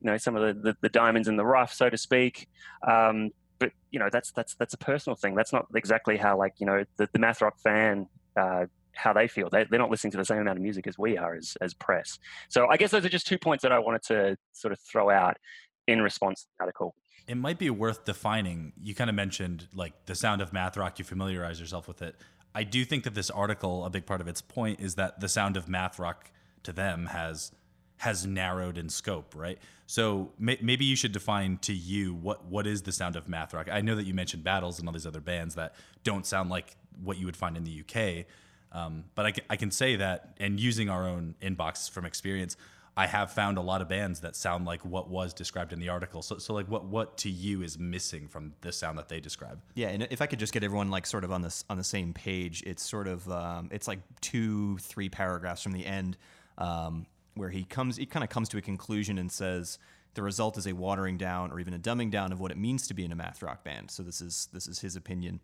you 0.00 0.10
know, 0.10 0.16
some 0.16 0.36
of 0.36 0.42
the, 0.42 0.60
the, 0.62 0.76
the 0.82 0.88
diamonds 0.88 1.28
in 1.28 1.36
the 1.36 1.44
rough, 1.44 1.72
so 1.72 1.88
to 1.88 1.96
speak. 1.96 2.48
Um, 2.86 3.30
but 3.62 3.72
you 3.90 3.98
know, 4.00 4.08
that's 4.10 4.32
that's 4.32 4.54
that's 4.56 4.74
a 4.74 4.78
personal 4.78 5.14
thing. 5.14 5.34
That's 5.34 5.52
not 5.52 5.66
exactly 5.74 6.16
how 6.16 6.36
like 6.36 6.54
you 6.58 6.66
know 6.66 6.84
the, 6.96 7.08
the 7.12 7.18
math 7.18 7.40
rock 7.40 7.58
fan. 7.60 8.08
Uh, 8.36 8.66
how 8.94 9.12
they 9.14 9.26
feel. 9.26 9.48
They, 9.48 9.64
they're 9.64 9.78
not 9.78 9.90
listening 9.90 10.10
to 10.10 10.18
the 10.18 10.24
same 10.24 10.38
amount 10.38 10.58
of 10.58 10.62
music 10.62 10.86
as 10.86 10.98
we 10.98 11.16
are 11.16 11.34
as, 11.34 11.56
as 11.62 11.72
press. 11.72 12.18
So 12.50 12.66
I 12.66 12.76
guess 12.76 12.90
those 12.90 13.06
are 13.06 13.08
just 13.08 13.26
two 13.26 13.38
points 13.38 13.62
that 13.62 13.72
I 13.72 13.78
wanted 13.78 14.02
to 14.08 14.36
sort 14.52 14.72
of 14.72 14.78
throw 14.80 15.08
out 15.08 15.38
in 15.86 16.02
response 16.02 16.42
to 16.42 16.48
the 16.58 16.64
article. 16.64 16.94
It 17.26 17.36
might 17.36 17.58
be 17.58 17.70
worth 17.70 18.04
defining. 18.04 18.74
You 18.82 18.94
kind 18.94 19.08
of 19.08 19.16
mentioned 19.16 19.68
like 19.74 19.94
the 20.04 20.14
sound 20.14 20.42
of 20.42 20.52
math 20.52 20.76
rock, 20.76 20.98
you 20.98 21.06
familiarize 21.06 21.58
yourself 21.58 21.88
with 21.88 22.02
it. 22.02 22.16
I 22.54 22.64
do 22.64 22.84
think 22.84 23.04
that 23.04 23.14
this 23.14 23.30
article, 23.30 23.86
a 23.86 23.90
big 23.90 24.04
part 24.04 24.20
of 24.20 24.28
its 24.28 24.42
point 24.42 24.80
is 24.80 24.96
that 24.96 25.20
the 25.20 25.28
sound 25.28 25.56
of 25.56 25.68
math 25.68 25.98
rock 25.98 26.30
to 26.64 26.72
them 26.72 27.06
has 27.06 27.52
has 28.02 28.26
narrowed 28.26 28.78
in 28.78 28.88
scope, 28.88 29.32
right? 29.36 29.60
So 29.86 30.32
may, 30.36 30.58
maybe 30.60 30.84
you 30.84 30.96
should 30.96 31.12
define 31.12 31.58
to 31.58 31.72
you 31.72 32.14
what 32.14 32.44
what 32.46 32.66
is 32.66 32.82
the 32.82 32.90
sound 32.90 33.14
of 33.14 33.28
math 33.28 33.54
rock. 33.54 33.68
I 33.70 33.80
know 33.80 33.94
that 33.94 34.06
you 34.06 34.12
mentioned 34.12 34.42
Battles 34.42 34.80
and 34.80 34.88
all 34.88 34.92
these 34.92 35.06
other 35.06 35.20
bands 35.20 35.54
that 35.54 35.76
don't 36.02 36.26
sound 36.26 36.50
like 36.50 36.76
what 37.04 37.16
you 37.16 37.26
would 37.26 37.36
find 37.36 37.56
in 37.56 37.62
the 37.62 37.84
UK, 37.84 38.26
um, 38.72 39.04
but 39.14 39.26
I, 39.26 39.32
I 39.50 39.56
can 39.56 39.70
say 39.70 39.94
that, 39.96 40.34
and 40.40 40.58
using 40.58 40.88
our 40.88 41.06
own 41.06 41.36
inbox 41.40 41.88
from 41.88 42.04
experience, 42.04 42.56
I 42.96 43.06
have 43.06 43.30
found 43.30 43.56
a 43.56 43.60
lot 43.60 43.80
of 43.80 43.88
bands 43.88 44.18
that 44.22 44.34
sound 44.34 44.64
like 44.64 44.84
what 44.84 45.08
was 45.08 45.32
described 45.32 45.72
in 45.72 45.78
the 45.78 45.88
article. 45.88 46.22
So, 46.22 46.38
so 46.38 46.54
like, 46.54 46.66
what 46.66 46.84
what 46.86 47.16
to 47.18 47.30
you 47.30 47.62
is 47.62 47.78
missing 47.78 48.26
from 48.26 48.54
the 48.62 48.72
sound 48.72 48.98
that 48.98 49.08
they 49.08 49.20
describe? 49.20 49.60
Yeah, 49.74 49.90
and 49.90 50.08
if 50.10 50.20
I 50.20 50.26
could 50.26 50.40
just 50.40 50.52
get 50.52 50.64
everyone 50.64 50.90
like 50.90 51.06
sort 51.06 51.22
of 51.22 51.30
on 51.30 51.42
this 51.42 51.64
on 51.70 51.76
the 51.78 51.84
same 51.84 52.12
page, 52.14 52.64
it's 52.66 52.82
sort 52.82 53.06
of 53.06 53.30
um, 53.30 53.68
it's 53.70 53.86
like 53.86 54.00
two, 54.20 54.78
three 54.78 55.08
paragraphs 55.08 55.62
from 55.62 55.70
the 55.70 55.86
end 55.86 56.16
um, 56.58 57.06
where 57.34 57.50
he 57.50 57.64
comes, 57.64 57.96
he 57.96 58.06
kind 58.06 58.22
of 58.24 58.30
comes 58.30 58.48
to 58.50 58.58
a 58.58 58.62
conclusion 58.62 59.18
and 59.18 59.30
says 59.30 59.78
the 60.14 60.22
result 60.22 60.58
is 60.58 60.66
a 60.66 60.74
watering 60.74 61.16
down 61.16 61.50
or 61.50 61.60
even 61.60 61.74
a 61.74 61.78
dumbing 61.78 62.10
down 62.10 62.32
of 62.32 62.40
what 62.40 62.50
it 62.50 62.58
means 62.58 62.86
to 62.88 62.94
be 62.94 63.04
in 63.04 63.12
a 63.12 63.16
math 63.16 63.42
rock 63.42 63.64
band. 63.64 63.90
So 63.90 64.02
this 64.02 64.20
is 64.20 64.48
this 64.52 64.66
is 64.66 64.80
his 64.80 64.96
opinion. 64.96 65.40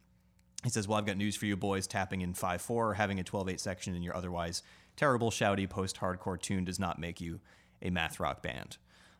He 0.64 0.70
says, 0.70 0.88
"Well, 0.88 0.98
I've 0.98 1.06
got 1.06 1.16
news 1.16 1.36
for 1.36 1.46
you 1.46 1.56
boys. 1.56 1.86
Tapping 1.86 2.20
in 2.20 2.34
five 2.34 2.60
four, 2.60 2.90
or 2.90 2.94
having 2.94 3.20
a 3.20 3.24
12-8 3.24 3.60
section 3.60 3.94
in 3.94 4.02
your 4.02 4.16
otherwise 4.16 4.62
terrible, 4.96 5.30
shouty 5.30 5.68
post-hardcore 5.68 6.40
tune 6.40 6.64
does 6.64 6.80
not 6.80 6.98
make 6.98 7.20
you 7.20 7.40
a 7.80 7.90
math 7.90 8.20
rock 8.20 8.42
band." 8.42 8.76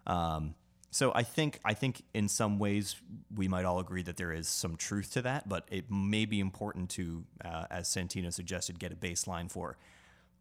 Um, 0.07 0.55
so 0.91 1.13
I 1.15 1.23
think 1.23 1.61
I 1.65 1.75
think 1.75 2.03
in 2.15 2.29
some 2.29 2.59
ways 2.59 2.97
we 3.35 3.47
might 3.47 3.65
all 3.65 3.79
agree 3.79 4.03
that 4.03 4.17
there 4.17 4.33
is 4.33 4.49
some 4.49 4.77
truth 4.77 5.13
to 5.13 5.23
that, 5.23 5.49
but 5.49 5.67
it 5.71 5.91
may 5.91 6.25
be 6.25 6.41
important 6.41 6.91
to, 6.91 7.25
uh, 7.45 7.65
as 7.71 7.89
Santino 7.89 8.33
suggested, 8.33 8.79
get 8.79 8.93
a 8.93 8.97
baseline 8.97 9.51
for 9.51 9.77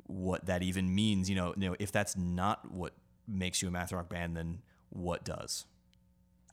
what 0.08 0.46
that 0.46 0.64
even 0.64 0.94
means. 0.94 1.30
You 1.30 1.36
know, 1.36 1.54
you 1.58 1.70
know, 1.70 1.76
if 1.80 1.92
that's 1.92 2.18
not 2.18 2.72
what 2.72 2.94
makes 3.28 3.62
you 3.62 3.68
a 3.68 3.72
math 3.72 3.92
rock 3.92 4.10
band, 4.10 4.36
then 4.36 4.60
what 4.90 5.24
does? 5.24 5.66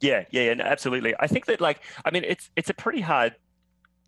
Yeah, 0.00 0.24
yeah, 0.30 0.42
yeah, 0.42 0.54
no, 0.54 0.64
absolutely. 0.64 1.14
I 1.18 1.26
think 1.26 1.46
that 1.46 1.60
like 1.60 1.80
I 2.04 2.10
mean 2.10 2.24
it's 2.24 2.50
it's 2.56 2.70
a 2.70 2.74
pretty 2.74 3.00
hard 3.00 3.34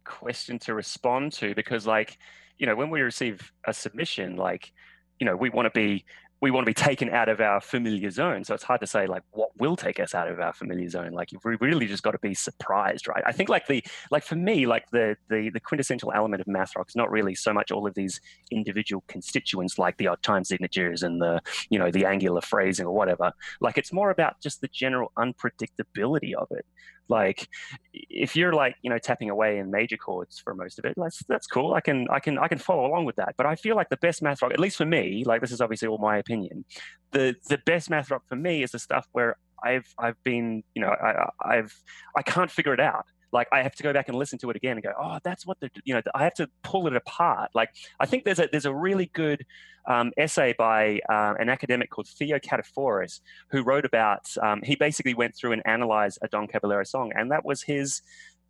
question 0.04 0.58
to 0.60 0.74
respond 0.74 1.32
to 1.32 1.54
because 1.54 1.86
like 1.86 2.18
you 2.58 2.66
know 2.66 2.76
when 2.76 2.90
we 2.90 3.00
receive 3.00 3.52
a 3.66 3.74
submission 3.74 4.36
like 4.36 4.72
you 5.18 5.26
know 5.26 5.36
we 5.36 5.50
want 5.50 5.66
to 5.66 5.70
be 5.70 6.04
we 6.40 6.50
want 6.50 6.66
to 6.66 6.70
be 6.70 6.74
taken 6.74 7.10
out 7.10 7.28
of 7.28 7.40
our 7.40 7.60
familiar 7.60 8.10
zone. 8.10 8.44
So 8.44 8.54
it's 8.54 8.62
hard 8.62 8.80
to 8.80 8.86
say 8.86 9.06
like 9.06 9.22
what 9.30 9.50
will 9.58 9.76
take 9.76 9.98
us 9.98 10.14
out 10.14 10.28
of 10.28 10.38
our 10.38 10.52
familiar 10.52 10.88
zone. 10.88 11.12
Like 11.12 11.32
you've 11.32 11.44
really 11.44 11.86
just 11.86 12.02
got 12.02 12.12
to 12.12 12.18
be 12.18 12.34
surprised, 12.34 13.08
right? 13.08 13.22
I 13.26 13.32
think 13.32 13.48
like 13.48 13.66
the 13.66 13.82
like 14.10 14.22
for 14.22 14.36
me, 14.36 14.66
like 14.66 14.90
the 14.90 15.16
the 15.28 15.50
the 15.50 15.60
quintessential 15.60 16.12
element 16.12 16.42
of 16.42 16.46
math 16.46 16.76
rock 16.76 16.88
is 16.88 16.96
not 16.96 17.10
really 17.10 17.34
so 17.34 17.52
much 17.52 17.70
all 17.72 17.86
of 17.86 17.94
these 17.94 18.20
individual 18.50 19.02
constituents 19.08 19.78
like 19.78 19.96
the 19.96 20.08
odd 20.08 20.22
time 20.22 20.44
signatures 20.44 21.02
and 21.02 21.22
the 21.22 21.40
you 21.70 21.78
know 21.78 21.90
the 21.90 22.04
angular 22.04 22.42
phrasing 22.42 22.86
or 22.86 22.94
whatever. 22.94 23.32
Like 23.60 23.78
it's 23.78 23.92
more 23.92 24.10
about 24.10 24.40
just 24.42 24.60
the 24.60 24.68
general 24.68 25.12
unpredictability 25.18 26.34
of 26.34 26.48
it. 26.50 26.66
Like 27.08 27.48
if 27.92 28.36
you're 28.36 28.52
like 28.52 28.76
you 28.82 28.90
know 28.90 28.98
tapping 28.98 29.30
away 29.30 29.58
in 29.58 29.70
major 29.70 29.96
chords 29.96 30.38
for 30.38 30.54
most 30.54 30.78
of 30.78 30.84
it, 30.84 30.94
that's 30.96 31.22
that's 31.28 31.46
cool. 31.46 31.74
I 31.74 31.80
can 31.80 32.06
I 32.10 32.20
can 32.20 32.38
I 32.38 32.48
can 32.48 32.58
follow 32.58 32.86
along 32.86 33.04
with 33.04 33.16
that. 33.16 33.34
But 33.36 33.46
I 33.46 33.56
feel 33.56 33.76
like 33.76 33.88
the 33.88 33.96
best 33.98 34.22
math 34.22 34.42
rock, 34.42 34.52
at 34.52 34.60
least 34.60 34.76
for 34.76 34.86
me, 34.86 35.24
like 35.24 35.40
this 35.40 35.52
is 35.52 35.60
obviously 35.60 35.88
all 35.88 35.98
my 35.98 36.18
opinion. 36.18 36.64
The 37.12 37.34
the 37.48 37.58
best 37.66 37.90
math 37.90 38.10
rock 38.10 38.22
for 38.28 38.36
me 38.36 38.62
is 38.62 38.72
the 38.72 38.78
stuff 38.78 39.06
where 39.12 39.36
I've 39.64 39.86
I've 39.98 40.22
been 40.24 40.62
you 40.74 40.82
know 40.82 40.88
I 40.88 41.28
I've 41.40 41.74
I 42.16 42.22
can't 42.22 42.50
figure 42.50 42.74
it 42.74 42.80
out 42.80 43.06
like 43.32 43.48
I 43.52 43.62
have 43.62 43.74
to 43.76 43.82
go 43.82 43.92
back 43.92 44.08
and 44.08 44.16
listen 44.16 44.38
to 44.40 44.50
it 44.50 44.56
again 44.56 44.72
and 44.72 44.82
go, 44.82 44.92
oh, 44.98 45.18
that's 45.22 45.46
what 45.46 45.60
the 45.60 45.70
you 45.84 45.94
know 45.94 46.02
I 46.14 46.24
have 46.24 46.34
to 46.34 46.48
pull 46.62 46.86
it 46.86 46.96
apart. 46.96 47.50
Like 47.54 47.70
I 48.00 48.06
think 48.06 48.24
there's 48.24 48.38
a 48.38 48.48
there's 48.50 48.66
a 48.66 48.74
really 48.74 49.10
good 49.12 49.44
um, 49.86 50.12
essay 50.16 50.54
by 50.58 51.00
uh, 51.08 51.34
an 51.38 51.48
academic 51.48 51.90
called 51.90 52.08
Theo 52.08 52.38
Cateforis 52.38 53.20
who 53.50 53.62
wrote 53.62 53.84
about 53.84 54.26
um, 54.42 54.62
he 54.62 54.76
basically 54.76 55.14
went 55.14 55.36
through 55.36 55.52
and 55.52 55.62
analyzed 55.64 56.18
a 56.22 56.28
Don 56.28 56.46
Caballero 56.46 56.84
song, 56.84 57.12
and 57.14 57.30
that 57.30 57.44
was 57.44 57.62
his 57.62 58.02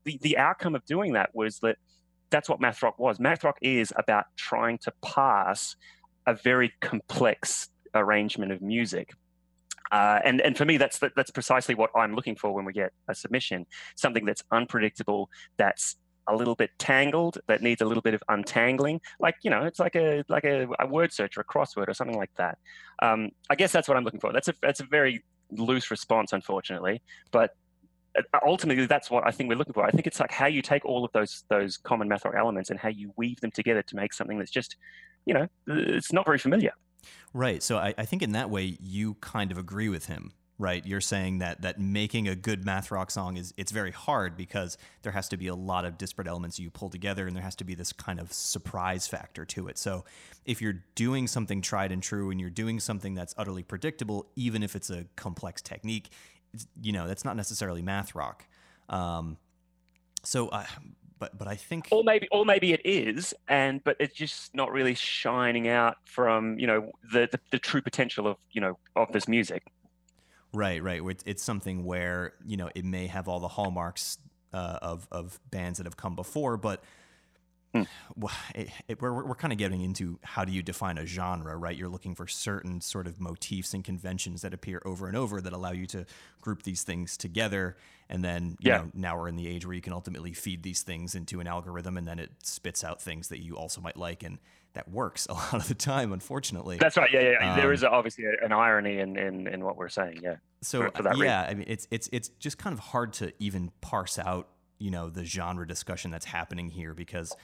the 0.05 0.19
the 0.23 0.39
outcome 0.39 0.75
of 0.75 0.85
doing 0.85 1.15
that 1.15 1.31
was 1.35 1.59
that 1.61 1.77
that's 2.31 2.49
what 2.49 2.61
math 2.61 2.83
rock 2.83 2.99
was. 2.99 3.19
Math 3.19 3.45
rock 3.45 3.59
is 3.63 3.93
about 3.97 4.27
trying 4.37 4.79
to 4.79 4.93
pass 5.05 5.77
a 6.27 6.35
very 6.35 6.73
complex 6.81 7.69
arrangement 7.95 8.53
of 8.53 8.61
music 8.61 9.15
uh, 9.93 10.21
and 10.25 10.41
and 10.41 10.57
for 10.57 10.65
me, 10.65 10.77
that's 10.77 10.99
that's 10.99 11.31
precisely 11.31 11.75
what 11.75 11.91
I'm 11.95 12.15
looking 12.15 12.37
for 12.37 12.53
when 12.53 12.65
we 12.65 12.73
get 12.73 12.93
a 13.09 13.15
submission. 13.15 13.67
Something 13.97 14.25
that's 14.25 14.43
unpredictable, 14.51 15.31
that's 15.57 15.97
a 16.29 16.35
little 16.35 16.57
bit 16.57 16.71
tangled, 16.79 17.39
that 17.47 17.63
needs 17.63 17.81
a 17.81 17.85
little 17.85 18.03
bit 18.03 18.15
of 18.15 18.23
untangling. 18.29 19.01
Like 19.21 19.37
you 19.43 19.51
know, 19.51 19.65
it's 19.65 19.79
like 19.79 19.97
a 19.97 20.25
like 20.29 20.45
a, 20.45 20.67
a 20.81 20.87
word 20.87 21.13
search 21.13 21.37
or 21.37 21.43
a 21.43 21.45
crossword 21.45 21.89
or 21.89 21.95
something 21.95 22.17
like 22.17 22.33
that. 22.37 22.59
Um, 23.03 23.31
I 23.49 23.55
guess 23.55 23.73
that's 23.73 23.89
what 23.89 23.97
I'm 23.97 24.05
looking 24.05 24.21
for. 24.21 24.33
That's 24.33 24.49
a 24.49 24.55
that's 24.61 24.81
a 24.81 24.87
very 24.87 25.25
loose 25.51 25.91
response, 25.91 26.33
unfortunately, 26.33 27.03
but 27.31 27.55
uh, 28.17 28.23
ultimately 28.45 28.87
that's 28.87 29.11
what 29.11 29.27
I 29.27 29.31
think 29.31 29.49
we're 29.49 29.59
looking 29.59 29.75
for. 29.75 29.85
I 29.85 29.91
think 29.91 30.07
it's 30.07 30.21
like 30.21 30.33
how 30.33 30.47
you 30.47 30.63
take 30.63 30.85
all 30.85 31.05
of 31.05 31.13
those 31.13 31.45
those 31.49 31.77
common 31.77 32.09
math 32.09 32.27
elements 32.27 32.71
and 32.71 32.79
how 32.79 32.89
you 32.89 33.13
weave 33.17 33.41
them 33.41 33.51
together 33.51 33.83
to 33.83 33.97
make 33.97 34.13
something 34.13 34.39
that's 34.39 34.51
just, 34.51 34.77
you 35.27 35.35
know, 35.35 35.47
it's 35.67 36.13
not 36.13 36.27
very 36.27 36.39
familiar. 36.39 36.73
Right. 37.33 37.63
So 37.63 37.79
I, 37.79 37.95
I 37.99 38.05
think 38.05 38.23
in 38.23 38.33
that 38.33 38.51
way 38.51 38.77
you 38.81 39.15
kind 39.21 39.51
of 39.51 39.59
agree 39.59 39.89
with 39.89 40.07
him 40.07 40.33
right 40.59 40.87
you're 40.87 41.01
saying 41.01 41.39
that 41.39 41.61
that 41.63 41.79
making 41.79 42.29
a 42.29 42.35
good 42.35 42.65
math 42.65 42.91
rock 42.91 43.11
song 43.11 43.37
is 43.37 43.53
it's 43.57 43.73
very 43.73 43.91
hard 43.91 44.37
because 44.37 44.79
there 45.03 45.13
has 45.13 45.29
to 45.29 45.37
be 45.37 45.49
a 45.49 45.55
lot 45.55 45.85
of 45.85 45.99
disparate 45.99 46.27
elements 46.27 46.59
you 46.59 46.71
pull 46.71 46.89
together 46.89 47.27
and 47.27 47.37
there 47.37 47.43
has 47.43 47.55
to 47.55 47.65
be 47.65 47.75
this 47.75 47.93
kind 47.93 48.19
of 48.19 48.33
surprise 48.33 49.07
factor 49.07 49.45
to 49.45 49.69
it 49.69 49.77
so 49.77 50.05
if 50.45 50.63
you're 50.63 50.83
doing 50.95 51.27
something 51.27 51.61
tried 51.61 51.93
and 51.93 52.03
true 52.03 52.31
and 52.31 52.41
you're 52.41 52.51
doing 52.51 52.81
something 52.81 53.15
that's 53.15 53.35
utterly 53.37 53.63
predictable 53.63 54.27
even 54.35 54.63
if 54.63 54.75
it's 54.75 54.89
a 54.91 55.05
complex 55.17 55.61
technique 55.61 56.11
you 56.81 56.93
know 56.93 57.07
that's 57.07 57.25
not 57.25 57.37
necessarily 57.37 57.83
math 57.83 58.15
rock 58.15 58.47
um, 58.89 59.37
so 60.23 60.49
uh, 60.49 60.65
but 61.19 61.37
but 61.39 61.49
I 61.49 61.55
think 61.55 61.89
or 61.91 62.03
maybe 62.05 62.29
or 62.31 62.45
maybe 62.45 62.73
it 62.73 62.83
is, 62.85 63.35
and 63.49 63.83
but 63.85 63.97
it's 63.99 64.15
just 64.15 64.55
not 64.55 64.73
really 64.73 64.95
shining 64.95 65.69
out 65.69 65.97
from 66.05 66.59
you 66.59 66.67
know 66.67 66.91
the 67.13 67.29
the, 67.31 67.41
the 67.51 67.59
true 67.59 67.83
potential 67.83 68.27
of 68.27 68.37
you 68.53 68.61
know 68.61 68.79
of 68.95 69.13
this 69.13 69.29
music. 69.29 69.63
Right, 70.53 70.83
right. 70.83 71.03
It's 71.27 71.43
something 71.43 71.85
where 71.85 72.35
you 72.45 72.57
know 72.57 72.71
it 72.75 72.85
may 72.85 73.07
have 73.07 73.29
all 73.29 73.41
the 73.41 73.49
hallmarks 73.49 74.19
uh, 74.53 74.79
of 74.83 75.09
of 75.11 75.41
bands 75.51 75.79
that 75.79 75.87
have 75.87 75.97
come 75.97 76.15
before, 76.15 76.57
but 76.57 76.83
Hmm. 77.85 78.27
it, 78.55 78.69
it, 78.89 79.03
we're, 79.03 79.25
we're 79.25 79.35
kind 79.35 79.53
of 79.53 79.59
getting 79.59 79.83
into 79.83 80.19
how 80.23 80.45
do 80.45 80.53
you 80.53 80.63
define 80.63 80.99
a 80.99 81.07
genre, 81.07 81.57
right? 81.57 81.77
You're 81.77 81.89
looking 81.89 82.15
for 82.15 82.27
certain 82.27 82.81
sort 82.81 83.07
of 83.07 83.21
motifs 83.21 83.75
and 83.75 83.85
conventions 83.85 84.43
that 84.43 84.55
appear 84.55 84.83
over 84.85 85.09
and 85.09 85.17
over 85.17 85.41
that 85.41 85.53
allow 85.53 85.73
you 85.73 85.87
to 85.87 86.07
group 86.41 86.63
these 86.63 86.83
things 86.83 87.17
together. 87.17 87.77
And 88.09 88.25
then, 88.25 88.57
you 88.61 88.71
yeah. 88.71 88.79
know, 88.79 88.91
now 88.95 89.19
we're 89.19 89.29
in 89.29 89.37
the 89.37 89.49
age 89.49 89.67
where 89.67 89.75
you 89.75 89.81
can 89.81 89.93
ultimately 89.93 90.33
feed 90.33 90.63
these 90.63 90.83
things 90.83 91.15
into 91.15 91.41
an 91.41 91.47
algorithm 91.47 91.97
and 91.97 92.07
then 92.07 92.19
it 92.19 92.31
spits 92.43 92.85
out 92.85 93.03
things 93.03 93.29
that 93.29 93.43
you 93.43 93.57
also 93.57 93.81
might 93.81 93.97
like. 93.97 94.23
And 94.23 94.39
that 94.77 94.89
works 94.89 95.27
a 95.31 95.35
lot 95.35 95.55
of 95.55 95.69
the 95.69 95.75
time, 95.75 96.13
unfortunately. 96.13 96.77
That's 96.79 96.97
right. 96.97 97.11
Yeah, 97.13 97.33
yeah. 97.41 97.53
Um, 97.53 97.59
there 97.59 97.73
is 97.73 97.83
obviously 97.83 98.25
an 98.43 98.53
irony 98.53 98.99
in, 98.99 99.19
in, 99.19 99.47
in 99.47 99.65
what 99.65 99.77
we're 99.77 99.89
saying. 99.89 100.21
Yeah. 100.23 100.37
So, 100.63 100.83
for, 100.83 101.03
for 101.03 101.03
yeah, 101.03 101.13
reason. 101.13 101.29
I 101.29 101.55
mean, 101.55 101.65
it's, 101.69 101.89
it's, 101.91 102.09
it's 102.13 102.29
just 102.39 102.59
kind 102.59 102.73
of 102.73 102.79
hard 102.79 103.13
to 103.15 103.33
even 103.39 103.73
parse 103.81 104.19
out, 104.19 104.49
you 104.79 104.91
know, 104.91 105.11
the 105.11 105.25
genre 105.25 105.67
discussion 105.67 106.11
that's 106.11 106.27
happening 106.27 106.71
here 106.71 106.95
because 106.95 107.35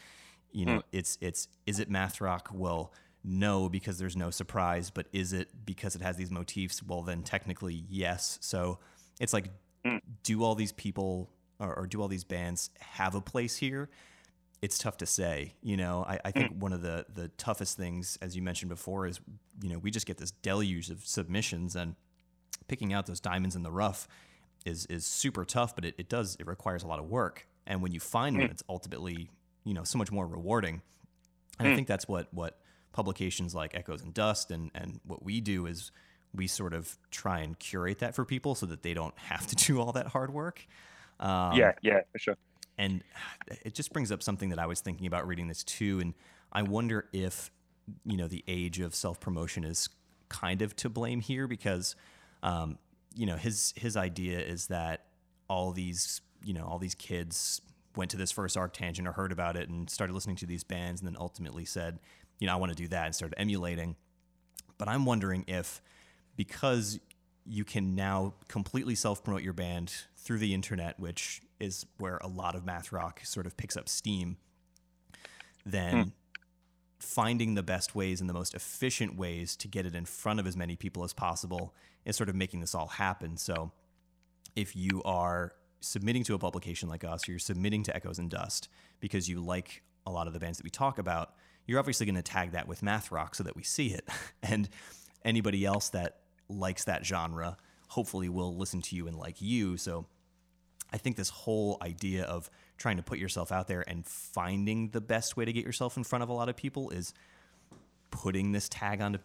you 0.53 0.67
know, 0.67 0.79
mm. 0.79 0.83
it's 0.93 1.19
it's 1.21 1.49
is 1.67 1.79
it 1.79 1.91
math 1.91 2.21
rock? 2.21 2.51
Well, 2.53 2.93
no, 3.25 3.69
because 3.69 3.99
there's 3.99 4.17
no 4.17 4.31
surprise. 4.31 4.91
But 4.91 5.07
is 5.13 5.33
it 5.33 5.49
because 5.65 5.95
it 5.95 6.03
has 6.03 6.17
these 6.17 6.31
motifs? 6.31 6.83
Well, 6.83 7.03
then 7.03 7.23
technically 7.23 7.85
yes. 7.89 8.39
So 8.41 8.79
it's 9.21 9.33
like, 9.33 9.51
mm. 9.85 10.01
do 10.23 10.43
all 10.43 10.55
these 10.55 10.73
people 10.73 11.31
or, 11.59 11.75
or, 11.75 11.87
do 11.87 12.01
all 12.03 12.09
these 12.09 12.25
bands 12.25 12.71
have 12.81 13.15
a 13.15 13.21
place 13.21 13.57
here? 13.57 13.89
It's 14.63 14.79
tough 14.79 14.97
to 14.99 15.07
say. 15.07 15.55
You 15.63 15.77
know, 15.77 16.05
I, 16.09 16.19
I 16.25 16.31
think 16.33 16.53
mm. 16.55 16.59
one 16.59 16.73
of 16.73 16.83
the 16.83 17.07
the 17.13 17.29
toughest 17.37 17.77
things, 17.77 18.19
as 18.21 18.37
you 18.37 18.43
mentioned 18.43 18.69
before, 18.69 19.07
is 19.07 19.21
you 19.63 19.71
know 19.71 19.79
we 19.79 19.91
just 19.91 20.07
get 20.07 20.19
this 20.19 20.31
deluge 20.31 20.91
of 20.91 21.05
submissions 21.05 21.77
and 21.77 21.95
picking 22.69 22.93
out 22.93 23.07
those 23.07 23.21
diamonds 23.21 23.57
in 23.57 23.63
the 23.63 23.73
rough 23.73 24.09
is 24.65 24.87
is 24.87 25.05
super 25.07 25.45
tough. 25.45 25.75
But 25.75 25.85
it, 25.85 25.95
it 25.99 26.09
does 26.09 26.37
it 26.41 26.47
requires 26.47 26.83
a 26.83 26.87
lot 26.87 26.99
of 26.99 27.07
work. 27.07 27.47
And 27.67 27.81
when 27.81 27.93
you 27.93 28.01
find 28.01 28.37
one, 28.37 28.49
mm. 28.49 28.51
it's 28.51 28.65
ultimately 28.69 29.31
you 29.65 29.75
know 29.75 29.85
so 29.85 29.99
much 29.99 30.11
more 30.11 30.27
rewarding. 30.27 30.83
And 31.59 31.67
mm. 31.67 31.71
I 31.71 31.73
hmm. 31.73 31.77
think 31.77 31.89
that's 31.89 32.09
what 32.09 32.29
what 32.33 32.59
publications 32.93 33.55
like 33.55 33.75
Echoes 33.75 34.03
and 34.03 34.13
Dust 34.13 34.51
and 34.51 34.71
and 34.75 35.01
what 35.05 35.23
we 35.23 35.41
do 35.41 35.67
is 35.67 35.91
we 36.35 36.47
sort 36.47 36.73
of 36.73 36.97
try 37.11 37.41
and 37.41 37.59
curate 37.59 37.99
that 37.99 38.15
for 38.15 38.25
people 38.25 38.55
so 38.55 38.67
that 38.67 38.83
they 38.83 38.95
don't 38.95 39.17
have 39.19 39.47
to 39.49 39.57
do 39.57 39.81
all 39.81 39.93
that 39.93 40.09
hard 40.09 40.33
work. 40.33 40.67
Um, 41.21 41.57
yeah, 41.57 41.73
yeah, 41.83 42.01
for 42.11 42.19
sure. 42.19 42.37
And 42.79 43.03
it 43.65 43.75
just 43.75 43.93
brings 43.93 44.11
up 44.11 44.23
something 44.23 44.51
that 44.51 44.59
I 44.59 44.67
was 44.67 44.81
thinking 44.81 45.07
about 45.07 45.27
reading 45.27 45.49
this 45.49 45.63
too, 45.63 46.01
and 46.01 46.15
I 46.53 46.63
wonder 46.63 47.09
if 47.13 47.51
you 48.05 48.17
know 48.17 48.29
the 48.29 48.45
age 48.47 48.81
of 48.81 48.95
self 48.95 49.21
promotion 49.21 49.65
is 49.65 49.89
kind 50.29 50.63
of 50.63 50.75
to 50.77 50.89
blame 50.89 51.21
here 51.21 51.47
because 51.47 51.95
um, 52.43 52.79
you 53.15 53.27
know 53.27 53.37
his 53.37 53.75
his 53.77 53.97
idea 53.97 54.41
is 54.41 54.69
that 54.69 55.05
all 55.49 55.73
these 55.73 56.21
you 56.45 56.55
know 56.55 56.65
all 56.65 56.79
these 56.79 56.95
kids 56.95 57.61
went 57.97 58.11
to 58.11 58.17
this 58.17 58.31
first 58.31 58.57
ArcTanGent 58.57 59.07
or 59.07 59.13
heard 59.13 59.33
about 59.33 59.57
it 59.57 59.69
and 59.69 59.89
started 59.89 60.15
listening 60.15 60.37
to 60.37 60.47
these 60.47 60.65
bands 60.65 61.01
and 61.01 61.09
then 61.09 61.17
ultimately 61.19 61.65
said, 61.65 61.99
you 62.39 62.47
know, 62.47 62.53
I 62.53 62.57
want 62.57 62.71
to 62.71 62.77
do 62.77 62.89
that 62.89 63.07
and 63.07 63.15
started 63.15 63.39
emulating. 63.39 63.97
But 64.79 64.89
I'm 64.89 65.05
wondering 65.05 65.45
if 65.47 65.81
because 66.37 66.99
you 67.45 67.65
can 67.65 67.95
now 67.95 68.35
completely 68.49 68.95
self 68.95 69.23
promote 69.23 69.43
your 69.43 69.53
band 69.53 69.93
through 70.17 70.39
the 70.39 70.55
internet, 70.55 70.99
which 70.99 71.43
is 71.61 71.87
where 71.99 72.19
a 72.19 72.29
lot 72.29 72.55
of 72.55 72.65
math 72.65 72.93
rock 72.93 73.21
sort 73.25 73.47
of 73.47 73.57
picks 73.57 73.77
up 73.77 73.89
steam, 73.89 74.37
then 75.67 75.97
hmm. 75.97 76.09
finding 76.99 77.55
the 77.55 77.63
best 77.63 77.95
ways 77.95 78.21
and 78.21 78.29
the 78.29 78.35
most 78.35 78.55
efficient 78.55 79.17
ways 79.17 79.57
to 79.57 79.69
get 79.69 79.87
it 79.87 79.95
in 79.95 80.05
front 80.05 80.41
of 80.41 80.47
as 80.47 80.57
many 80.57 80.77
people 80.77 81.05
as 81.05 81.13
possible 81.13 81.75
is 82.05 82.17
sort 82.17 82.29
of 82.29 82.35
making 82.35 82.61
this 82.61 82.75
all 82.75 82.89
happen. 82.89 83.37
So 83.37 83.73
if 84.57 84.75
you 84.75 85.03
are 85.05 85.53
submitting 85.83 86.25
to 86.25 86.35
a 86.35 86.39
publication 86.39 86.89
like 86.89 87.05
us, 87.05 87.29
or 87.29 87.33
you're 87.33 87.39
submitting 87.39 87.83
to 87.85 87.95
Echoes 87.95 88.19
and 88.19 88.31
Dust 88.31 88.69
because 89.01 89.29
you 89.29 89.41
like 89.41 89.83
a 90.07 90.11
lot 90.11 90.27
of 90.27 90.33
the 90.33 90.41
bands 90.41 90.59
that 90.59 90.65
we 90.65 90.71
talk 90.71 90.99
about, 90.99 91.35
you're 91.67 91.79
obviously 91.79 92.07
going 92.07 92.17
to 92.17 92.23
tag 92.23 92.53
that 92.53 92.67
with 92.67 92.83
math 92.83 93.13
rock 93.13 93.35
so 93.35 93.45
that 93.45 93.57
we 93.57 93.63
see 93.63 93.89
it. 93.89 94.09
and 94.43 94.69
anybody 95.25 95.65
else 95.65 95.91
that 95.91 96.19
likes 96.49 96.85
that 96.85 97.05
genre 97.05 97.57
hopefully 97.89 98.29
will 98.29 98.57
listen 98.57 98.81
to 98.81 98.97
you 98.97 99.07
and 99.07 99.17
like 99.17 99.41
you. 99.41 99.77
So 99.77 100.07
I 100.93 100.99
think 100.99 101.17
this 101.17 101.29
whole 101.29 101.79
idea 101.83 102.25
of 102.25 102.51
trying 102.79 102.97
to 102.97 103.03
put 103.03 103.19
yourself 103.19 103.53
out 103.53 103.69
there 103.69 103.85
and 103.87 104.05
finding 104.07 104.91
the 104.91 105.01
best 105.01 105.37
way 105.37 105.45
to 105.45 105.53
get 105.53 105.65
yourself 105.65 105.97
in 105.97 106.05
front 106.05 106.23
of 106.23 106.29
a 106.29 106.33
lot 106.33 106.49
of 106.49 106.57
people 106.57 106.91
is 106.91 107.15
putting 108.11 108.53
this 108.53 108.69
tag 108.69 109.01
onto 109.01 109.19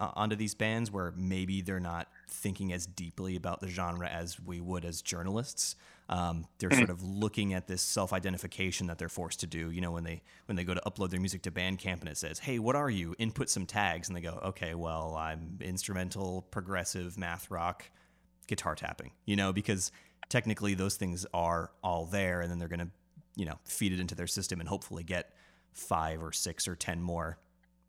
uh, 0.00 0.10
onto 0.16 0.34
these 0.34 0.54
bands 0.54 0.90
where 0.90 1.12
maybe 1.16 1.60
they're 1.60 1.78
not 1.78 2.08
thinking 2.26 2.72
as 2.72 2.86
deeply 2.86 3.36
about 3.36 3.60
the 3.60 3.68
genre 3.68 4.08
as 4.08 4.40
we 4.40 4.60
would 4.60 4.84
as 4.84 5.02
journalists. 5.02 5.76
Um, 6.08 6.46
they're 6.58 6.72
sort 6.72 6.90
of 6.90 7.02
looking 7.04 7.54
at 7.54 7.68
this 7.68 7.82
self-identification 7.82 8.88
that 8.88 8.98
they're 8.98 9.08
forced 9.08 9.40
to 9.40 9.46
do. 9.46 9.70
You 9.70 9.80
know, 9.80 9.92
when 9.92 10.02
they 10.02 10.22
when 10.46 10.56
they 10.56 10.64
go 10.64 10.74
to 10.74 10.80
upload 10.86 11.10
their 11.10 11.20
music 11.20 11.42
to 11.42 11.52
Bandcamp 11.52 12.00
and 12.00 12.08
it 12.08 12.16
says, 12.16 12.40
"Hey, 12.40 12.58
what 12.58 12.74
are 12.74 12.90
you?" 12.90 13.14
Input 13.18 13.48
some 13.48 13.66
tags, 13.66 14.08
and 14.08 14.16
they 14.16 14.22
go, 14.22 14.40
"Okay, 14.46 14.74
well, 14.74 15.14
I'm 15.16 15.58
instrumental, 15.60 16.42
progressive, 16.50 17.16
math 17.16 17.50
rock, 17.50 17.84
guitar 18.48 18.74
tapping." 18.74 19.12
You 19.26 19.36
know, 19.36 19.52
because 19.52 19.92
technically 20.30 20.74
those 20.74 20.96
things 20.96 21.26
are 21.32 21.70
all 21.84 22.06
there, 22.06 22.40
and 22.40 22.50
then 22.50 22.58
they're 22.58 22.68
going 22.68 22.80
to, 22.80 22.90
you 23.36 23.44
know, 23.44 23.58
feed 23.64 23.92
it 23.92 24.00
into 24.00 24.14
their 24.14 24.26
system 24.26 24.58
and 24.60 24.68
hopefully 24.68 25.04
get 25.04 25.32
five 25.72 26.22
or 26.22 26.32
six 26.32 26.66
or 26.66 26.74
ten 26.74 27.02
more 27.02 27.38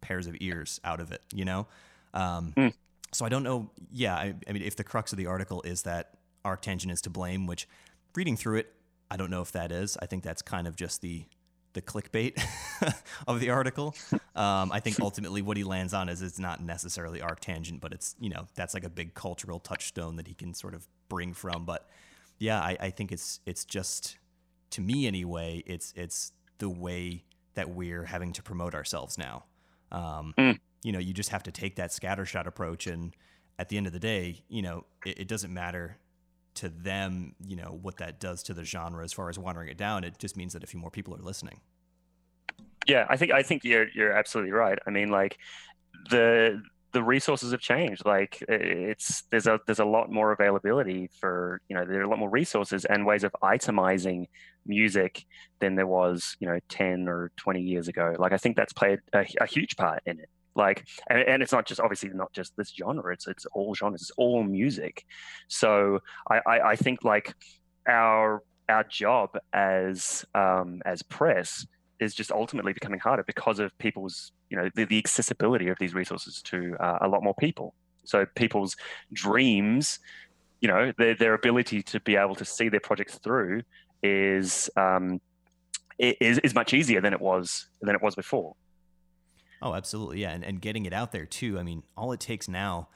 pairs 0.02 0.28
of 0.28 0.36
ears 0.42 0.80
out 0.84 1.00
of 1.00 1.12
it. 1.12 1.22
You 1.34 1.46
know. 1.46 1.68
Um, 2.14 2.54
Mm. 2.58 2.74
So 3.14 3.26
I 3.26 3.30
don't 3.30 3.44
know. 3.44 3.70
Yeah, 3.92 4.16
I, 4.16 4.34
I 4.48 4.52
mean, 4.54 4.62
if 4.64 4.78
the 4.78 4.86
crux 4.86 5.12
of 5.12 5.18
the 5.18 5.26
article 5.28 5.62
is 5.64 5.82
that 5.84 6.14
ArcTanGent 6.46 6.92
is 6.92 7.02
to 7.02 7.10
blame, 7.10 7.46
which 7.46 7.68
reading 8.16 8.38
through 8.38 8.60
it, 8.60 8.74
I 9.10 9.18
don't 9.18 9.30
know 9.30 9.42
if 9.42 9.52
that 9.52 9.72
is. 9.72 9.98
I 10.02 10.06
think 10.06 10.24
that's 10.24 10.42
kind 10.42 10.66
of 10.68 10.76
just 10.78 11.02
the 11.02 11.26
the 11.74 11.82
clickbait 11.82 12.42
of 13.28 13.40
the 13.42 13.50
article. 13.50 13.96
Um, 14.36 14.72
I 14.72 14.80
think 14.82 15.00
ultimately 15.00 15.42
what 15.42 15.56
he 15.58 15.64
lands 15.66 15.94
on 15.94 16.10
is 16.10 16.22
it's 16.22 16.40
not 16.40 16.62
necessarily 16.62 17.20
ArcTanGent, 17.20 17.82
but 17.82 17.92
it's 17.92 18.16
you 18.20 18.30
know 18.30 18.48
that's 18.56 18.74
like 18.74 18.86
a 18.86 18.90
big 18.90 19.14
cultural 19.14 19.60
touchstone 19.60 20.16
that 20.16 20.28
he 20.28 20.34
can 20.34 20.54
sort 20.54 20.74
of 20.74 20.88
bring 21.10 21.34
from. 21.34 21.66
But 21.66 21.90
yeah, 22.40 22.60
I, 22.62 22.78
I 22.80 22.90
think 22.92 23.12
it's 23.12 23.42
it's 23.46 23.66
just 23.66 24.18
to 24.72 24.82
me 24.82 25.06
anyway. 25.06 25.64
It's 25.66 25.92
it's 25.98 26.32
the 26.60 26.70
way 26.70 27.26
that 27.56 27.70
we're 27.70 28.06
having 28.06 28.32
to 28.34 28.42
promote 28.42 28.74
ourselves 28.74 29.18
now. 29.18 29.44
Um, 29.92 30.34
Mm. 30.38 30.60
You 30.84 30.92
know, 30.92 31.00
you 31.00 31.14
just 31.14 31.30
have 31.30 31.44
to 31.44 31.52
take 31.52 31.76
that 31.76 31.92
scattershot 31.92 32.48
approach, 32.48 32.88
and 32.88 33.16
at 33.60 33.70
the 33.70 33.78
end 33.78 33.88
of 33.88 33.94
the 33.94 34.00
day, 34.00 34.44
you 34.50 34.62
know, 34.62 34.86
it, 35.06 35.20
it 35.20 35.28
doesn't 35.28 35.54
matter 35.54 35.98
to 36.56 36.70
them, 36.70 37.36
you 37.46 37.56
know, 37.56 37.78
what 37.82 37.98
that 37.98 38.20
does 38.20 38.44
to 38.44 38.54
the 38.54 38.64
genre 38.64 39.04
as 39.04 39.14
far 39.14 39.30
as 39.30 39.40
watering 39.40 39.70
it 39.70 39.78
down. 39.78 40.04
It 40.04 40.18
just 40.18 40.36
means 40.36 40.54
that 40.54 40.64
a 40.64 40.68
few 40.68 40.80
more 40.80 40.92
people 40.92 41.16
are 41.16 41.22
listening. 41.22 41.62
Yeah, 42.88 43.06
I 43.10 43.18
think 43.18 43.32
I 43.32 43.44
think 43.44 43.64
you're 43.64 43.88
you're 43.94 44.12
absolutely 44.12 44.52
right. 44.52 44.78
I 44.88 44.90
mean, 44.90 45.10
like 45.10 45.38
the 46.10 46.62
the 46.94 47.04
resources 47.04 47.52
have 47.52 47.62
changed. 47.62 48.06
Like 48.06 48.44
it's 48.50 49.24
there's 49.30 49.48
a 49.48 49.60
there's 49.66 49.80
a 49.80 49.86
lot 49.86 50.12
more 50.12 50.32
availability 50.32 51.10
for 51.20 51.62
you 51.70 51.76
know 51.76 51.86
there 51.86 52.00
are 52.00 52.04
a 52.04 52.10
lot 52.10 52.20
more 52.20 52.30
resources 52.30 52.86
and 52.86 53.06
ways 53.06 53.24
of 53.24 53.34
itemizing 53.42 54.28
music 54.66 55.26
than 55.60 55.76
there 55.76 55.88
was 55.88 56.36
you 56.40 56.48
know 56.48 56.60
ten 56.70 57.08
or 57.08 57.32
twenty 57.38 57.62
years 57.62 57.88
ago. 57.88 58.16
Like 58.18 58.34
I 58.34 58.38
think 58.38 58.56
that's 58.56 58.74
played 58.74 59.00
a, 59.14 59.26
a 59.40 59.46
huge 59.46 59.78
part 59.78 60.02
in 60.06 60.20
it. 60.20 60.30
Like 60.56 60.86
and, 61.10 61.20
and 61.20 61.44
it's 61.44 61.52
not 61.52 61.66
just 61.66 61.80
obviously 61.80 62.10
not 62.10 62.34
just 62.34 62.56
this 62.58 62.74
genre. 62.74 63.14
It's 63.14 63.28
it's 63.28 63.46
all 63.54 63.74
genres. 63.74 64.02
It's 64.02 64.12
all 64.18 64.44
music. 64.44 65.06
So 65.48 66.00
I 66.30 66.42
I, 66.46 66.60
I 66.72 66.76
think 66.76 67.04
like 67.04 67.34
our 67.88 68.44
our 68.70 68.84
job 68.86 69.38
as 69.54 70.26
um, 70.34 70.82
as 70.86 71.02
press 71.04 71.66
is 72.00 72.16
just 72.16 72.32
ultimately 72.32 72.74
becoming 72.74 73.00
harder 73.00 73.24
because 73.24 73.60
of 73.60 73.78
people's 73.78 74.32
you 74.50 74.58
know 74.58 74.70
the, 74.76 74.86
the 74.86 74.98
accessibility 74.98 75.68
of 75.68 75.78
these 75.80 75.94
resources 75.94 76.42
to 76.42 76.76
uh, 76.80 76.98
a 77.02 77.08
lot 77.08 77.24
more 77.24 77.36
people 77.40 77.74
so 78.04 78.26
people's 78.36 78.76
dreams 79.14 80.00
you 80.62 80.68
know 80.68 80.92
their, 80.98 81.16
their 81.16 81.34
ability 81.34 81.84
to 81.84 82.00
be 82.02 82.16
able 82.16 82.36
to 82.36 82.46
see 82.46 82.70
their 82.70 82.80
projects 82.80 83.18
through 83.20 83.62
is 84.04 84.70
um, 84.76 85.22
is, 86.00 86.40
is 86.40 86.56
much 86.56 86.74
easier 86.74 87.02
than 87.02 87.14
it 87.14 87.22
was 87.22 87.68
than 87.82 87.96
it 87.96 88.02
was 88.02 88.16
before 88.16 88.56
Oh, 89.62 89.74
absolutely, 89.74 90.22
yeah, 90.22 90.32
and 90.32 90.44
and 90.44 90.60
getting 90.62 90.86
it 90.86 90.94
out 90.94 91.12
there 91.12 91.26
too. 91.26 91.60
I 91.60 91.64
mean, 91.64 91.84
all 91.96 92.12
it 92.12 92.20
takes 92.20 92.48
now. 92.48 92.90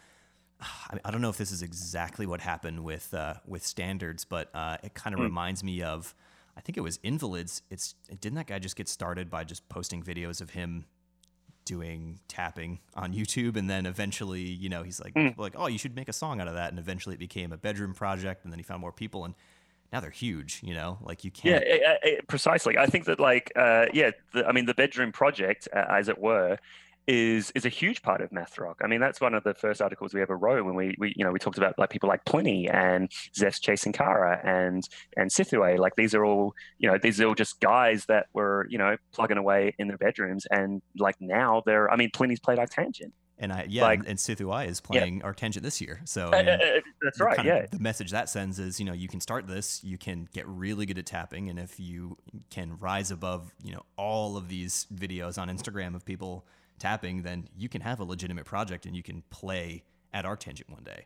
I, 0.61 0.97
I 1.05 1.11
don't 1.11 1.21
know 1.21 1.29
if 1.29 1.37
this 1.37 1.51
is 1.51 1.61
exactly 1.61 2.25
what 2.25 2.41
happened 2.41 2.83
with 2.83 3.13
uh, 3.13 3.35
with 3.45 3.65
standards, 3.65 4.25
but 4.25 4.49
uh, 4.55 4.77
it 4.83 4.93
kind 4.93 5.13
of 5.13 5.19
Mm. 5.19 5.23
reminds 5.25 5.63
me 5.63 5.81
of. 5.81 6.15
I 6.57 6.61
think 6.61 6.77
it 6.77 6.81
was 6.81 6.99
Invalids. 7.03 7.61
It's 7.69 7.95
didn't 8.09 8.35
that 8.35 8.47
guy 8.47 8.59
just 8.59 8.77
get 8.77 8.87
started 8.87 9.29
by 9.29 9.43
just 9.43 9.67
posting 9.67 10.01
videos 10.01 10.39
of 10.39 10.51
him 10.51 10.85
doing 11.65 12.19
tapping 12.27 12.79
on 12.93 13.13
YouTube, 13.13 13.57
and 13.57 13.69
then 13.69 13.85
eventually, 13.85 14.41
you 14.43 14.69
know, 14.69 14.83
he's 14.83 14.99
like, 15.01 15.13
Mm. 15.15 15.37
like, 15.37 15.53
oh, 15.57 15.67
you 15.67 15.77
should 15.79 15.95
make 15.95 16.07
a 16.07 16.13
song 16.13 16.39
out 16.39 16.47
of 16.47 16.53
that, 16.53 16.69
and 16.69 16.79
eventually 16.79 17.15
it 17.15 17.19
became 17.19 17.51
a 17.51 17.57
bedroom 17.57 17.93
project, 17.93 18.43
and 18.43 18.53
then 18.53 18.59
he 18.59 18.63
found 18.63 18.81
more 18.81 18.91
people, 18.91 19.25
and 19.25 19.33
now 19.95 20.01
they're 20.01 20.09
huge. 20.09 20.59
You 20.61 20.73
know, 20.73 20.97
like 21.01 21.23
you 21.23 21.31
can't. 21.31 21.63
yeah 21.65 21.79
eh, 21.87 21.97
eh, 22.03 22.15
precisely 22.27 22.77
i 22.77 22.85
think 22.85 23.05
that 23.05 23.19
like 23.19 23.51
uh, 23.55 23.85
yeah 23.93 24.11
the, 24.33 24.45
i 24.45 24.51
mean 24.51 24.65
the 24.65 24.73
bedroom 24.73 25.11
project 25.11 25.67
uh, 25.73 25.85
as 25.89 26.09
it 26.09 26.17
were 26.19 26.57
is 27.07 27.51
is 27.55 27.65
a 27.65 27.69
huge 27.69 28.01
part 28.01 28.21
of 28.21 28.31
math 28.31 28.57
rock. 28.57 28.81
I 28.83 28.87
mean, 28.87 28.99
that's 28.99 29.21
one 29.21 29.35
of 29.35 29.43
the 29.43 29.53
first 29.53 29.81
articles 29.81 30.13
we 30.13 30.21
ever 30.21 30.35
wrote 30.35 30.65
when 30.65 30.75
we, 30.75 30.95
we 30.97 31.13
you 31.15 31.23
know 31.23 31.31
we 31.31 31.39
talked 31.39 31.57
about 31.57 31.77
like 31.77 31.89
people 31.89 32.09
like 32.09 32.25
Plini 32.25 32.73
and 32.73 33.11
Zest 33.35 33.61
Chasing 33.61 33.93
Kara 33.93 34.39
and 34.43 34.87
and 35.15 35.29
Sithu 35.29 35.63
Aye. 35.63 35.75
Like 35.75 35.95
these 35.95 36.15
are 36.15 36.25
all 36.25 36.53
you 36.79 36.89
know 36.89 36.97
these 37.01 37.21
are 37.21 37.27
all 37.27 37.35
just 37.35 37.59
guys 37.59 38.05
that 38.07 38.25
were 38.33 38.67
you 38.69 38.77
know 38.77 38.97
plugging 39.13 39.37
away 39.37 39.75
in 39.77 39.87
their 39.87 39.97
bedrooms 39.97 40.45
and 40.49 40.81
like 40.97 41.15
now 41.19 41.61
they're 41.65 41.91
I 41.91 41.95
mean 41.95 42.09
Plini's 42.09 42.39
played 42.39 42.57
ArcTanGent. 42.57 43.11
And 43.37 43.51
I 43.51 43.65
yeah, 43.69 43.83
Like- 43.83 43.99
and, 43.99 44.07
and 44.09 44.17
Sithu 44.17 44.53
Aye 44.53 44.65
is 44.65 44.79
playing 44.79 45.21
ArcTanGent 45.21 45.61
this 45.61 45.81
year. 45.81 45.99
So 46.05 46.29
I 46.31 46.37
mean, 46.37 46.49
uh, 46.49 46.51
uh, 46.53 46.79
that's 47.01 47.19
right. 47.19 47.35
kind 47.35 47.49
of- 47.49 47.55
Yeah. 47.55 47.65
the 47.69 47.79
message 47.79 48.11
that 48.11 48.29
sends 48.29 48.59
is, 48.59 48.79
you 48.79 48.85
know, 48.85 48.93
you 48.93 49.07
can 49.09 49.19
start 49.19 49.45
this, 49.47 49.83
you 49.83 49.97
can 49.97 50.29
get 50.33 50.47
really 50.47 50.85
good 50.85 50.97
at 50.97 51.05
tapping, 51.05 51.49
and 51.49 51.59
if 51.59 51.79
you 51.79 52.17
can 52.49 52.77
rise 52.79 53.11
above, 53.11 53.53
you 53.61 53.73
know, 53.73 53.83
all 53.97 54.37
of 54.37 54.47
these 54.47 54.87
videos 54.93 55.37
on 55.41 55.49
Instagram 55.49 55.95
of 55.95 56.05
people 56.05 56.45
tapping, 56.79 57.23
then 57.23 57.49
you 57.57 57.67
can 57.67 57.81
have 57.81 57.99
a 57.99 58.03
legitimate 58.05 58.45
project 58.45 58.85
and 58.85 58.95
you 58.95 59.03
can 59.03 59.23
play 59.29 59.83
at 60.13 60.23
ArcTanGent 60.25 60.69
one 60.69 60.83
day. 60.83 61.05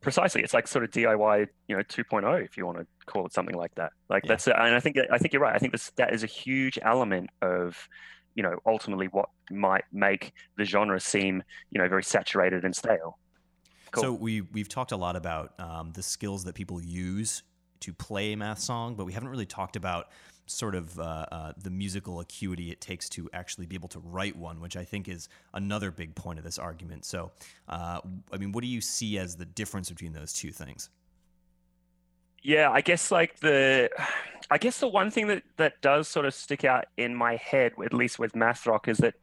precisely 0.00 0.42
it's 0.42 0.54
like 0.54 0.66
sort 0.66 0.82
of 0.82 0.90
diy 0.90 1.46
you 1.68 1.76
know 1.76 1.82
2.0 1.82 2.42
if 2.42 2.56
you 2.56 2.64
want 2.64 2.78
to 2.78 2.86
call 3.04 3.26
it 3.26 3.34
something 3.34 3.54
like 3.54 3.74
that 3.74 3.92
like 4.08 4.24
Yeah. 4.24 4.28
that's 4.28 4.46
and 4.46 4.56
i 4.74 4.80
think 4.80 4.96
i 5.12 5.18
think 5.18 5.34
you're 5.34 5.42
right 5.42 5.54
i 5.54 5.58
think 5.58 5.72
this 5.72 5.90
that 5.96 6.14
is 6.14 6.22
a 6.22 6.26
huge 6.26 6.78
element 6.80 7.28
of 7.42 7.86
you 8.34 8.42
know 8.42 8.56
ultimately 8.66 9.06
what 9.06 9.28
might 9.50 9.84
make 9.92 10.32
the 10.56 10.64
genre 10.64 11.00
seem 11.00 11.42
you 11.70 11.80
know 11.80 11.88
very 11.88 12.02
saturated 12.02 12.64
and 12.64 12.74
stale 12.74 13.18
Cool. 13.92 14.02
So 14.02 14.12
we 14.12 14.42
we've 14.42 14.68
talked 14.68 14.92
a 14.92 14.96
lot 14.96 15.16
about 15.16 15.54
um, 15.58 15.92
the 15.92 16.02
skills 16.02 16.44
that 16.44 16.54
people 16.54 16.80
use 16.80 17.42
to 17.80 17.92
play 17.92 18.32
a 18.32 18.36
math 18.36 18.60
song, 18.60 18.94
but 18.94 19.04
we 19.04 19.12
haven't 19.12 19.30
really 19.30 19.46
talked 19.46 19.74
about 19.74 20.08
sort 20.46 20.74
of 20.74 20.98
uh, 20.98 21.26
uh, 21.30 21.52
the 21.62 21.70
musical 21.70 22.20
acuity 22.20 22.70
it 22.70 22.80
takes 22.80 23.08
to 23.08 23.28
actually 23.32 23.66
be 23.66 23.74
able 23.74 23.88
to 23.88 24.00
write 24.00 24.36
one, 24.36 24.60
which 24.60 24.76
I 24.76 24.84
think 24.84 25.08
is 25.08 25.28
another 25.54 25.90
big 25.90 26.14
point 26.14 26.38
of 26.38 26.44
this 26.44 26.58
argument. 26.58 27.04
So, 27.04 27.30
uh, 27.68 28.00
I 28.32 28.36
mean, 28.36 28.52
what 28.52 28.62
do 28.62 28.68
you 28.68 28.80
see 28.80 29.18
as 29.18 29.36
the 29.36 29.44
difference 29.44 29.90
between 29.90 30.12
those 30.12 30.32
two 30.32 30.50
things? 30.50 30.90
Yeah 32.42 32.70
i 32.70 32.80
guess 32.80 33.10
like 33.10 33.38
the 33.40 33.90
i 34.50 34.58
guess 34.58 34.80
the 34.80 34.88
one 34.88 35.10
thing 35.10 35.26
that 35.26 35.42
that 35.56 35.74
does 35.82 36.08
sort 36.08 36.26
of 36.26 36.34
stick 36.34 36.64
out 36.64 36.86
in 36.96 37.14
my 37.14 37.36
head 37.36 37.72
at 37.84 37.92
least 37.92 38.18
with 38.18 38.34
math 38.34 38.66
rock 38.66 38.88
is 38.88 38.98
that 38.98 39.14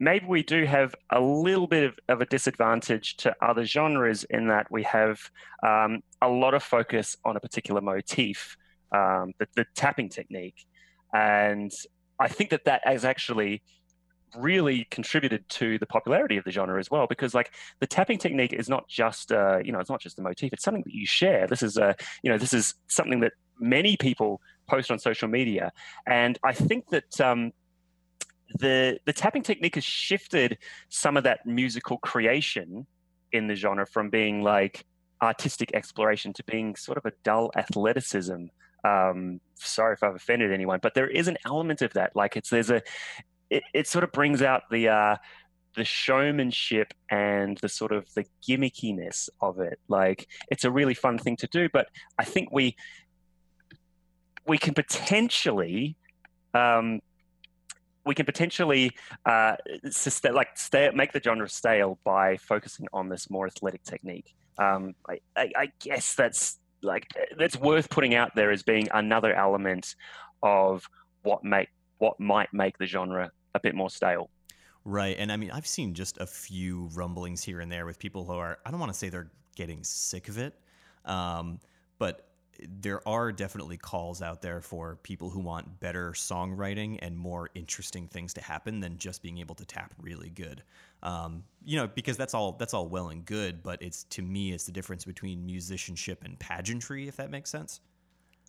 maybe 0.00 0.26
we 0.26 0.42
do 0.42 0.64
have 0.64 0.94
a 1.10 1.20
little 1.20 1.66
bit 1.66 1.84
of, 1.84 1.98
of 2.08 2.20
a 2.20 2.26
disadvantage 2.26 3.16
to 3.18 3.34
other 3.42 3.64
genres 3.64 4.24
in 4.24 4.48
that 4.48 4.66
we 4.70 4.82
have 4.82 5.20
um, 5.62 6.00
a 6.22 6.28
lot 6.28 6.54
of 6.54 6.62
focus 6.62 7.16
on 7.24 7.36
a 7.36 7.40
particular 7.40 7.82
motif 7.82 8.56
um, 8.92 9.32
the, 9.38 9.46
the 9.54 9.66
tapping 9.76 10.08
technique. 10.08 10.66
And 11.12 11.70
i 12.18 12.28
think 12.28 12.50
that 12.50 12.64
that 12.64 12.82
has 12.84 13.04
actually 13.04 13.62
really 14.36 14.86
contributed 14.90 15.48
to 15.48 15.78
the 15.78 15.86
popularity 15.86 16.36
of 16.36 16.44
the 16.44 16.50
genre 16.50 16.78
as 16.78 16.90
well 16.90 17.06
because 17.06 17.34
like 17.34 17.52
the 17.80 17.86
tapping 17.86 18.18
technique 18.18 18.52
is 18.52 18.68
not 18.68 18.88
just 18.88 19.32
uh, 19.32 19.58
you 19.64 19.72
know 19.72 19.80
it's 19.80 19.90
not 19.90 20.00
just 20.00 20.16
the 20.16 20.22
motif 20.22 20.52
it's 20.52 20.64
something 20.64 20.82
that 20.84 20.94
you 20.94 21.06
share. 21.06 21.46
This 21.46 21.62
is 21.62 21.76
a 21.76 21.94
you 22.22 22.30
know 22.30 22.38
this 22.38 22.52
is 22.52 22.74
something 22.88 23.20
that 23.20 23.32
many 23.58 23.96
people 23.96 24.40
post 24.66 24.90
on 24.90 24.98
social 24.98 25.28
media. 25.28 25.72
And 26.06 26.38
i 26.44 26.52
think 26.52 26.88
that 26.88 27.20
um, 27.20 27.52
the 28.58 28.98
the 29.04 29.12
tapping 29.12 29.42
technique 29.42 29.76
has 29.76 29.84
shifted 29.84 30.58
some 30.88 31.16
of 31.16 31.24
that 31.24 31.46
musical 31.46 31.98
creation 31.98 32.86
in 33.32 33.46
the 33.46 33.54
genre 33.54 33.86
from 33.86 34.10
being 34.10 34.42
like 34.42 34.84
artistic 35.22 35.70
exploration 35.74 36.32
to 36.32 36.42
being 36.44 36.74
sort 36.74 36.98
of 36.98 37.04
a 37.04 37.12
dull 37.22 37.50
athleticism. 37.56 38.46
Um, 38.82 39.40
sorry 39.56 39.92
if 39.92 40.02
i've 40.02 40.14
offended 40.14 40.50
anyone 40.54 40.78
but 40.82 40.94
there 40.94 41.06
is 41.06 41.28
an 41.28 41.36
element 41.44 41.82
of 41.82 41.92
that. 41.92 42.16
Like 42.16 42.36
it's 42.36 42.48
there's 42.48 42.70
a 42.70 42.82
it, 43.50 43.62
it 43.74 43.86
sort 43.86 44.04
of 44.04 44.12
brings 44.12 44.42
out 44.42 44.62
the 44.70 44.88
uh, 44.88 45.16
the 45.76 45.84
showmanship 45.84 46.92
and 47.10 47.58
the 47.58 47.68
sort 47.68 47.92
of 47.92 48.12
the 48.14 48.24
gimmickiness 48.46 49.28
of 49.40 49.60
it. 49.60 49.78
Like 49.88 50.26
it's 50.50 50.64
a 50.64 50.70
really 50.70 50.94
fun 50.94 51.18
thing 51.18 51.36
to 51.36 51.46
do, 51.48 51.68
but 51.72 51.86
I 52.18 52.24
think 52.24 52.50
we 52.52 52.76
we 54.46 54.58
can 54.58 54.74
potentially 54.74 55.96
um, 56.54 57.00
we 58.04 58.14
can 58.14 58.26
potentially 58.26 58.92
uh, 59.26 59.56
like 60.32 60.48
stay, 60.56 60.90
make 60.94 61.12
the 61.12 61.20
genre 61.22 61.48
stale 61.48 61.98
by 62.04 62.36
focusing 62.38 62.86
on 62.92 63.08
this 63.08 63.30
more 63.30 63.46
athletic 63.46 63.82
technique. 63.84 64.34
Um, 64.58 64.94
I, 65.08 65.18
I, 65.36 65.50
I 65.56 65.68
guess 65.80 66.14
that's 66.14 66.58
like 66.82 67.06
that's 67.38 67.56
worth 67.56 67.90
putting 67.90 68.14
out 68.14 68.34
there 68.34 68.50
as 68.50 68.62
being 68.62 68.88
another 68.92 69.34
element 69.34 69.94
of 70.42 70.82
what 71.22 71.44
make 71.44 71.68
what 71.98 72.18
might 72.18 72.48
make 72.52 72.78
the 72.78 72.86
genre 72.86 73.30
a 73.54 73.60
bit 73.60 73.74
more 73.74 73.90
stale. 73.90 74.30
Right. 74.84 75.16
And 75.18 75.30
I 75.30 75.36
mean, 75.36 75.50
I've 75.50 75.66
seen 75.66 75.94
just 75.94 76.18
a 76.18 76.26
few 76.26 76.88
rumblings 76.94 77.42
here 77.42 77.60
and 77.60 77.70
there 77.70 77.86
with 77.86 77.98
people 77.98 78.24
who 78.24 78.32
are, 78.32 78.58
I 78.64 78.70
don't 78.70 78.80
want 78.80 78.92
to 78.92 78.98
say 78.98 79.08
they're 79.08 79.30
getting 79.54 79.84
sick 79.84 80.28
of 80.28 80.38
it, 80.38 80.54
um, 81.04 81.60
but 81.98 82.30
there 82.80 83.06
are 83.08 83.32
definitely 83.32 83.76
calls 83.76 84.22
out 84.22 84.42
there 84.42 84.60
for 84.60 84.96
people 85.02 85.30
who 85.30 85.40
want 85.40 85.80
better 85.80 86.12
songwriting 86.12 86.98
and 87.02 87.16
more 87.16 87.48
interesting 87.54 88.06
things 88.06 88.34
to 88.34 88.42
happen 88.42 88.80
than 88.80 88.98
just 88.98 89.22
being 89.22 89.38
able 89.38 89.54
to 89.54 89.64
tap 89.64 89.94
really 89.98 90.30
good. 90.30 90.62
Um, 91.02 91.44
you 91.64 91.76
know, 91.76 91.86
because 91.86 92.16
that's 92.16 92.34
all 92.34 92.52
that's 92.52 92.74
all 92.74 92.88
well 92.88 93.08
and 93.08 93.24
good, 93.24 93.62
but 93.62 93.80
it's 93.82 94.04
to 94.04 94.22
me 94.22 94.52
it's 94.52 94.64
the 94.64 94.72
difference 94.72 95.04
between 95.04 95.44
musicianship 95.46 96.22
and 96.24 96.38
pageantry, 96.38 97.08
if 97.08 97.16
that 97.16 97.30
makes 97.30 97.50
sense. 97.50 97.80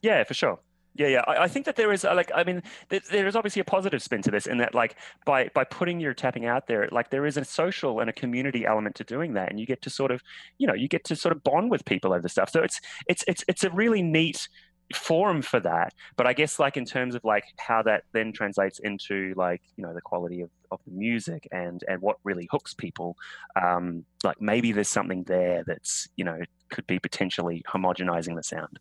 Yeah, 0.01 0.23
for 0.23 0.33
sure. 0.33 0.59
Yeah, 0.93 1.07
yeah. 1.07 1.23
I, 1.25 1.43
I, 1.43 1.47
think 1.47 1.65
that 1.65 1.77
there 1.77 1.93
is 1.93 2.03
uh, 2.03 2.13
like, 2.13 2.31
I 2.35 2.43
mean, 2.43 2.61
th- 2.89 3.07
there 3.09 3.25
is 3.25 3.35
obviously 3.35 3.61
a 3.61 3.65
positive 3.65 4.03
spin 4.03 4.21
to 4.23 4.31
this, 4.31 4.45
in 4.45 4.57
that 4.57 4.75
like 4.75 4.97
by 5.25 5.49
by 5.53 5.63
putting 5.63 5.99
your 6.01 6.13
tapping 6.13 6.45
out 6.45 6.67
there, 6.67 6.89
like 6.91 7.09
there 7.09 7.25
is 7.25 7.37
a 7.37 7.45
social 7.45 8.01
and 8.01 8.09
a 8.09 8.13
community 8.13 8.65
element 8.65 8.95
to 8.95 9.05
doing 9.05 9.33
that, 9.33 9.49
and 9.49 9.59
you 9.59 9.65
get 9.65 9.81
to 9.83 9.89
sort 9.89 10.11
of, 10.11 10.21
you 10.57 10.67
know, 10.67 10.73
you 10.73 10.89
get 10.89 11.05
to 11.05 11.15
sort 11.15 11.35
of 11.35 11.43
bond 11.43 11.71
with 11.71 11.85
people 11.85 12.13
over 12.13 12.27
stuff. 12.27 12.49
So 12.49 12.61
it's 12.61 12.81
it's 13.07 13.23
it's 13.27 13.43
it's 13.47 13.63
a 13.63 13.69
really 13.69 14.01
neat 14.01 14.49
forum 14.93 15.41
for 15.41 15.61
that. 15.61 15.93
But 16.17 16.27
I 16.27 16.33
guess 16.33 16.59
like 16.59 16.75
in 16.75 16.83
terms 16.83 17.15
of 17.15 17.23
like 17.23 17.45
how 17.57 17.81
that 17.83 18.03
then 18.11 18.33
translates 18.33 18.79
into 18.79 19.33
like 19.37 19.61
you 19.77 19.83
know 19.83 19.93
the 19.93 20.01
quality 20.01 20.41
of, 20.41 20.49
of 20.71 20.81
the 20.85 20.91
music 20.91 21.47
and 21.53 21.83
and 21.87 22.01
what 22.01 22.17
really 22.25 22.49
hooks 22.51 22.73
people, 22.73 23.15
um, 23.61 24.03
like 24.25 24.41
maybe 24.41 24.73
there's 24.73 24.89
something 24.89 25.23
there 25.23 25.63
that's 25.65 26.09
you 26.17 26.25
know 26.25 26.39
could 26.69 26.85
be 26.87 26.99
potentially 26.99 27.63
homogenizing 27.69 28.35
the 28.35 28.43
sound 28.43 28.79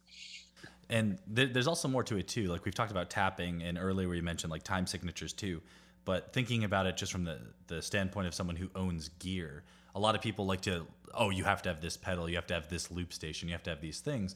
and 0.90 1.18
th- 1.34 1.52
there's 1.52 1.66
also 1.66 1.88
more 1.88 2.02
to 2.04 2.16
it 2.16 2.28
too. 2.28 2.48
Like 2.48 2.64
we've 2.64 2.74
talked 2.74 2.90
about 2.90 3.08
tapping, 3.08 3.62
and 3.62 3.78
earlier 3.78 4.08
we 4.08 4.20
mentioned 4.20 4.50
like 4.50 4.62
time 4.62 4.86
signatures 4.86 5.32
too. 5.32 5.62
But 6.04 6.32
thinking 6.32 6.64
about 6.64 6.86
it 6.86 6.96
just 6.96 7.12
from 7.12 7.24
the 7.24 7.38
the 7.68 7.80
standpoint 7.80 8.26
of 8.26 8.34
someone 8.34 8.56
who 8.56 8.68
owns 8.74 9.08
gear, 9.20 9.62
a 9.94 10.00
lot 10.00 10.14
of 10.14 10.20
people 10.20 10.46
like 10.46 10.62
to, 10.62 10.86
oh, 11.14 11.30
you 11.30 11.44
have 11.44 11.62
to 11.62 11.68
have 11.68 11.80
this 11.80 11.96
pedal, 11.96 12.28
you 12.28 12.36
have 12.36 12.46
to 12.48 12.54
have 12.54 12.68
this 12.68 12.90
loop 12.90 13.12
station, 13.12 13.48
you 13.48 13.54
have 13.54 13.62
to 13.64 13.70
have 13.70 13.80
these 13.80 14.00
things. 14.00 14.34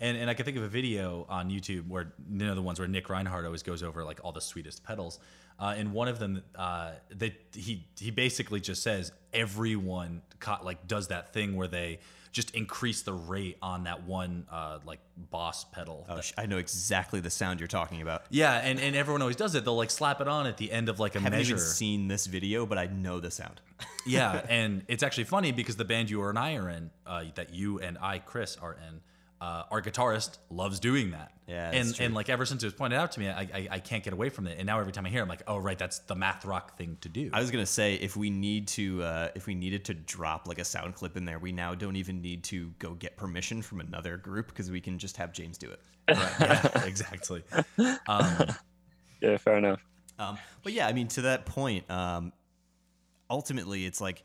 And, 0.00 0.16
and 0.16 0.28
I 0.28 0.34
can 0.34 0.44
think 0.44 0.56
of 0.56 0.64
a 0.64 0.68
video 0.68 1.24
on 1.28 1.50
YouTube 1.50 1.88
where 1.88 2.12
you 2.28 2.46
know 2.46 2.54
the 2.54 2.62
ones 2.62 2.78
where 2.78 2.88
Nick 2.88 3.08
Reinhart 3.08 3.44
always 3.44 3.62
goes 3.62 3.82
over 3.82 4.04
like 4.04 4.20
all 4.22 4.32
the 4.32 4.40
sweetest 4.40 4.84
pedals. 4.84 5.18
Uh, 5.58 5.74
and 5.76 5.92
one 5.92 6.08
of 6.08 6.18
them, 6.18 6.42
uh, 6.56 6.92
that 7.10 7.32
he 7.54 7.86
he 7.98 8.10
basically 8.10 8.60
just 8.60 8.82
says 8.82 9.12
everyone 9.32 10.22
caught, 10.40 10.64
like 10.64 10.86
does 10.88 11.08
that 11.08 11.32
thing 11.32 11.54
where 11.56 11.68
they 11.68 12.00
just 12.34 12.50
increase 12.50 13.02
the 13.02 13.12
rate 13.12 13.56
on 13.62 13.84
that 13.84 14.02
one 14.02 14.44
uh, 14.50 14.80
like 14.84 14.98
boss 15.30 15.64
pedal. 15.64 16.04
Oh, 16.08 16.20
I 16.36 16.46
know 16.46 16.58
exactly 16.58 17.20
the 17.20 17.30
sound 17.30 17.60
you're 17.60 17.68
talking 17.68 18.02
about. 18.02 18.24
Yeah, 18.28 18.54
and, 18.54 18.80
and 18.80 18.96
everyone 18.96 19.22
always 19.22 19.36
does 19.36 19.54
it. 19.54 19.64
They'll 19.64 19.76
like 19.76 19.90
slap 19.90 20.20
it 20.20 20.26
on 20.26 20.46
at 20.46 20.56
the 20.56 20.70
end 20.72 20.88
of 20.88 20.98
like 20.98 21.14
a 21.14 21.20
I 21.20 21.22
haven't 21.22 21.38
measure. 21.38 21.54
even 21.54 21.64
seen 21.64 22.08
this 22.08 22.26
video, 22.26 22.66
but 22.66 22.76
I 22.76 22.86
know 22.86 23.20
the 23.20 23.30
sound. 23.30 23.60
yeah, 24.04 24.44
and 24.48 24.82
it's 24.88 25.04
actually 25.04 25.24
funny 25.24 25.52
because 25.52 25.76
the 25.76 25.84
band 25.84 26.10
you 26.10 26.22
and 26.24 26.36
I 26.36 26.56
are 26.56 26.68
in, 26.68 26.90
uh, 27.06 27.24
that 27.36 27.54
you 27.54 27.78
and 27.78 27.96
I, 27.98 28.18
Chris, 28.18 28.56
are 28.60 28.72
in 28.74 29.00
uh, 29.44 29.62
our 29.70 29.82
guitarist 29.82 30.38
loves 30.48 30.80
doing 30.80 31.10
that. 31.10 31.30
Yeah, 31.46 31.70
and 31.70 32.00
and 32.00 32.14
like 32.14 32.30
ever 32.30 32.46
since 32.46 32.62
it 32.62 32.66
was 32.66 32.72
pointed 32.72 32.98
out 32.98 33.12
to 33.12 33.20
me, 33.20 33.28
I, 33.28 33.42
I, 33.42 33.68
I 33.72 33.78
can't 33.78 34.02
get 34.02 34.14
away 34.14 34.30
from 34.30 34.46
it. 34.46 34.56
And 34.56 34.66
now 34.66 34.80
every 34.80 34.92
time 34.92 35.04
I 35.04 35.10
hear, 35.10 35.18
it, 35.20 35.24
I'm 35.24 35.28
like, 35.28 35.42
oh 35.46 35.58
right, 35.58 35.78
that's 35.78 35.98
the 35.98 36.14
math 36.14 36.46
rock 36.46 36.78
thing 36.78 36.96
to 37.02 37.10
do. 37.10 37.28
I 37.30 37.40
was 37.40 37.50
gonna 37.50 37.66
say 37.66 37.96
if 37.96 38.16
we 38.16 38.30
need 38.30 38.68
to, 38.68 39.02
uh, 39.02 39.28
if 39.34 39.46
we 39.46 39.54
needed 39.54 39.84
to 39.86 39.94
drop 39.94 40.48
like 40.48 40.58
a 40.58 40.64
sound 40.64 40.94
clip 40.94 41.18
in 41.18 41.26
there, 41.26 41.38
we 41.38 41.52
now 41.52 41.74
don't 41.74 41.96
even 41.96 42.22
need 42.22 42.42
to 42.44 42.72
go 42.78 42.94
get 42.94 43.18
permission 43.18 43.60
from 43.60 43.80
another 43.80 44.16
group 44.16 44.46
because 44.46 44.70
we 44.70 44.80
can 44.80 44.98
just 44.98 45.18
have 45.18 45.34
James 45.34 45.58
do 45.58 45.70
it. 45.70 45.80
Right, 46.08 46.32
yeah, 46.40 46.82
exactly. 46.86 47.42
Um, 48.08 48.46
yeah, 49.20 49.36
fair 49.36 49.58
enough. 49.58 49.84
Um, 50.18 50.38
but 50.62 50.72
yeah, 50.72 50.86
I 50.86 50.94
mean, 50.94 51.08
to 51.08 51.22
that 51.22 51.44
point, 51.44 51.90
um, 51.90 52.32
ultimately, 53.28 53.84
it's 53.84 54.00
like 54.00 54.22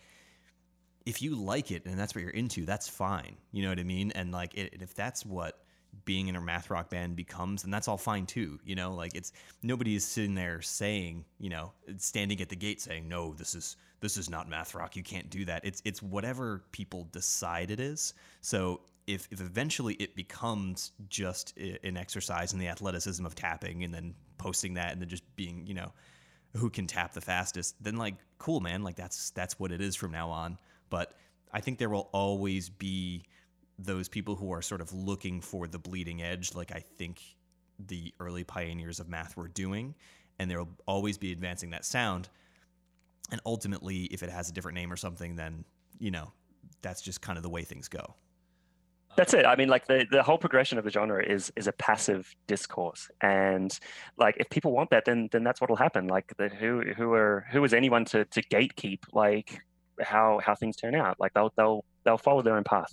if 1.09 1.23
you 1.23 1.35
like 1.35 1.71
it 1.71 1.85
and 1.85 1.97
that's 1.97 2.13
what 2.13 2.21
you're 2.21 2.29
into, 2.29 2.65
that's 2.65 2.87
fine. 2.87 3.35
You 3.51 3.63
know 3.63 3.69
what 3.69 3.79
I 3.79 3.83
mean? 3.83 4.11
And 4.11 4.31
like, 4.31 4.53
it, 4.53 4.75
if 4.79 4.93
that's 4.93 5.25
what 5.25 5.63
being 6.05 6.27
in 6.27 6.35
a 6.35 6.41
math 6.41 6.69
rock 6.69 6.91
band 6.91 7.15
becomes, 7.15 7.63
then 7.63 7.71
that's 7.71 7.87
all 7.87 7.97
fine 7.97 8.27
too. 8.27 8.59
You 8.63 8.75
know, 8.75 8.93
like 8.93 9.15
it's 9.15 9.33
nobody 9.63 9.95
is 9.95 10.05
sitting 10.05 10.35
there 10.35 10.61
saying, 10.61 11.25
you 11.39 11.49
know, 11.49 11.71
standing 11.97 12.39
at 12.41 12.49
the 12.49 12.55
gate 12.55 12.79
saying, 12.79 13.09
no, 13.09 13.33
this 13.33 13.55
is 13.55 13.75
this 14.01 14.17
is 14.17 14.29
not 14.29 14.47
math 14.47 14.75
rock. 14.75 14.95
You 14.95 15.01
can't 15.01 15.31
do 15.31 15.45
that. 15.45 15.65
It's 15.65 15.81
it's 15.83 16.03
whatever 16.03 16.63
people 16.71 17.07
decide 17.11 17.71
it 17.71 17.79
is. 17.79 18.13
So 18.41 18.81
if, 19.07 19.27
if 19.31 19.41
eventually 19.41 19.95
it 19.95 20.15
becomes 20.15 20.91
just 21.09 21.57
an 21.57 21.97
exercise 21.97 22.53
in 22.53 22.59
the 22.59 22.67
athleticism 22.67 23.25
of 23.25 23.33
tapping 23.33 23.83
and 23.83 23.91
then 23.91 24.13
posting 24.37 24.75
that 24.75 24.91
and 24.91 25.01
then 25.01 25.09
just 25.09 25.23
being, 25.35 25.65
you 25.65 25.73
know, 25.73 25.91
who 26.55 26.69
can 26.69 26.85
tap 26.85 27.13
the 27.13 27.21
fastest, 27.21 27.83
then 27.83 27.97
like 27.97 28.13
cool, 28.37 28.59
man. 28.59 28.83
Like 28.83 28.95
that's 28.95 29.31
that's 29.31 29.59
what 29.59 29.71
it 29.71 29.81
is 29.81 29.95
from 29.95 30.11
now 30.11 30.29
on. 30.29 30.59
But 30.89 31.13
I 31.51 31.61
think 31.61 31.77
there 31.77 31.89
will 31.89 32.09
always 32.13 32.69
be 32.69 33.23
those 33.77 34.09
people 34.09 34.35
who 34.35 34.51
are 34.51 34.61
sort 34.61 34.81
of 34.81 34.93
looking 34.93 35.41
for 35.41 35.67
the 35.67 35.79
bleeding 35.79 36.21
edge, 36.21 36.53
like 36.53 36.71
I 36.71 36.83
think 36.97 37.21
the 37.79 38.13
early 38.19 38.43
pioneers 38.43 38.99
of 38.99 39.07
math 39.07 39.37
were 39.37 39.47
doing. 39.47 39.95
And 40.37 40.49
there 40.49 40.59
will 40.59 40.69
always 40.85 41.17
be 41.17 41.31
advancing 41.31 41.69
that 41.71 41.85
sound. 41.85 42.29
And 43.31 43.41
ultimately, 43.45 44.03
if 44.05 44.23
it 44.23 44.29
has 44.29 44.49
a 44.49 44.53
different 44.53 44.75
name 44.75 44.91
or 44.91 44.97
something, 44.97 45.35
then, 45.35 45.65
you 45.99 46.11
know, 46.11 46.31
that's 46.81 47.01
just 47.01 47.21
kind 47.21 47.37
of 47.37 47.43
the 47.43 47.49
way 47.49 47.63
things 47.63 47.87
go. 47.87 48.15
That's 49.15 49.33
it. 49.33 49.45
I 49.45 49.55
mean, 49.55 49.69
like 49.69 49.87
the, 49.87 50.05
the 50.09 50.23
whole 50.23 50.37
progression 50.37 50.77
of 50.77 50.85
the 50.85 50.91
genre 50.91 51.23
is 51.23 51.51
is 51.55 51.67
a 51.67 51.73
passive 51.73 52.33
discourse, 52.47 53.09
and 53.21 53.77
like 54.17 54.37
if 54.37 54.49
people 54.49 54.71
want 54.71 54.91
that, 54.91 55.05
then 55.05 55.29
then 55.31 55.43
that's 55.43 55.59
what'll 55.59 55.75
happen. 55.75 56.07
Like 56.07 56.31
the, 56.37 56.47
who 56.47 56.81
who 56.95 57.11
are 57.13 57.45
who 57.51 57.63
is 57.63 57.73
anyone 57.73 58.05
to 58.05 58.25
to 58.25 58.41
gatekeep 58.43 58.99
like 59.11 59.59
how 60.01 60.39
how 60.43 60.55
things 60.55 60.75
turn 60.75 60.95
out. 60.95 61.19
Like 61.19 61.33
they'll 61.33 61.53
they'll 61.57 61.85
they'll 62.03 62.17
follow 62.17 62.41
their 62.41 62.55
own 62.55 62.63
path. 62.63 62.91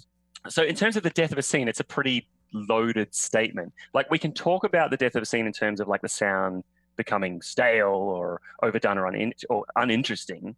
So 0.49 0.63
in 0.63 0.77
terms 0.77 0.97
of 0.97 1.03
the 1.03 1.11
death 1.11 1.33
of 1.33 1.39
a 1.39 1.43
scene, 1.43 1.69
it's 1.69 1.81
a 1.81 1.85
pretty 1.85 2.29
loaded 2.53 3.15
statement. 3.15 3.73
Like 3.95 4.11
we 4.11 4.19
can 4.19 4.33
talk 4.33 4.65
about 4.65 4.91
the 4.91 4.97
death 4.97 5.15
of 5.17 5.23
a 5.23 5.27
scene 5.27 5.47
in 5.47 5.53
terms 5.53 5.81
of 5.81 5.89
like 5.89 6.03
the 6.03 6.09
sound 6.09 6.65
becoming 6.97 7.43
stale 7.43 7.89
or 7.89 8.41
overdone 8.63 8.99
or, 8.99 9.07
un- 9.07 9.33
or 9.51 9.65
uninteresting. 9.77 10.57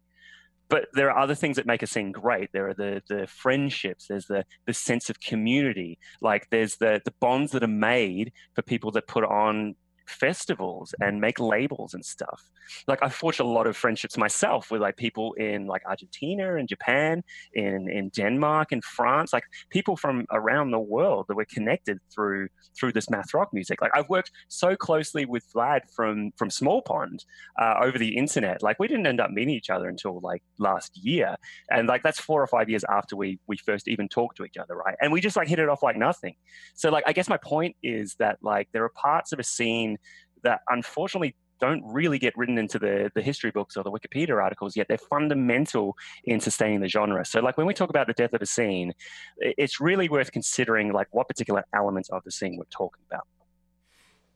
But 0.69 0.87
there 0.93 1.11
are 1.11 1.17
other 1.17 1.33
things 1.33 1.55
that 1.55 1.65
make 1.65 1.81
a 1.81 1.87
scene 1.87 2.11
great. 2.11 2.51
There 2.53 2.69
are 2.69 2.75
the 2.75 3.01
the 3.09 3.25
friendships. 3.27 4.05
There's 4.07 4.27
the 4.27 4.45
the 4.67 4.73
sense 4.73 5.09
of 5.09 5.19
community. 5.19 5.97
Like 6.21 6.47
there's 6.51 6.75
the 6.75 7.01
the 7.03 7.13
bonds 7.19 7.53
that 7.53 7.63
are 7.63 7.67
made 7.67 8.31
for 8.53 8.61
people 8.61 8.91
that 8.91 9.07
put 9.07 9.23
on 9.23 9.75
festivals 10.09 10.93
and 11.01 11.21
make 11.21 11.39
labels 11.39 11.93
and 11.93 12.03
stuff. 12.03 12.49
Like 12.87 12.99
I 13.01 13.09
forged 13.09 13.39
a 13.39 13.45
lot 13.45 13.67
of 13.67 13.77
friendships 13.77 14.17
myself 14.17 14.71
with 14.71 14.81
like 14.81 14.97
people 14.97 15.33
in 15.33 15.67
like 15.67 15.81
Argentina 15.85 16.55
and 16.55 16.67
Japan, 16.67 17.23
in 17.53 17.89
in 17.89 18.09
Denmark 18.09 18.71
and 18.71 18.83
France, 18.83 19.33
like 19.33 19.43
people 19.69 19.95
from 19.95 20.25
around 20.31 20.71
the 20.71 20.79
world 20.79 21.25
that 21.27 21.35
were 21.35 21.45
connected 21.45 21.99
through 22.13 22.47
through 22.77 22.91
this 22.93 23.09
math 23.09 23.33
rock 23.33 23.49
music. 23.53 23.81
Like 23.81 23.91
I've 23.95 24.09
worked 24.09 24.31
so 24.47 24.75
closely 24.75 25.25
with 25.25 25.45
Vlad 25.53 25.81
from 25.95 26.31
from 26.37 26.49
Small 26.49 26.81
Pond 26.81 27.23
uh, 27.59 27.75
over 27.81 27.97
the 27.97 28.17
internet. 28.17 28.61
Like 28.63 28.79
we 28.79 28.87
didn't 28.87 29.07
end 29.07 29.21
up 29.21 29.31
meeting 29.31 29.53
each 29.53 29.69
other 29.69 29.87
until 29.87 30.19
like 30.21 30.43
last 30.57 30.97
year, 30.97 31.35
and 31.69 31.87
like 31.87 32.03
that's 32.03 32.19
four 32.19 32.41
or 32.41 32.47
five 32.47 32.69
years 32.69 32.83
after 32.89 33.15
we 33.15 33.39
we 33.47 33.57
first 33.57 33.87
even 33.87 34.07
talked 34.07 34.37
to 34.37 34.45
each 34.45 34.57
other, 34.57 34.75
right? 34.75 34.95
And 35.01 35.11
we 35.11 35.21
just 35.21 35.35
like 35.35 35.47
hit 35.47 35.59
it 35.59 35.69
off 35.69 35.83
like 35.83 35.97
nothing. 35.97 36.35
So 36.75 36.89
like 36.89 37.03
I 37.07 37.13
guess 37.13 37.29
my 37.29 37.37
point 37.37 37.75
is 37.83 38.15
that 38.19 38.37
like 38.41 38.67
there 38.73 38.83
are 38.83 38.89
parts 38.89 39.31
of 39.31 39.39
a 39.39 39.43
scene 39.43 39.97
that 40.43 40.61
unfortunately 40.69 41.35
don't 41.59 41.83
really 41.85 42.17
get 42.17 42.37
written 42.37 42.57
into 42.57 42.79
the, 42.79 43.11
the 43.15 43.21
history 43.21 43.51
books 43.51 43.75
or 43.75 43.83
the 43.83 43.91
Wikipedia 43.91 44.41
articles 44.41 44.75
yet. 44.75 44.87
They're 44.87 44.97
fundamental 44.97 45.95
in 46.23 46.39
sustaining 46.39 46.79
the 46.79 46.87
genre. 46.87 47.25
So, 47.25 47.41
like 47.41 47.57
when 47.57 47.67
we 47.67 47.73
talk 47.73 47.89
about 47.89 48.07
the 48.07 48.13
death 48.13 48.33
of 48.33 48.41
a 48.41 48.45
scene, 48.45 48.93
it's 49.37 49.79
really 49.79 50.09
worth 50.09 50.31
considering 50.31 50.93
like 50.93 51.07
what 51.11 51.27
particular 51.27 51.63
elements 51.75 52.09
of 52.09 52.23
the 52.23 52.31
scene 52.31 52.57
we're 52.57 52.63
talking 52.71 53.03
about. 53.09 53.27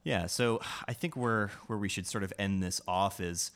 Yeah. 0.04 0.26
So 0.26 0.60
I 0.88 0.94
think 0.94 1.16
where 1.16 1.52
where 1.68 1.78
we 1.78 1.88
should 1.88 2.06
sort 2.06 2.24
of 2.24 2.34
end 2.38 2.62
this 2.62 2.82
off 2.88 3.20
is. 3.20 3.52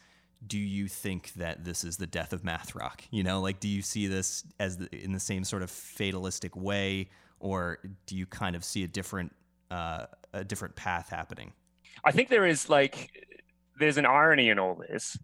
Do 0.45 0.60
you 0.60 0.88
think 0.88 1.34
that 1.34 1.66
this 1.66 1.84
is 1.84 1.97
the 1.97 2.05
death 2.05 2.32
of 2.32 2.43
math 2.43 2.76
rock? 2.76 3.03
You 3.10 3.24
know, 3.24 3.41
like, 3.41 3.60
do 3.60 3.68
you 3.68 3.82
see 3.82 4.05
this 4.05 4.43
as 4.60 4.78
the, 4.78 4.88
in 4.95 5.12
the 5.12 5.20
same 5.20 5.43
sort 5.43 5.64
of 5.64 5.72
fatalistic 5.72 6.55
way, 6.55 7.10
or 7.39 7.80
do 8.05 8.16
you 8.16 8.28
kind 8.28 8.55
of 8.55 8.64
see 8.64 8.84
a 8.84 8.88
different 8.88 9.34
uh, 9.72 10.05
a 10.34 10.43
different 10.43 10.76
path 10.76 11.10
happening? 11.10 11.53
I 12.03 12.11
think 12.11 12.29
there 12.29 12.45
is 12.45 12.69
like 12.69 13.11
there's 13.79 13.97
an 13.97 14.05
irony 14.05 14.49
in 14.49 14.59
all 14.59 14.75
this 14.75 15.17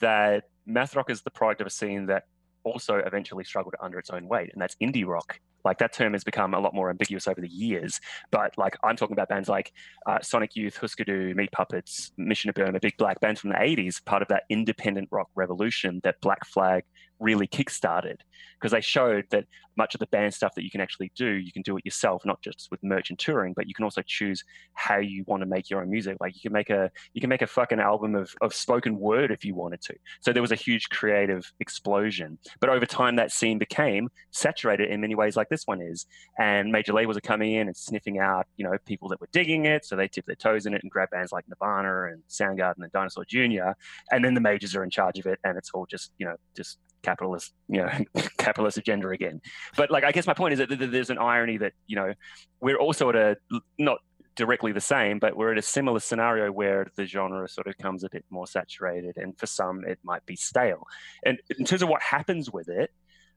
that 0.00 0.44
math 0.66 0.94
rock 0.96 1.10
is 1.10 1.22
the 1.22 1.30
product 1.30 1.60
of 1.60 1.66
a 1.66 1.70
scene 1.70 2.06
that 2.06 2.24
also 2.64 2.96
eventually 2.96 3.44
struggled 3.44 3.74
under 3.80 3.98
its 3.98 4.10
own 4.10 4.26
weight, 4.26 4.50
and 4.52 4.60
that's 4.60 4.74
indie 4.82 5.06
rock. 5.06 5.40
Like 5.64 5.78
that 5.78 5.92
term 5.92 6.12
has 6.12 6.22
become 6.22 6.54
a 6.54 6.60
lot 6.60 6.74
more 6.74 6.90
ambiguous 6.90 7.26
over 7.26 7.40
the 7.40 7.48
years. 7.48 8.00
But 8.30 8.56
like 8.56 8.76
I'm 8.84 8.96
talking 8.96 9.14
about 9.14 9.28
bands 9.28 9.48
like 9.48 9.72
uh, 10.06 10.20
Sonic 10.20 10.54
Youth, 10.54 10.76
Husker 10.76 11.04
Du, 11.04 11.34
Meat 11.34 11.50
Puppets, 11.52 12.12
Mission 12.16 12.50
of 12.50 12.54
Burma, 12.54 12.78
big 12.80 12.96
black 12.98 13.20
bands 13.20 13.40
from 13.40 13.50
the 13.50 13.56
80s, 13.56 14.04
part 14.04 14.22
of 14.22 14.28
that 14.28 14.44
independent 14.48 15.08
rock 15.10 15.28
revolution 15.34 16.00
that 16.04 16.20
Black 16.20 16.44
Flag 16.46 16.84
really 17.18 17.46
kickstarted 17.46 18.16
because 18.58 18.72
they 18.72 18.80
showed 18.80 19.24
that 19.30 19.44
much 19.76 19.94
of 19.94 20.00
the 20.00 20.06
band 20.06 20.32
stuff 20.32 20.54
that 20.54 20.64
you 20.64 20.70
can 20.70 20.80
actually 20.80 21.12
do, 21.14 21.26
you 21.26 21.52
can 21.52 21.62
do 21.62 21.76
it 21.76 21.84
yourself, 21.84 22.24
not 22.24 22.40
just 22.42 22.68
with 22.70 22.82
merch 22.82 23.10
and 23.10 23.18
touring, 23.18 23.52
but 23.54 23.68
you 23.68 23.74
can 23.74 23.84
also 23.84 24.02
choose 24.06 24.42
how 24.74 24.96
you 24.96 25.22
want 25.26 25.42
to 25.42 25.46
make 25.46 25.68
your 25.68 25.82
own 25.82 25.90
music. 25.90 26.16
Like 26.20 26.34
you 26.34 26.40
can 26.40 26.52
make 26.52 26.70
a 26.70 26.90
you 27.12 27.20
can 27.20 27.28
make 27.28 27.42
a 27.42 27.46
fucking 27.46 27.80
album 27.80 28.14
of, 28.14 28.34
of 28.40 28.54
spoken 28.54 28.98
word 28.98 29.30
if 29.30 29.44
you 29.44 29.54
wanted 29.54 29.82
to. 29.82 29.94
So 30.20 30.32
there 30.32 30.42
was 30.42 30.52
a 30.52 30.56
huge 30.56 30.88
creative 30.88 31.50
explosion. 31.60 32.38
But 32.60 32.70
over 32.70 32.86
time 32.86 33.16
that 33.16 33.32
scene 33.32 33.58
became 33.58 34.08
saturated 34.30 34.90
in 34.90 35.00
many 35.00 35.14
ways 35.14 35.36
like 35.36 35.48
this 35.48 35.64
one 35.66 35.80
is. 35.80 36.06
And 36.38 36.72
major 36.72 36.92
labels 36.92 37.16
are 37.16 37.22
coming 37.22 37.52
in 37.52 37.66
and 37.66 37.76
sniffing 37.76 38.18
out, 38.18 38.46
you 38.56 38.64
know, 38.64 38.76
people 38.86 39.08
that 39.10 39.20
were 39.20 39.28
digging 39.32 39.66
it. 39.66 39.84
So 39.84 39.96
they 39.96 40.08
tip 40.08 40.24
their 40.26 40.36
toes 40.36 40.66
in 40.66 40.74
it 40.74 40.82
and 40.82 40.90
grab 40.90 41.10
bands 41.10 41.32
like 41.32 41.44
Nirvana 41.48 42.12
and 42.12 42.22
Soundgarden 42.28 42.82
and 42.82 42.92
Dinosaur 42.92 43.24
Jr. 43.26 43.72
And 44.10 44.24
then 44.24 44.34
the 44.34 44.40
majors 44.40 44.74
are 44.74 44.84
in 44.84 44.90
charge 44.90 45.18
of 45.18 45.26
it 45.26 45.38
and 45.44 45.58
it's 45.58 45.70
all 45.74 45.86
just, 45.86 46.12
you 46.18 46.26
know, 46.26 46.36
just 46.56 46.78
capitalist, 47.02 47.52
you 47.68 47.82
know, 47.82 47.90
capitalist 48.38 48.78
agenda 48.78 49.08
again. 49.10 49.40
But 49.76 49.90
like, 49.90 50.04
I 50.04 50.12
guess 50.12 50.26
my 50.26 50.34
point 50.34 50.54
is 50.54 50.58
that 50.58 50.90
there's 50.90 51.10
an 51.10 51.18
irony 51.18 51.58
that 51.58 51.72
you 51.86 51.96
know 51.96 52.14
we're 52.60 52.78
also 52.78 53.08
at 53.10 53.16
a 53.16 53.36
not 53.78 53.98
directly 54.36 54.72
the 54.72 54.80
same, 54.80 55.18
but 55.18 55.36
we're 55.36 55.52
in 55.52 55.58
a 55.58 55.62
similar 55.62 55.98
scenario 55.98 56.52
where 56.52 56.86
the 56.96 57.06
genre 57.06 57.48
sort 57.48 57.66
of 57.66 57.76
comes 57.78 58.04
a 58.04 58.10
bit 58.10 58.24
more 58.30 58.46
saturated, 58.46 59.16
and 59.16 59.36
for 59.38 59.46
some 59.46 59.84
it 59.84 59.98
might 60.02 60.24
be 60.26 60.36
stale. 60.36 60.86
And 61.24 61.38
in 61.58 61.64
terms 61.64 61.82
of 61.82 61.88
what 61.88 62.02
happens 62.02 62.50
with 62.50 62.68
it, 62.68 62.90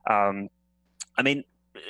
um, 0.09 0.49
I 1.17 1.21
mean, 1.21 1.43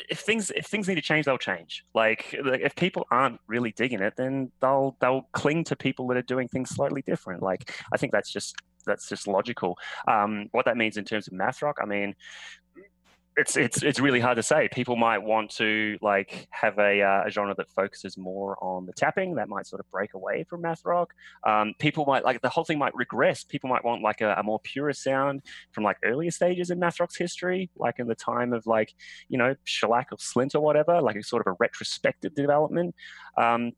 if 0.10 0.20
things 0.20 0.52
if 0.52 0.66
things 0.66 0.88
need 0.88 0.96
to 0.96 1.02
change, 1.02 1.26
they'll 1.26 1.38
change. 1.38 1.84
Like 1.94 2.34
if 2.34 2.76
people 2.76 3.06
aren't 3.12 3.40
really 3.48 3.72
digging 3.72 4.02
it, 4.02 4.14
then 4.18 4.52
they'll 4.62 4.96
they'll 5.02 5.28
cling 5.34 5.64
to 5.66 5.76
people 5.76 6.08
that 6.08 6.18
are 6.18 6.22
doing 6.24 6.48
things 6.48 6.70
slightly 6.70 7.02
different. 7.02 7.42
Like 7.42 7.74
I 7.94 7.98
think 7.98 8.12
that's 8.12 8.32
just 8.32 8.56
that's 8.86 9.10
just 9.10 9.28
logical. 9.28 9.78
Um, 10.08 10.48
what 10.52 10.66
that 10.66 10.78
means 10.78 10.98
in 10.98 11.06
terms 11.06 11.28
of 11.28 11.34
math 11.34 11.62
rock, 11.62 11.78
I 11.82 11.86
mean, 11.86 12.16
it's 13.40 13.56
it's 13.56 13.82
it's 13.84 14.00
really 14.00 14.20
hard 14.20 14.36
to 14.36 14.44
say. 14.44 14.68
People 14.72 14.96
might 14.96 15.20
want 15.20 15.52
to 15.52 15.98
like 16.02 16.48
have 16.52 16.78
a, 16.78 17.02
uh, 17.02 17.24
a, 17.26 17.30
genre 17.30 17.56
that 17.56 17.70
focuses 17.70 18.18
more 18.18 18.62
on 18.62 18.86
the 18.86 18.92
tapping. 18.94 19.36
That 19.36 19.48
might 19.48 19.66
sort 19.66 19.80
of 19.80 19.90
break 19.92 20.14
away 20.14 20.44
from 20.44 20.62
math 20.62 20.84
rock. 20.84 21.14
Um, 21.48 21.74
people 21.80 22.06
might 22.06 22.26
like 22.26 22.42
the 22.42 22.50
whole 22.50 22.66
thing 22.66 22.78
might 22.78 22.94
regress. 22.96 23.44
People 23.44 23.70
might 23.70 23.84
want 23.86 24.02
like 24.02 24.22
a, 24.22 24.34
a, 24.34 24.44
more 24.44 24.60
pure 24.60 24.92
sound 24.94 25.42
from 25.72 25.86
like 25.86 25.98
earlier 26.04 26.32
stages 26.32 26.70
in 26.70 26.80
math 26.80 27.00
rock's 27.00 27.18
history, 27.18 27.70
like 27.78 28.00
in 28.00 28.08
the 28.08 28.16
time 28.16 28.52
of 28.52 28.68
like 28.68 28.94
you 29.30 29.38
know 29.38 29.56
shellac 29.64 30.10
or 30.12 30.18
slint 30.18 30.54
or 30.54 30.60
whatever, 30.60 31.02
like 31.02 31.16
a 31.16 31.24
sort 31.24 31.46
of 31.48 31.54
a 31.54 31.56
retrospective 31.60 32.36
development. 32.36 32.94
Um, 33.38 33.72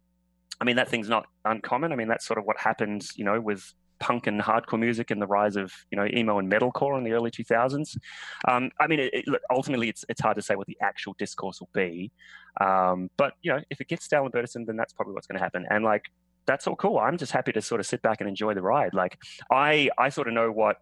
I 0.59 0.63
mean 0.63 0.77
that 0.77 0.89
thing's 0.89 1.09
not 1.09 1.27
uncommon. 1.45 1.91
I 1.91 1.95
mean 1.95 2.07
that's 2.07 2.25
sort 2.25 2.39
of 2.39 2.45
what 2.45 2.57
happened, 2.57 3.05
you 3.15 3.25
know, 3.25 3.39
with 3.39 3.73
punk 4.01 4.27
and 4.27 4.41
hardcore 4.41 4.79
music 4.79 5.11
and 5.11 5.21
the 5.21 5.27
rise 5.27 5.55
of 5.55 5.71
you 5.91 5.95
know 5.95 6.05
emo 6.05 6.39
and 6.39 6.51
metalcore 6.51 6.97
in 6.97 7.05
the 7.05 7.13
early 7.13 7.31
2000s. 7.31 7.95
Um, 8.47 8.71
I 8.79 8.87
mean, 8.87 8.99
it, 8.99 9.13
it, 9.13 9.25
ultimately, 9.49 9.87
it's 9.87 10.03
it's 10.09 10.19
hard 10.19 10.35
to 10.35 10.41
say 10.41 10.55
what 10.55 10.67
the 10.67 10.77
actual 10.81 11.15
discourse 11.17 11.61
will 11.61 11.69
be, 11.73 12.11
um, 12.59 13.09
but 13.17 13.33
you 13.41 13.53
know, 13.53 13.61
if 13.69 13.79
it 13.79 13.87
gets 13.87 14.03
stale 14.03 14.23
and 14.23 14.31
burdensome, 14.31 14.65
then 14.65 14.75
that's 14.75 14.91
probably 14.91 15.13
what's 15.13 15.27
going 15.27 15.37
to 15.37 15.43
happen. 15.43 15.65
And 15.69 15.85
like, 15.85 16.05
that's 16.45 16.67
all 16.67 16.75
cool. 16.75 16.97
I'm 16.99 17.17
just 17.17 17.31
happy 17.31 17.53
to 17.53 17.61
sort 17.61 17.79
of 17.79 17.87
sit 17.87 18.01
back 18.01 18.19
and 18.19 18.27
enjoy 18.27 18.55
the 18.55 18.61
ride. 18.63 18.93
Like, 18.93 19.17
I 19.49 19.89
I 19.97 20.09
sort 20.09 20.27
of 20.27 20.33
know 20.33 20.51
what 20.51 20.77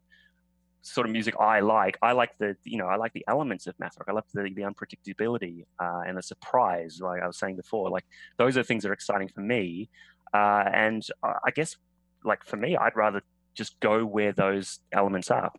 sort 0.82 1.06
of 1.06 1.12
music 1.12 1.36
I 1.40 1.60
like. 1.60 1.98
I 2.02 2.14
like 2.14 2.32
the 2.40 2.56
you 2.64 2.78
know 2.78 2.88
I 2.88 2.96
like 2.96 3.14
the 3.14 3.26
elements 3.28 3.68
of 3.68 3.76
math 3.80 3.98
rock. 4.00 4.08
I 4.10 4.14
love 4.14 4.26
the 4.34 4.50
the 4.56 4.64
unpredictability 4.64 5.66
uh, 5.80 6.02
and 6.08 6.18
the 6.18 6.24
surprise. 6.24 7.00
Like 7.02 7.22
I 7.22 7.28
was 7.28 7.38
saying 7.38 7.58
before, 7.58 7.90
like 7.90 8.06
those 8.38 8.58
are 8.58 8.64
things 8.64 8.84
that 8.84 8.90
are 8.90 8.94
exciting 8.94 9.30
for 9.34 9.42
me. 9.42 9.90
Uh, 10.34 10.64
and 10.72 11.06
I 11.24 11.52
guess 11.54 11.76
like 12.24 12.44
for 12.44 12.58
me, 12.58 12.76
I'd 12.78 12.96
rather 12.96 13.22
just 13.54 13.80
go 13.80 14.06
where 14.06 14.32
those 14.32 14.80
elements 14.92 15.32
are. 15.32 15.52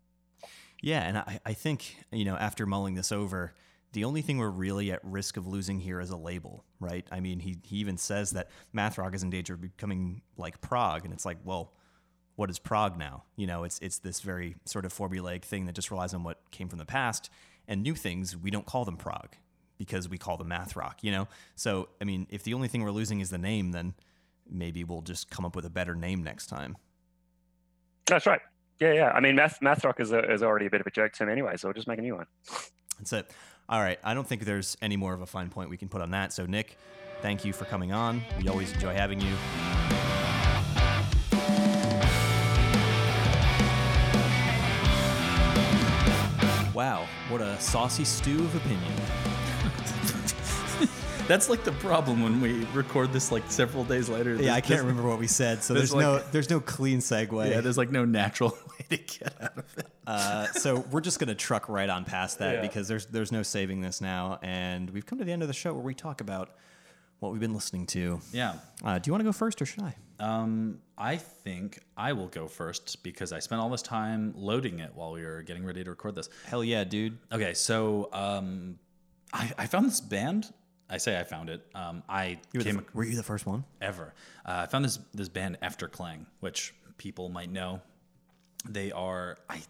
Yeah, 0.83 1.03
and 1.03 1.19
I, 1.19 1.41
I 1.45 1.53
think 1.53 1.97
you 2.11 2.25
know 2.25 2.37
after 2.37 2.67
mulling 2.67 2.95
this 2.95 3.13
over, 3.13 3.55
the 3.93 4.05
only 4.05 4.23
thing 4.23 4.39
we're 4.39 4.49
really 4.49 4.93
at 4.93 5.01
risk 5.03 5.37
of 5.37 5.47
losing 5.47 5.81
here 5.81 6.01
is 6.01 6.11
a 6.11 6.17
label, 6.17 6.65
right? 6.79 7.07
I 7.11 7.21
mean, 7.21 7.41
he 7.41 7.59
he 7.63 7.77
even 7.77 7.97
says 7.97 8.31
that 8.33 8.49
math 8.73 8.99
rock 8.99 9.15
is 9.15 9.23
in 9.23 9.31
danger 9.31 9.55
of 9.55 9.61
becoming 9.61 10.23
like 10.37 10.61
prog, 10.61 11.05
and 11.05 11.13
it's 11.13 11.27
like, 11.27 11.39
well, 11.45 11.73
what 12.37 12.51
is 12.51 12.59
prog 12.59 12.97
now? 12.97 13.25
You 13.37 13.47
know, 13.47 13.65
it's 13.65 13.79
it's 13.81 13.99
this 13.99 14.21
very 14.21 14.57
sort 14.65 14.85
of 14.85 14.95
formulaic 14.95 15.43
thing 15.43 15.67
that 15.67 15.75
just 15.75 15.91
relies 15.91 16.15
on 16.15 16.23
what 16.23 16.39
came 16.51 16.69
from 16.69 16.79
the 16.79 16.87
past, 16.87 17.31
and 17.67 17.83
new 17.83 17.95
things 17.95 18.37
we 18.37 18.51
don't 18.51 18.67
call 18.67 18.85
them 18.85 18.97
prog 18.97 19.37
because 19.77 20.09
we 20.09 20.19
call 20.19 20.37
them 20.37 20.49
math 20.49 20.77
rock. 20.77 20.99
You 21.03 21.11
know, 21.11 21.29
so 21.57 21.89
I 22.01 22.05
mean, 22.05 22.27
if 22.31 22.45
the 22.45 22.55
only 22.55 22.69
thing 22.69 22.83
we're 22.83 22.91
losing 22.91 23.21
is 23.21 23.31
the 23.31 23.39
name, 23.39 23.73
then 23.73 23.95
maybe 24.51 24.85
we'll 24.85 25.03
just 25.03 25.31
come 25.31 25.45
up 25.45 25.57
with 25.57 25.65
a 25.65 25.71
better 25.71 25.95
name 25.95 26.23
next 26.23 26.47
time. 26.47 26.77
That's 28.07 28.27
right. 28.27 28.41
Yeah, 28.81 28.93
yeah. 28.93 29.11
I 29.11 29.21
mean, 29.21 29.37
math 29.37 29.61
math 29.61 29.85
rock 29.85 30.01
is, 30.01 30.13
a, 30.13 30.33
is 30.33 30.43
already 30.43 30.67
a 30.67 30.71
bit 30.71 30.81
of 30.81 30.87
a 30.87 30.91
joke 30.91 31.13
to 31.13 31.23
him 31.23 31.29
anyway, 31.29 31.57
so 31.57 31.69
we'll 31.69 31.75
just 31.75 31.89
make 31.89 31.99
a 31.99 32.03
new 32.03 32.17
one. 32.17 32.27
That's 32.99 33.13
it. 33.13 33.31
All 33.69 33.81
right. 33.81 33.99
I 34.03 34.15
don't 34.15 34.27
think 34.27 34.45
there's 34.45 34.77
any 34.83 34.97
more 34.97 35.15
of 35.15 35.21
a 35.21 35.27
fine 35.27 35.49
point 35.49 35.71
we 35.71 35.77
can 35.77 35.89
put 35.89 36.01
on 36.01 36.11
that. 36.11 36.33
So, 36.33 36.47
Nikk, 36.47 36.71
thank 37.23 37.45
you 37.45 37.53
for 37.53 37.67
coming 37.67 37.93
on. 37.93 38.23
We 38.43 38.49
always 38.49 38.73
enjoy 38.73 38.95
having 38.95 39.21
you. 39.21 39.35
Wow, 46.75 47.07
what 47.29 47.43
a 47.43 47.61
saucy 47.61 48.05
stew 48.05 48.39
of 48.39 48.55
opinion. 48.57 48.93
That's 51.31 51.49
like 51.49 51.63
the 51.63 51.71
problem 51.71 52.25
when 52.25 52.41
we 52.41 52.65
record 52.75 53.13
this 53.13 53.31
like 53.31 53.45
several 53.53 53.85
days 53.85 54.09
later. 54.09 54.35
Yeah, 54.35 54.53
I 54.53 54.61
can't 54.61 54.81
remember 54.81 55.09
what 55.09 55.21
we 55.21 55.29
said, 55.29 55.63
so 55.63 55.75
there's, 55.75 55.93
there's 55.93 55.95
like, 55.95 56.25
no 56.25 56.31
there's 56.33 56.51
no 56.51 56.59
clean 56.59 56.99
segue. 56.99 57.49
Yeah, 57.49 57.61
there's 57.61 57.79
like 57.79 57.93
no 57.93 58.05
natural 58.05 58.51
way 58.69 58.97
to 58.97 58.97
get 58.97 59.41
out 59.41 59.57
of 59.57 59.79
it. 59.79 59.87
Uh, 60.09 60.47
so 60.47 60.81
we're 60.91 61.01
just 61.01 61.21
gonna 61.21 61.37
truck 61.37 61.69
right 61.69 61.89
on 61.89 62.05
past 62.05 62.41
that 62.41 62.57
yeah. 62.57 62.61
because 62.63 62.89
there's 62.89 63.07
there's 63.07 63.31
no 63.31 63.45
saving 63.45 63.81
this 63.81 64.01
now, 64.01 64.41
and 64.43 64.91
we've 64.91 65.07
come 65.07 65.21
to 65.21 65.25
the 65.25 65.31
end 65.31 65.43
of 65.43 65.47
the 65.47 65.55
show 65.55 65.73
where 65.73 65.85
we 65.85 65.95
talk 65.95 66.21
about 66.21 66.51
what 67.21 67.31
we've 67.31 67.41
been 67.41 67.55
listening 67.55 67.87
to. 67.87 68.21
Yeah. 68.33 68.55
Uh, 68.83 68.99
do 68.99 69.09
you 69.09 69.13
want 69.13 69.21
to 69.21 69.29
go 69.29 69.33
first 69.33 69.63
or 69.63 69.67
should 69.67 69.85
I? 69.85 69.95
Um, 70.19 70.81
I 70.99 71.17
think 71.17 71.79
I 71.97 72.13
will 72.13 72.27
go 72.27 72.49
first 72.49 73.05
because 73.05 73.33
I 73.33 73.39
spent 73.39 73.61
all 73.61 73.71
this 73.71 73.83
time 73.83 74.35
loading 74.35 74.81
it 74.81 74.97
while 74.97 75.13
we 75.13 75.23
were 75.23 75.43
getting 75.43 75.65
ready 75.65 75.85
to 75.85 75.91
record 75.91 76.17
this. 76.17 76.29
Hell 76.47 76.65
yeah, 76.65 76.83
dude. 76.83 77.19
Okay, 77.31 77.55
so 77.55 78.09
um, 78.13 78.81
I, 79.33 79.53
I 79.59 79.67
found 79.67 79.87
this 79.87 80.01
band 80.01 80.53
I 80.91 80.99
say 80.99 81.19
I 81.19 81.25
found 81.25 81.49
it. 81.49 81.65
Um, 81.75 82.03
I 82.09 82.39
you 82.53 82.61
were, 82.61 82.65
came, 82.65 82.77
the, 82.77 82.85
were 82.93 83.05
you 83.05 83.17
the 83.17 83.23
first 83.23 83.47
one 83.47 83.65
ever? 83.81 84.13
Uh, 84.45 84.63
I 84.63 84.67
found 84.67 84.85
this 84.85 84.99
this 85.15 85.29
band 85.29 85.59
Efterklang, 85.63 86.27
which 86.41 86.75
people 86.99 87.29
might 87.29 87.51
know. 87.51 87.81
They 88.69 88.93
are 88.93 89.39
I. 89.49 89.61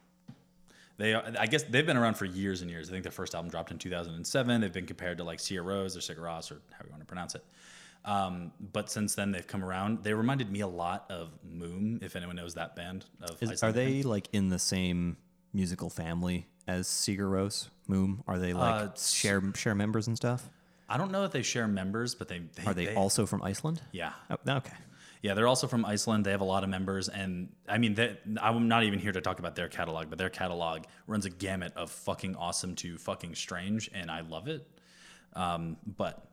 They 0.97 1.15
are, 1.15 1.25
I 1.39 1.47
guess 1.47 1.63
they've 1.63 1.87
been 1.87 1.97
around 1.97 2.19
for 2.19 2.27
years 2.27 2.61
and 2.61 2.71
years. 2.71 2.91
I 2.91 2.93
think 2.93 3.05
their 3.05 3.13
first 3.13 3.35
album 3.35 3.51
dropped 3.51 3.71
in 3.71 3.79
2007. 3.79 4.61
They've 4.61 4.71
been 4.71 4.85
compared 4.85 5.17
to 5.17 5.25
like 5.25 5.39
Sigur 5.39 5.65
Rós 5.65 5.97
or 5.97 6.01
Sigur 6.01 6.21
Rós 6.21 6.53
or 6.53 6.61
however 6.73 6.89
you 6.89 6.91
want 6.91 7.01
to 7.01 7.07
pronounce 7.07 7.35
it. 7.35 7.45
Um, 8.05 8.53
but 8.73 8.91
since 8.91 9.15
then 9.15 9.33
they've 9.33 9.47
come 9.47 9.65
around. 9.65 10.03
They 10.03 10.13
reminded 10.13 10.51
me 10.51 10.61
a 10.61 10.67
lot 10.67 11.07
of 11.11 11.31
Múm, 11.47 12.03
if 12.03 12.17
anyone 12.17 12.37
knows 12.37 12.55
that 12.55 12.77
band. 12.77 13.07
Of 13.23 13.43
Is, 13.43 13.63
are 13.63 13.73
they 13.73 14.03
like 14.03 14.29
in 14.33 14.51
the 14.51 14.59
same 14.59 15.17
musical 15.55 15.89
family 15.89 16.47
as 16.67 16.87
Sigur 16.87 17.31
Rós, 17.31 17.69
Múm? 17.89 18.23
Are 18.27 18.39
they 18.39 18.53
like 18.53 18.83
uh, 18.83 18.95
share 18.95 19.43
share 19.55 19.75
members 19.75 20.07
and 20.07 20.17
stuff? 20.17 20.51
I 20.91 20.99
don't 20.99 21.13
know 21.13 21.23
that 21.23 21.33
they 21.33 21.43
share 21.43 21.69
members, 21.69 22.15
but 22.15 22.29
they, 22.29 22.41
they 22.57 22.65
are 22.65 22.75
they, 22.75 22.87
they, 22.87 22.95
also 22.95 23.25
from 23.25 23.43
Iceland? 23.43 23.81
Yeah. 23.93 24.13
Oh, 24.29 24.37
okay. 24.49 24.77
Yeah, 25.23 25.35
they're 25.35 25.47
also 25.47 25.67
from 25.67 25.85
Iceland. 25.85 26.25
They 26.25 26.31
have 26.31 26.41
a 26.41 26.45
lot 26.45 26.65
of 26.65 26.71
members, 26.71 27.09
and 27.09 27.51
I 27.69 27.79
mean, 27.79 27.95
they, 27.95 28.17
I'm 28.41 28.69
not 28.69 28.85
even 28.85 28.99
here 28.99 29.13
to 29.13 29.21
talk 29.21 29.39
about 29.39 29.55
their 29.55 29.69
catalog, 29.69 30.09
but 30.09 30.19
their 30.19 30.31
catalog 30.31 30.85
runs 31.07 31.27
a 31.27 31.31
gamut 31.31 31.75
of 31.77 31.91
fucking 31.91 32.37
awesome 32.37 32.75
to 32.77 32.99
fucking 32.99 33.35
strange, 33.35 33.91
and 33.93 34.11
I 34.11 34.23
love 34.23 34.49
it. 34.49 34.67
Um, 35.35 35.77
but 35.87 36.27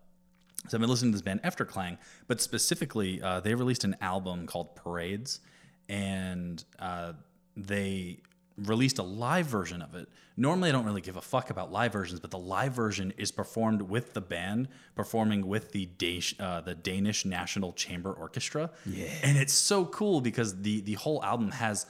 so 0.67 0.77
I've 0.77 0.81
been 0.81 0.89
listening 0.89 1.11
to 1.11 1.17
this 1.17 1.21
band 1.21 1.43
Efterklang, 1.43 1.97
but 2.27 2.41
specifically, 2.41 3.21
uh, 3.21 3.41
they 3.41 3.55
released 3.55 3.83
an 3.83 3.95
album 4.01 4.47
called 4.47 4.75
Parades, 4.75 5.41
and 5.89 6.63
uh, 6.79 7.13
they 7.55 8.21
released 8.57 8.97
a 8.97 9.03
live 9.03 9.45
version 9.45 9.81
of 9.81 9.95
it. 9.95 10.09
Normally, 10.35 10.69
I 10.69 10.71
don't 10.71 10.85
really 10.85 11.01
give 11.01 11.17
a 11.17 11.21
fuck 11.21 11.49
about 11.49 11.71
live 11.71 11.93
versions, 11.93 12.19
but 12.19 12.31
the 12.31 12.39
live 12.39 12.73
version 12.73 13.13
is 13.17 13.31
performed 13.31 13.81
with 13.81 14.13
the 14.13 14.21
band 14.21 14.67
performing 14.95 15.47
with 15.47 15.71
the 15.71 15.85
Danish, 15.85 16.35
uh, 16.39 16.61
the 16.61 16.75
Danish 16.75 17.25
National 17.25 17.73
Chamber 17.73 18.11
Orchestra. 18.13 18.71
Yeah, 18.85 19.07
and 19.23 19.37
it's 19.37 19.53
so 19.53 19.85
cool 19.85 20.21
because 20.21 20.61
the 20.61 20.81
the 20.81 20.93
whole 20.93 21.23
album 21.23 21.51
has 21.51 21.85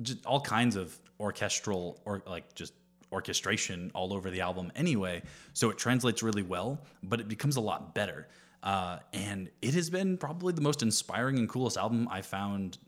just 0.00 0.24
all 0.26 0.40
kinds 0.40 0.76
of 0.76 0.96
orchestral 1.20 2.00
or 2.04 2.22
like 2.26 2.54
just 2.54 2.74
orchestration 3.12 3.90
all 3.94 4.12
over 4.12 4.30
the 4.30 4.40
album 4.40 4.72
anyway. 4.74 5.22
So 5.52 5.70
it 5.70 5.78
translates 5.78 6.22
really 6.22 6.42
well, 6.42 6.80
but 7.02 7.20
it 7.20 7.28
becomes 7.28 7.56
a 7.56 7.60
lot 7.60 7.94
better. 7.94 8.28
Uh, 8.62 8.98
and 9.12 9.50
it 9.60 9.74
has 9.74 9.90
been 9.90 10.16
probably 10.16 10.52
the 10.52 10.60
most 10.60 10.82
inspiring 10.82 11.38
and 11.38 11.48
coolest 11.48 11.76
album 11.76 12.08
I 12.10 12.22
found. 12.22 12.78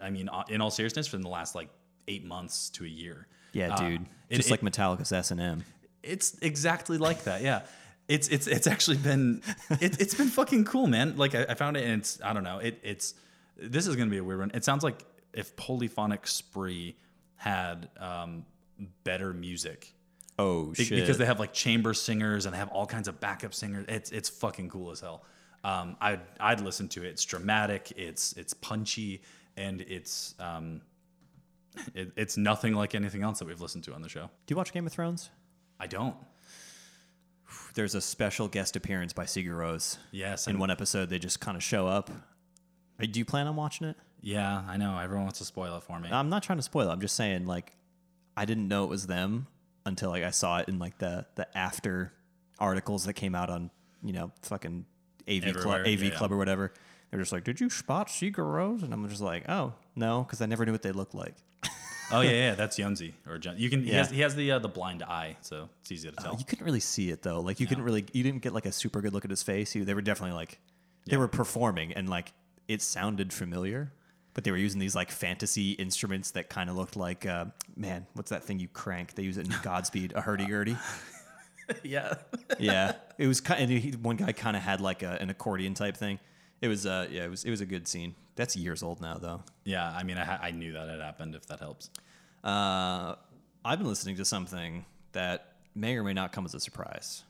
I 0.00 0.10
mean, 0.10 0.28
uh, 0.28 0.44
in 0.48 0.60
all 0.60 0.70
seriousness, 0.70 1.06
from 1.06 1.22
the 1.22 1.28
last 1.28 1.54
like 1.54 1.68
eight 2.08 2.24
months 2.24 2.70
to 2.70 2.84
a 2.84 2.88
year. 2.88 3.26
Yeah, 3.52 3.74
uh, 3.74 3.76
dude. 3.76 4.00
Uh, 4.00 4.34
Just 4.34 4.48
it, 4.48 4.50
like 4.50 4.60
Metallica's 4.60 5.12
S 5.12 5.30
and 5.30 5.40
M. 5.40 5.64
It's 6.02 6.36
exactly 6.40 6.98
like 6.98 7.24
that. 7.24 7.42
Yeah. 7.42 7.62
It's 8.08 8.28
it's 8.28 8.46
it's 8.46 8.66
actually 8.66 8.96
been 8.96 9.42
it, 9.70 9.98
has 9.98 10.14
been 10.14 10.28
fucking 10.28 10.64
cool, 10.64 10.86
man. 10.86 11.16
Like 11.16 11.34
I, 11.34 11.46
I, 11.48 11.54
found 11.54 11.76
it, 11.76 11.84
and 11.84 12.00
it's 12.00 12.20
I 12.22 12.32
don't 12.32 12.42
know. 12.42 12.58
It 12.58 12.80
it's 12.82 13.14
this 13.56 13.86
is 13.86 13.94
gonna 13.96 14.10
be 14.10 14.18
a 14.18 14.24
weird 14.24 14.40
one. 14.40 14.50
It 14.54 14.64
sounds 14.64 14.82
like 14.82 15.04
if 15.32 15.54
Polyphonic 15.56 16.26
Spree 16.26 16.96
had 17.36 17.88
um, 17.98 18.44
better 19.04 19.32
music. 19.32 19.92
Oh 20.38 20.74
shit! 20.74 20.90
Because 20.90 21.18
they 21.18 21.26
have 21.26 21.38
like 21.38 21.52
chamber 21.52 21.94
singers 21.94 22.44
and 22.44 22.54
they 22.54 22.58
have 22.58 22.70
all 22.70 22.86
kinds 22.86 23.06
of 23.06 23.20
backup 23.20 23.54
singers. 23.54 23.86
It's 23.88 24.10
it's 24.10 24.28
fucking 24.28 24.68
cool 24.68 24.90
as 24.90 25.00
hell. 25.00 25.24
Um, 25.64 25.96
I'd 26.00 26.20
I'd 26.40 26.60
listen 26.60 26.88
to 26.90 27.04
it. 27.04 27.08
It's 27.08 27.24
dramatic. 27.24 27.92
It's 27.96 28.32
it's 28.32 28.52
punchy 28.52 29.22
and 29.56 29.80
it's 29.82 30.34
um, 30.38 30.80
it, 31.94 32.12
it's 32.16 32.36
nothing 32.36 32.74
like 32.74 32.94
anything 32.94 33.22
else 33.22 33.38
that 33.38 33.46
we've 33.46 33.60
listened 33.60 33.84
to 33.84 33.94
on 33.94 34.02
the 34.02 34.08
show. 34.08 34.30
Do 34.46 34.52
you 34.52 34.56
watch 34.56 34.72
Game 34.72 34.86
of 34.86 34.92
Thrones? 34.92 35.30
I 35.80 35.86
don't. 35.86 36.16
There's 37.74 37.94
a 37.94 38.00
special 38.00 38.48
guest 38.48 38.76
appearance 38.76 39.12
by 39.12 39.24
Sigur 39.24 39.52
Rós. 39.52 39.98
Yes. 40.10 40.46
In 40.46 40.58
one 40.58 40.70
episode, 40.70 41.08
they 41.08 41.18
just 41.18 41.40
kind 41.40 41.56
of 41.56 41.62
show 41.62 41.86
up. 41.86 42.10
Do 43.00 43.18
you 43.18 43.24
plan 43.24 43.46
on 43.46 43.56
watching 43.56 43.88
it? 43.88 43.96
Yeah, 44.20 44.62
I 44.68 44.76
know. 44.76 44.96
Everyone 44.98 45.24
wants 45.24 45.40
to 45.40 45.44
spoil 45.44 45.76
it 45.76 45.82
for 45.82 45.98
me. 45.98 46.08
I'm 46.12 46.28
not 46.28 46.44
trying 46.44 46.58
to 46.58 46.62
spoil 46.62 46.88
it. 46.88 46.92
I'm 46.92 47.00
just 47.00 47.16
saying, 47.16 47.46
like, 47.46 47.72
I 48.36 48.44
didn't 48.44 48.68
know 48.68 48.84
it 48.84 48.90
was 48.90 49.08
them 49.08 49.48
until 49.84 50.10
like 50.10 50.22
I 50.22 50.30
saw 50.30 50.58
it 50.58 50.68
in 50.68 50.78
like 50.78 50.98
the 50.98 51.26
the 51.34 51.46
after 51.56 52.12
articles 52.58 53.04
that 53.04 53.14
came 53.14 53.34
out 53.34 53.50
on 53.50 53.70
you 54.02 54.12
know 54.12 54.30
fucking 54.42 54.86
AV 55.28 55.44
Everywhere. 55.44 55.62
Club, 55.62 55.80
AV 55.80 56.02
yeah, 56.02 56.10
Club 56.10 56.30
yeah. 56.30 56.34
or 56.34 56.38
whatever. 56.38 56.72
They're 57.12 57.20
just 57.20 57.30
like, 57.30 57.44
"Did 57.44 57.60
you 57.60 57.70
spot 57.70 58.08
Sigur 58.08 58.38
Rós?" 58.38 58.82
And 58.82 58.92
I'm 58.92 59.08
just 59.08 59.20
like, 59.20 59.44
"Oh 59.48 59.74
no," 59.94 60.24
because 60.24 60.40
I 60.40 60.46
never 60.46 60.64
knew 60.66 60.72
what 60.72 60.82
they 60.82 60.90
looked 60.92 61.14
like. 61.14 61.34
Oh 62.10 62.20
yeah, 62.20 62.30
yeah, 62.30 62.54
that's 62.56 62.76
Jónsi 62.78 63.12
or 63.28 63.38
Jun- 63.38 63.56
you 63.58 63.70
can. 63.70 63.84
He 63.84 63.90
Yeah. 63.92 63.98
has, 63.98 64.10
he 64.10 64.20
has 64.22 64.34
the 64.34 64.50
uh, 64.52 64.58
the 64.58 64.68
blind 64.68 65.02
eye, 65.02 65.36
so 65.42 65.68
it's 65.80 65.92
easy 65.92 66.10
to 66.10 66.16
tell. 66.16 66.36
You 66.38 66.44
couldn't 66.44 66.64
really 66.64 66.80
see 66.80 67.10
it 67.10 67.22
though. 67.22 67.40
Like 67.40 67.60
you 67.60 67.66
couldn't 67.66 67.84
really, 67.84 68.04
you 68.12 68.22
didn't 68.22 68.42
get 68.42 68.52
like 68.52 68.66
a 68.66 68.72
super 68.72 69.00
good 69.00 69.12
look 69.14 69.24
at 69.24 69.30
his 69.30 69.42
face. 69.42 69.74
You, 69.74 69.84
they 69.86 69.94
were 69.94 70.02
definitely 70.02 70.34
like, 70.36 70.58
they 71.06 71.16
were 71.16 71.28
performing 71.28 71.92
and 71.94 72.08
like 72.10 72.32
it 72.68 72.82
sounded 72.82 73.32
familiar, 73.32 73.92
but 74.34 74.44
they 74.44 74.50
were 74.50 74.58
using 74.58 74.78
these 74.80 74.94
like 74.94 75.10
fantasy 75.10 75.72
instruments 75.72 76.32
that 76.32 76.50
kind 76.50 76.68
of 76.68 76.76
looked 76.76 76.96
like, 76.96 77.24
uh, 77.24 77.46
man, 77.76 78.06
what's 78.12 78.28
that 78.30 78.44
thing 78.44 78.58
you 78.58 78.68
crank? 78.68 79.14
They 79.14 79.22
use 79.22 79.38
it 79.38 79.46
in 79.46 79.54
Godspeed, 79.62 80.12
a 80.14 80.20
hurdy 80.20 80.44
gurdy. 80.46 80.76
yeah. 81.82 82.14
yeah, 82.58 82.92
it 83.16 83.26
was 83.26 83.40
kind. 83.40 83.70
Of, 83.72 84.04
one 84.04 84.16
guy 84.16 84.32
kind 84.32 84.56
of 84.56 84.62
had 84.62 84.80
like 84.82 85.02
a, 85.02 85.16
an 85.20 85.30
accordion 85.30 85.72
type 85.74 85.96
thing. 85.96 86.18
It 86.62 86.68
was, 86.68 86.86
uh, 86.86 87.06
yeah, 87.10 87.24
it 87.24 87.30
was, 87.30 87.44
it 87.44 87.50
was 87.50 87.60
a 87.60 87.66
good 87.66 87.86
scene. 87.86 88.14
That's 88.36 88.56
years 88.56 88.82
old 88.82 89.00
now 89.02 89.18
though. 89.18 89.42
Yeah, 89.64 89.86
I 89.90 90.04
mean, 90.04 90.16
I, 90.16 90.24
ha- 90.24 90.38
I 90.40 90.52
knew 90.52 90.72
that 90.72 90.88
had 90.88 91.00
happened. 91.00 91.34
If 91.34 91.46
that 91.48 91.58
helps. 91.60 91.90
Uh, 92.42 93.16
I've 93.64 93.78
been 93.78 93.88
listening 93.88 94.16
to 94.16 94.24
something 94.24 94.84
that 95.12 95.52
may 95.74 95.96
or 95.96 96.02
may 96.04 96.12
not 96.14 96.32
come 96.32 96.44
as 96.46 96.54
a 96.54 96.60
surprise. 96.60 97.24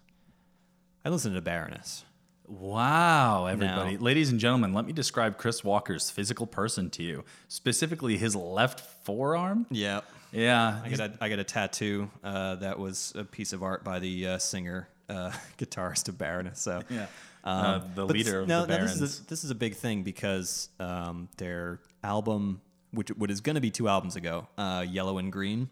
I 1.05 1.09
listened 1.09 1.35
to 1.35 1.41
Baroness. 1.41 2.05
Wow, 2.47 3.47
everybody. 3.47 3.97
Now- 3.97 4.03
Ladies 4.03 4.31
and 4.31 4.39
gentlemen, 4.39 4.73
let 4.75 4.87
me 4.87 4.93
describe 4.93 5.37
Chris 5.39 5.65
Walker's 5.65 6.11
physical 6.11 6.47
person 6.47 6.91
to 6.91 7.03
you, 7.03 7.25
specifically 7.49 8.17
his 8.17 8.37
left 8.37 8.81
forearm. 9.05 9.67
Yeah. 9.71 10.01
Yeah. 10.33 10.81
I 10.85 10.89
got 10.91 11.01
a, 11.01 11.13
I 11.21 11.29
got 11.29 11.39
a 11.39 11.45
tattoo 11.45 12.11
uh, 12.23 12.57
that 12.57 12.79
was 12.79 13.13
a 13.17 13.25
piece 13.25 13.53
of 13.53 13.63
art 13.63 13.85
by 13.85 13.99
the 13.99 14.27
uh, 14.29 14.39
singer, 14.39 14.89
uh, 15.09 15.33
guitarist 15.59 16.09
of 16.09 16.19
Baroness. 16.19 16.61
So 16.61 16.83
Yeah. 16.89 17.07
Um, 17.45 17.65
Uh, 17.65 17.81
the 17.95 18.07
leader 18.07 18.31
this, 18.31 18.43
of 18.43 18.49
no, 18.49 18.61
the 18.63 18.67
no, 18.69 18.77
Barons. 18.77 19.01
This 19.01 19.11
is, 19.11 19.21
a, 19.21 19.27
this 19.27 19.45
is 19.45 19.51
a 19.51 19.55
big 19.55 19.75
thing 19.75 20.03
because 20.03 20.69
um, 20.81 21.29
their 21.37 21.81
album, 22.03 22.61
which 22.93 23.09
what 23.11 23.31
is 23.31 23.41
going 23.41 23.55
to 23.55 23.61
be 23.61 23.71
two 23.71 23.89
albums 23.89 24.17
ago, 24.17 24.49
uh, 24.59 24.85
Yellow 24.89 25.19
and 25.19 25.33
Green. 25.33 25.69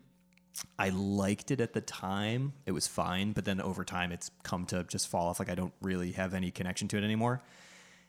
I 0.79 0.91
liked 0.91 1.53
it 1.53 1.61
at 1.61 1.73
the 1.73 1.81
time. 1.81 2.53
It 2.67 2.73
was 2.73 2.87
fine, 2.87 3.33
but 3.33 3.45
then 3.45 3.61
over 3.61 3.85
time, 3.85 4.13
it's 4.13 4.31
come 4.43 4.67
to 4.67 4.85
just 4.85 5.09
fall 5.09 5.29
off. 5.29 5.39
Like 5.39 5.49
I 5.49 5.55
don't 5.55 5.73
really 5.81 6.13
have 6.13 6.35
any 6.35 6.51
connection 6.51 6.89
to 6.89 6.99
it 6.99 7.05
anymore. 7.05 7.41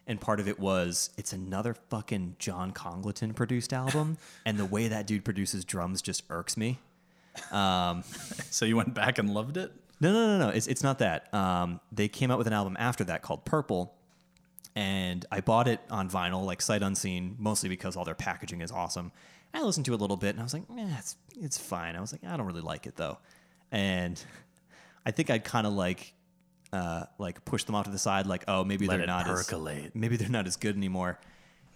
And 0.07 0.19
part 0.19 0.39
of 0.39 0.47
it 0.47 0.59
was 0.59 1.11
it's 1.17 1.31
another 1.31 1.75
fucking 1.89 2.37
John 2.39 2.71
Congleton 2.71 3.33
produced 3.33 3.73
album, 3.73 4.17
and 4.45 4.57
the 4.57 4.65
way 4.65 4.87
that 4.87 5.05
dude 5.05 5.23
produces 5.23 5.63
drums 5.63 6.01
just 6.01 6.23
irks 6.29 6.57
me. 6.57 6.79
so 8.49 8.65
you 8.65 8.75
went 8.75 8.93
back 8.93 9.17
and 9.19 9.33
loved 9.33 9.57
it? 9.57 9.71
No, 10.01 10.11
no, 10.11 10.37
no, 10.37 10.47
no. 10.47 10.49
It's, 10.49 10.67
it's 10.67 10.83
not 10.83 10.99
that. 10.99 11.31
Um, 11.33 11.79
they 11.91 12.07
came 12.07 12.31
out 12.31 12.39
with 12.39 12.47
an 12.47 12.53
album 12.53 12.75
after 12.79 13.03
that 13.05 13.21
called 13.21 13.45
Purple, 13.45 13.93
and 14.75 15.25
I 15.31 15.41
bought 15.41 15.67
it 15.67 15.79
on 15.89 16.09
vinyl, 16.09 16.43
like 16.43 16.61
sight 16.61 16.81
unseen, 16.81 17.35
mostly 17.37 17.69
because 17.69 17.95
all 17.95 18.03
their 18.03 18.15
packaging 18.15 18.61
is 18.61 18.71
awesome. 18.71 19.11
I 19.53 19.61
listened 19.61 19.85
to 19.85 19.93
it 19.93 19.95
a 19.95 20.01
little 20.01 20.17
bit, 20.17 20.29
and 20.31 20.39
I 20.39 20.43
was 20.43 20.53
like, 20.53 20.63
eh, 20.77 20.95
it's 20.97 21.15
it's 21.39 21.57
fine. 21.57 21.95
I 21.95 22.01
was 22.01 22.11
like, 22.11 22.23
I 22.23 22.35
don't 22.35 22.47
really 22.47 22.61
like 22.61 22.87
it 22.87 22.95
though, 22.95 23.19
and 23.71 24.21
I 25.05 25.11
think 25.11 25.29
I'd 25.29 25.43
kind 25.43 25.65
of 25.65 25.73
like. 25.73 26.13
Uh, 26.73 27.03
like 27.17 27.43
push 27.43 27.65
them 27.65 27.75
off 27.75 27.83
to 27.83 27.91
the 27.91 27.97
side, 27.97 28.25
like 28.25 28.45
oh 28.47 28.63
maybe 28.63 28.87
Let 28.87 28.95
they're 28.95 29.05
not 29.05 29.25
percolate. 29.25 29.87
as 29.87 29.91
maybe 29.93 30.15
they're 30.15 30.29
not 30.29 30.47
as 30.47 30.55
good 30.55 30.77
anymore. 30.77 31.19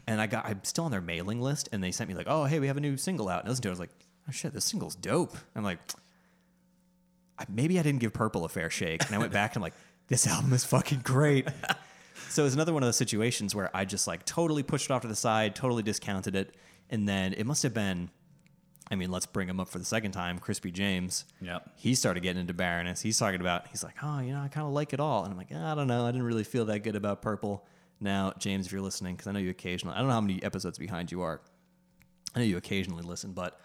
And 0.08 0.22
I 0.22 0.28
got 0.28 0.46
I'm 0.46 0.64
still 0.64 0.86
on 0.86 0.92
their 0.92 1.02
mailing 1.02 1.42
list, 1.42 1.68
and 1.74 1.84
they 1.84 1.92
sent 1.92 2.08
me 2.08 2.16
like 2.16 2.28
oh 2.30 2.46
hey 2.46 2.62
we 2.62 2.68
have 2.68 2.78
a 2.78 2.80
new 2.80 2.96
single 2.96 3.28
out, 3.28 3.42
and 3.42 3.48
I 3.48 3.50
listened 3.50 3.64
to 3.64 3.68
it. 3.68 3.72
I 3.72 3.74
was 3.74 3.80
like 3.82 3.90
oh 4.30 4.32
shit 4.32 4.54
this 4.54 4.64
single's 4.64 4.96
dope. 4.96 5.36
I'm 5.54 5.66
like 5.66 5.80
I, 5.80 6.00
maybe 7.50 7.80
I 7.80 7.84
didn't 7.84 8.00
give 8.00 8.14
Purple 8.14 8.46
a 8.46 8.50
fair 8.50 8.70
shake. 8.70 9.06
And 9.06 9.16
I 9.16 9.18
went 9.18 9.32
back 9.32 9.52
and 9.52 9.58
I'm 9.58 9.64
like, 9.64 9.74
this 10.08 10.28
album 10.28 10.54
is 10.54 10.64
fucking 10.64 11.02
great. 11.04 11.48
so 12.30 12.44
it 12.44 12.46
was 12.46 12.54
another 12.54 12.74
one 12.74 12.84
of 12.84 12.88
those 12.88 12.98
situations 12.98 13.56
where 13.56 13.76
I 13.76 13.86
just 13.86 14.08
like 14.08 14.26
totally 14.26 14.64
pushed 14.64 14.90
it 14.90 14.94
off 14.94 15.02
to 15.02 15.08
the 15.08 15.16
side, 15.16 15.56
totally 15.56 15.84
discounted 15.84 16.36
it. 16.36 16.56
And 16.90 17.08
then 17.08 17.34
it 17.34 17.46
must 17.46 17.64
have 17.64 17.74
been, 17.74 18.10
I 18.92 18.96
mean, 18.96 19.10
let's 19.10 19.26
bring 19.26 19.50
him 19.50 19.60
up 19.60 19.68
for 19.68 19.80
the 19.80 19.86
second 19.86 20.12
time, 20.12 20.38
Crispy 20.38 20.72
James. 20.72 21.26
Yep. 21.42 21.72
He 21.76 21.96
started 21.96 22.22
getting 22.22 22.40
into 22.40 22.54
Baroness. 22.54 23.02
He's 23.02 23.18
talking 23.18 23.42
about, 23.42 23.68
he's 23.68 23.84
like, 23.84 23.96
oh, 24.04 24.20
you 24.20 24.34
know, 24.34 24.42
I 24.42 24.48
kind 24.48 24.68
of 24.68 24.74
like 24.74 24.94
it 24.94 25.00
all. 25.00 25.24
And 25.24 25.32
I'm 25.32 25.38
like, 25.38 25.52
I 25.52 25.74
don't 25.74 25.88
know. 25.88 26.06
I 26.06 26.12
didn't 26.12 26.28
really 26.28 26.44
feel 26.44 26.66
that 26.66 26.80
good 26.80 26.96
about 26.96 27.22
Purple. 27.22 27.66
Now, 28.00 28.34
James, 28.38 28.68
if 28.68 28.72
you're 28.72 28.82
listening, 28.82 29.16
because 29.16 29.28
I 29.28 29.32
know 29.32 29.40
you 29.40 29.50
occasionally, 29.50 29.96
I 29.96 30.00
don't 30.00 30.08
know 30.08 30.14
how 30.14 30.22
many 30.22 30.44
episodes 30.44 30.78
behind 30.78 31.12
you 31.12 31.22
are. 31.22 31.42
I 32.36 32.40
know 32.40 32.46
you 32.46 32.58
occasionally 32.58 33.04
listen, 33.04 33.32
but 33.32 33.60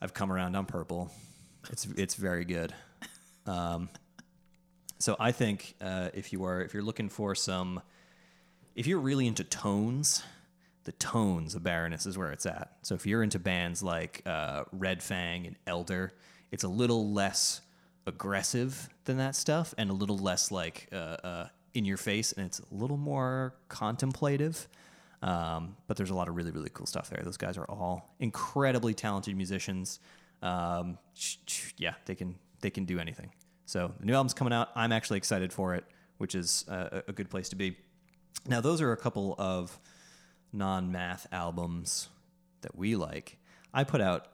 I've 0.00 0.14
come 0.14 0.32
around 0.32 0.56
on 0.56 0.66
Purple. 0.66 1.12
It's 1.70 1.86
it's 1.96 2.14
very 2.14 2.44
good. 2.44 2.74
Um, 3.46 3.88
so 4.98 5.16
I 5.18 5.32
think 5.32 5.74
uh, 5.80 6.10
if 6.14 6.32
you 6.32 6.44
are 6.44 6.62
if 6.62 6.74
you're 6.74 6.82
looking 6.82 7.08
for 7.08 7.34
some, 7.34 7.82
if 8.74 8.86
you're 8.86 9.00
really 9.00 9.26
into 9.26 9.44
tones, 9.44 10.22
the 10.84 10.92
tones 10.92 11.54
of 11.54 11.62
Baroness 11.62 12.06
is 12.06 12.16
where 12.16 12.32
it's 12.32 12.46
at. 12.46 12.72
So 12.82 12.94
if 12.94 13.06
you're 13.06 13.22
into 13.22 13.38
bands 13.38 13.82
like 13.82 14.22
uh, 14.26 14.64
Red 14.72 15.02
Fang 15.02 15.46
and 15.46 15.56
Elder, 15.66 16.12
it's 16.50 16.64
a 16.64 16.68
little 16.68 17.12
less 17.12 17.60
aggressive 18.06 18.88
than 19.04 19.16
that 19.18 19.34
stuff, 19.34 19.74
and 19.78 19.90
a 19.90 19.94
little 19.94 20.18
less 20.18 20.50
like 20.50 20.88
uh, 20.92 21.16
uh, 21.24 21.48
in 21.74 21.84
your 21.84 21.96
face, 21.96 22.32
and 22.32 22.46
it's 22.46 22.60
a 22.60 22.74
little 22.74 22.96
more 22.96 23.54
contemplative. 23.68 24.68
Um, 25.22 25.76
but 25.86 25.96
there's 25.96 26.10
a 26.10 26.14
lot 26.14 26.28
of 26.28 26.36
really, 26.36 26.50
really 26.50 26.68
cool 26.72 26.86
stuff 26.86 27.08
there. 27.08 27.22
Those 27.24 27.38
guys 27.38 27.56
are 27.56 27.64
all 27.64 28.14
incredibly 28.20 28.92
talented 28.92 29.34
musicians. 29.36 29.98
Um, 30.44 30.98
sh- 31.14 31.36
sh- 31.46 31.72
yeah, 31.78 31.94
they 32.06 32.14
can 32.14 32.36
they 32.60 32.70
can 32.70 32.84
do 32.84 32.98
anything. 32.98 33.30
So 33.66 33.92
the 33.98 34.06
new 34.06 34.14
album's 34.14 34.34
coming 34.34 34.52
out. 34.52 34.68
I'm 34.76 34.92
actually 34.92 35.16
excited 35.18 35.52
for 35.52 35.74
it, 35.74 35.84
which 36.18 36.34
is 36.34 36.64
uh, 36.68 37.00
a 37.06 37.10
a 37.10 37.12
good 37.12 37.30
place 37.30 37.48
to 37.50 37.56
be. 37.56 37.76
Now, 38.46 38.60
those 38.60 38.80
are 38.82 38.92
a 38.92 38.96
couple 38.96 39.34
of 39.38 39.78
non-math 40.52 41.26
albums 41.32 42.08
that 42.62 42.76
we 42.76 42.96
like. 42.96 43.38
I 43.72 43.84
put 43.84 44.00
out 44.00 44.28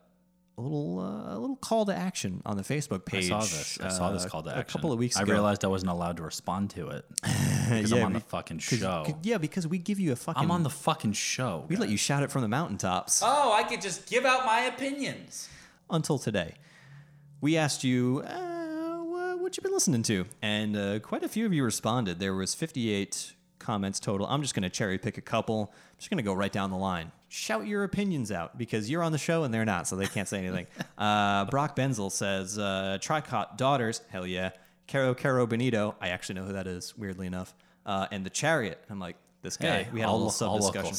a 0.58 0.60
little 0.62 0.98
uh, 1.00 1.34
a 1.34 1.38
little 1.38 1.56
call 1.56 1.86
to 1.86 1.94
action 1.94 2.42
on 2.44 2.56
the 2.56 2.62
Facebook 2.62 3.04
page. 3.06 3.30
I 3.30 3.38
page. 3.40 3.48
saw 3.48 3.56
this. 3.56 3.78
I 3.80 3.88
saw 3.88 4.10
this 4.12 4.26
uh, 4.26 4.28
call 4.28 4.42
to 4.42 4.50
action 4.50 4.60
a 4.60 4.64
couple 4.64 4.92
of 4.92 4.98
weeks 4.98 5.16
ago. 5.16 5.20
I 5.20 5.24
ago. 5.24 5.32
realized 5.32 5.64
I 5.64 5.68
wasn't 5.68 5.90
allowed 5.92 6.16
to 6.18 6.22
respond 6.22 6.70
to 6.70 6.88
it 6.88 7.04
because 7.22 7.92
I'm 7.92 8.02
on 8.04 8.12
the 8.12 8.20
fucking 8.20 8.58
fucking 8.58 8.58
'cause- 8.58 8.78
show. 8.78 9.04
'cause- 9.06 9.14
yeah, 9.22 9.38
because 9.38 9.66
we 9.66 9.78
give 9.78 9.98
you 10.00 10.12
a 10.12 10.16
fucking. 10.16 10.42
I'm 10.42 10.50
on 10.50 10.62
the 10.64 10.70
fucking 10.70 11.12
show. 11.12 11.64
We 11.68 11.76
let 11.76 11.88
you 11.88 11.96
shout 11.96 12.22
it 12.22 12.30
from 12.30 12.42
the 12.42 12.48
mountaintops. 12.48 13.22
Oh, 13.24 13.52
I 13.52 13.62
could 13.62 13.80
just 13.80 14.06
give 14.10 14.24
out 14.26 14.44
my 14.44 14.60
opinions. 14.62 15.48
Until 15.90 16.18
today. 16.18 16.54
We 17.40 17.56
asked 17.56 17.84
you, 17.84 18.22
uh, 18.26 19.34
what 19.34 19.56
you 19.56 19.62
been 19.62 19.72
listening 19.72 20.02
to? 20.04 20.26
And 20.40 20.76
uh, 20.76 20.98
quite 21.00 21.24
a 21.24 21.28
few 21.28 21.46
of 21.46 21.52
you 21.52 21.64
responded. 21.64 22.20
There 22.20 22.34
was 22.34 22.54
58 22.54 23.32
comments 23.58 23.98
total. 23.98 24.26
I'm 24.26 24.42
just 24.42 24.54
going 24.54 24.62
to 24.62 24.70
cherry 24.70 24.98
pick 24.98 25.18
a 25.18 25.22
couple. 25.22 25.72
I'm 25.72 25.98
just 25.98 26.10
going 26.10 26.18
to 26.18 26.22
go 26.22 26.32
right 26.32 26.52
down 26.52 26.70
the 26.70 26.76
line. 26.76 27.10
Shout 27.28 27.66
your 27.66 27.84
opinions 27.84 28.30
out 28.30 28.56
because 28.58 28.90
you're 28.90 29.02
on 29.02 29.12
the 29.12 29.18
show 29.18 29.44
and 29.44 29.52
they're 29.52 29.64
not, 29.64 29.88
so 29.88 29.96
they 29.96 30.06
can't 30.06 30.28
say 30.28 30.38
anything. 30.38 30.66
uh, 30.98 31.46
Brock 31.46 31.74
Benzel 31.74 32.12
says, 32.12 32.58
uh, 32.58 32.98
Tricot 33.00 33.56
Daughters, 33.56 34.02
hell 34.10 34.26
yeah. 34.26 34.50
Caro 34.86 35.14
Caro 35.14 35.46
Benito, 35.46 35.94
I 36.00 36.08
actually 36.08 36.36
know 36.36 36.44
who 36.44 36.52
that 36.52 36.66
is, 36.66 36.96
weirdly 36.96 37.26
enough. 37.26 37.54
Uh, 37.86 38.06
and 38.10 38.24
The 38.24 38.30
Chariot. 38.30 38.82
I'm 38.90 38.98
like, 38.98 39.16
this 39.42 39.56
guy. 39.56 39.84
Hey, 39.84 39.88
we 39.92 40.00
had 40.00 40.08
a 40.08 40.12
little 40.12 40.30
sub 40.30 40.60
discussion. 40.60 40.96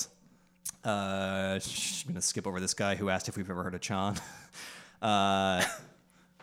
Uh, 0.83 1.59
I'm 1.59 2.07
gonna 2.07 2.21
skip 2.21 2.47
over 2.47 2.59
this 2.59 2.73
guy 2.73 2.95
who 2.95 3.09
asked 3.09 3.29
if 3.29 3.37
we've 3.37 3.49
ever 3.49 3.63
heard 3.63 3.75
of 3.75 3.81
Chon. 3.81 4.15
Uh, 5.01 5.63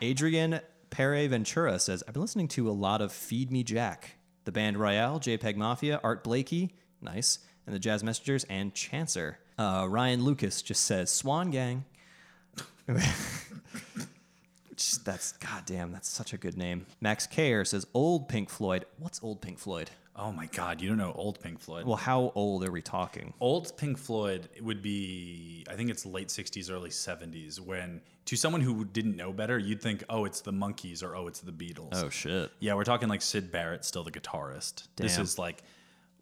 Adrian 0.00 0.61
Pere 0.90 1.28
Ventura 1.28 1.78
says, 1.78 2.02
I've 2.06 2.14
been 2.14 2.22
listening 2.22 2.48
to 2.48 2.68
a 2.68 2.72
lot 2.72 3.00
of 3.00 3.12
Feed 3.12 3.50
Me 3.50 3.62
Jack, 3.62 4.16
the 4.44 4.52
band 4.52 4.78
Royale, 4.78 5.20
JPEG 5.20 5.56
Mafia, 5.56 6.00
Art 6.02 6.24
Blakey, 6.24 6.74
nice, 7.00 7.38
and 7.66 7.74
the 7.74 7.78
Jazz 7.78 8.02
Messengers, 8.02 8.44
and 8.44 8.74
Chancer. 8.74 9.36
Uh, 9.59 9.86
Ryan 9.88 10.24
Lucas 10.24 10.62
just 10.62 10.84
says, 10.84 11.11
Swan 11.11 11.50
Gang. 11.50 11.84
Which, 14.68 15.04
that's, 15.04 15.32
goddamn, 15.32 15.92
that's 15.92 16.09
such 16.09 16.32
a 16.32 16.38
good 16.38 16.56
name. 16.56 16.86
Max 17.00 17.26
Kayer 17.26 17.66
says, 17.66 17.86
Old 17.92 18.28
Pink 18.28 18.48
Floyd. 18.48 18.86
What's 18.98 19.22
Old 19.22 19.40
Pink 19.40 19.59
Floyd? 19.59 19.90
Oh 20.18 20.32
my 20.32 20.46
god, 20.46 20.80
you 20.80 20.88
don't 20.88 20.98
know 20.98 21.12
old 21.14 21.40
Pink 21.40 21.60
Floyd. 21.60 21.86
Well, 21.86 21.96
how 21.96 22.32
old 22.34 22.64
are 22.64 22.72
we 22.72 22.82
talking? 22.82 23.32
Old 23.40 23.76
Pink 23.76 23.96
Floyd 23.96 24.48
would 24.60 24.82
be, 24.82 25.64
I 25.70 25.74
think 25.74 25.90
it's 25.90 26.04
late 26.04 26.28
60s, 26.28 26.70
early 26.72 26.90
70s, 26.90 27.60
when 27.60 28.00
to 28.24 28.36
someone 28.36 28.60
who 28.60 28.84
didn't 28.84 29.16
know 29.16 29.32
better, 29.32 29.58
you'd 29.58 29.80
think, 29.80 30.02
oh, 30.10 30.24
it's 30.24 30.40
the 30.40 30.52
Monkees 30.52 31.04
or 31.04 31.14
oh, 31.14 31.28
it's 31.28 31.40
the 31.40 31.52
Beatles. 31.52 31.90
Oh, 31.92 32.08
shit. 32.08 32.50
Yeah, 32.58 32.74
we're 32.74 32.84
talking 32.84 33.08
like 33.08 33.22
Syd 33.22 33.52
Barrett, 33.52 33.84
still 33.84 34.02
the 34.02 34.10
guitarist. 34.10 34.88
This 34.96 35.18
is 35.18 35.38
like 35.38 35.62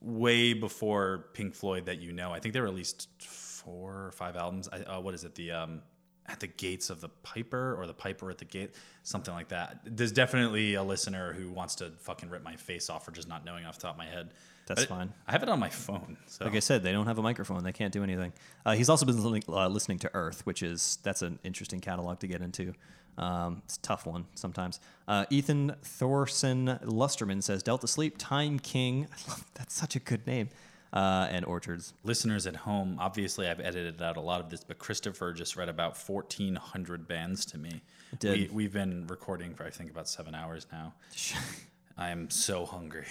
way 0.03 0.53
before 0.53 1.27
Pink 1.33 1.55
Floyd 1.55 1.87
that 1.87 1.99
you 1.99 2.13
know. 2.13 2.33
I 2.33 2.39
think 2.39 2.53
they 2.53 2.61
released 2.61 3.09
four 3.19 4.07
or 4.07 4.13
five 4.13 4.37
albums. 4.37 4.69
I, 4.71 4.81
uh, 4.81 5.01
what 5.01 5.15
is 5.15 5.25
it? 5.25 5.35
The 5.35 5.53
um, 5.53 5.83
at 6.29 6.41
the 6.41 6.47
gates 6.47 6.91
of 6.91 7.01
the 7.01 7.09
Piper 7.09 7.75
or 7.79 7.87
the 7.87 7.95
Piper 7.95 8.31
at 8.31 8.39
the 8.39 8.45
gate, 8.45 8.75
something 9.03 9.33
like 9.35 9.49
that. 9.49 9.81
There's 9.85 10.13
definitely 10.13 10.75
a 10.75 10.83
listener 10.83 11.33
who 11.33 11.51
wants 11.51 11.75
to 11.77 11.93
fucking 12.01 12.31
rip 12.31 12.43
my 12.43 12.57
face 12.57 12.91
off 12.91 13.05
for 13.05 13.13
just 13.13 13.29
not 13.29 13.45
knowing 13.45 13.65
off 13.65 13.77
the 13.77 13.83
top 13.83 13.93
of 13.93 13.99
my 13.99 14.07
head. 14.07 14.31
That's 14.67 14.83
But 14.83 14.89
fine. 14.89 15.13
I 15.29 15.33
have 15.33 15.43
it 15.45 15.49
on 15.49 15.61
my 15.61 15.69
phone. 15.71 16.17
So 16.27 16.45
Like 16.45 16.57
I 16.57 16.59
said, 16.59 16.83
they 16.83 16.91
don't 16.93 17.07
have 17.07 17.19
a 17.19 17.23
microphone. 17.23 17.63
They 17.63 17.73
can't 17.73 17.93
do 17.93 18.03
anything. 18.03 18.33
Uh, 18.65 18.75
he's 18.75 18.89
also 18.89 19.07
been 19.07 19.17
listening, 19.17 19.45
uh, 19.49 19.69
listening 19.69 19.99
to 20.01 20.11
Earth, 20.13 20.45
which 20.45 20.63
is 20.63 20.99
that's 21.05 21.23
an 21.23 21.39
interesting 21.45 21.81
catalog 21.81 22.19
to 22.21 22.27
get 22.27 22.43
into. 22.43 22.75
Um, 23.17 23.63
it's 23.65 23.77
a 23.77 23.81
tough 23.81 24.07
one 24.07 24.27
sometimes. 24.35 24.81
Uh, 25.09 25.25
Ethan 25.31 25.75
Thorson 25.83 26.79
Lusterman 26.85 27.43
says 27.43 27.63
Delta 27.63 27.87
Sleep, 27.87 28.17
Time 28.19 28.59
King. 28.59 29.07
I 29.11 29.17
love, 29.31 29.45
that's 29.55 29.75
such 29.75 29.97
a 29.97 30.01
good 30.01 30.27
name. 30.27 30.49
Uh, 30.93 31.29
and 31.31 31.45
orchards. 31.45 31.93
Listeners 32.05 32.47
at 32.47 32.57
home, 32.57 32.97
obviously, 33.01 33.49
I've 33.49 33.61
edited 33.61 34.01
out 34.03 34.17
a 34.17 34.21
lot 34.21 34.41
of 34.41 34.51
this, 34.51 34.65
but 34.65 34.79
Christopher 34.79 35.33
just 35.33 35.57
read 35.57 35.69
about 35.69 35.97
1,400 35.99 37.07
bands 37.09 37.45
to 37.47 37.59
me. 37.59 37.83
did. 38.19 38.51
We, 38.51 38.55
we've 38.55 38.73
been 38.73 39.07
recording 39.09 39.55
for, 39.55 39.65
I 39.65 39.71
think, 39.71 39.91
about 39.91 40.09
seven 40.09 40.35
hours 40.35 40.67
now. 40.73 40.95
I 41.99 42.11
am 42.11 42.31
so 42.31 42.67
hungry. 42.67 43.07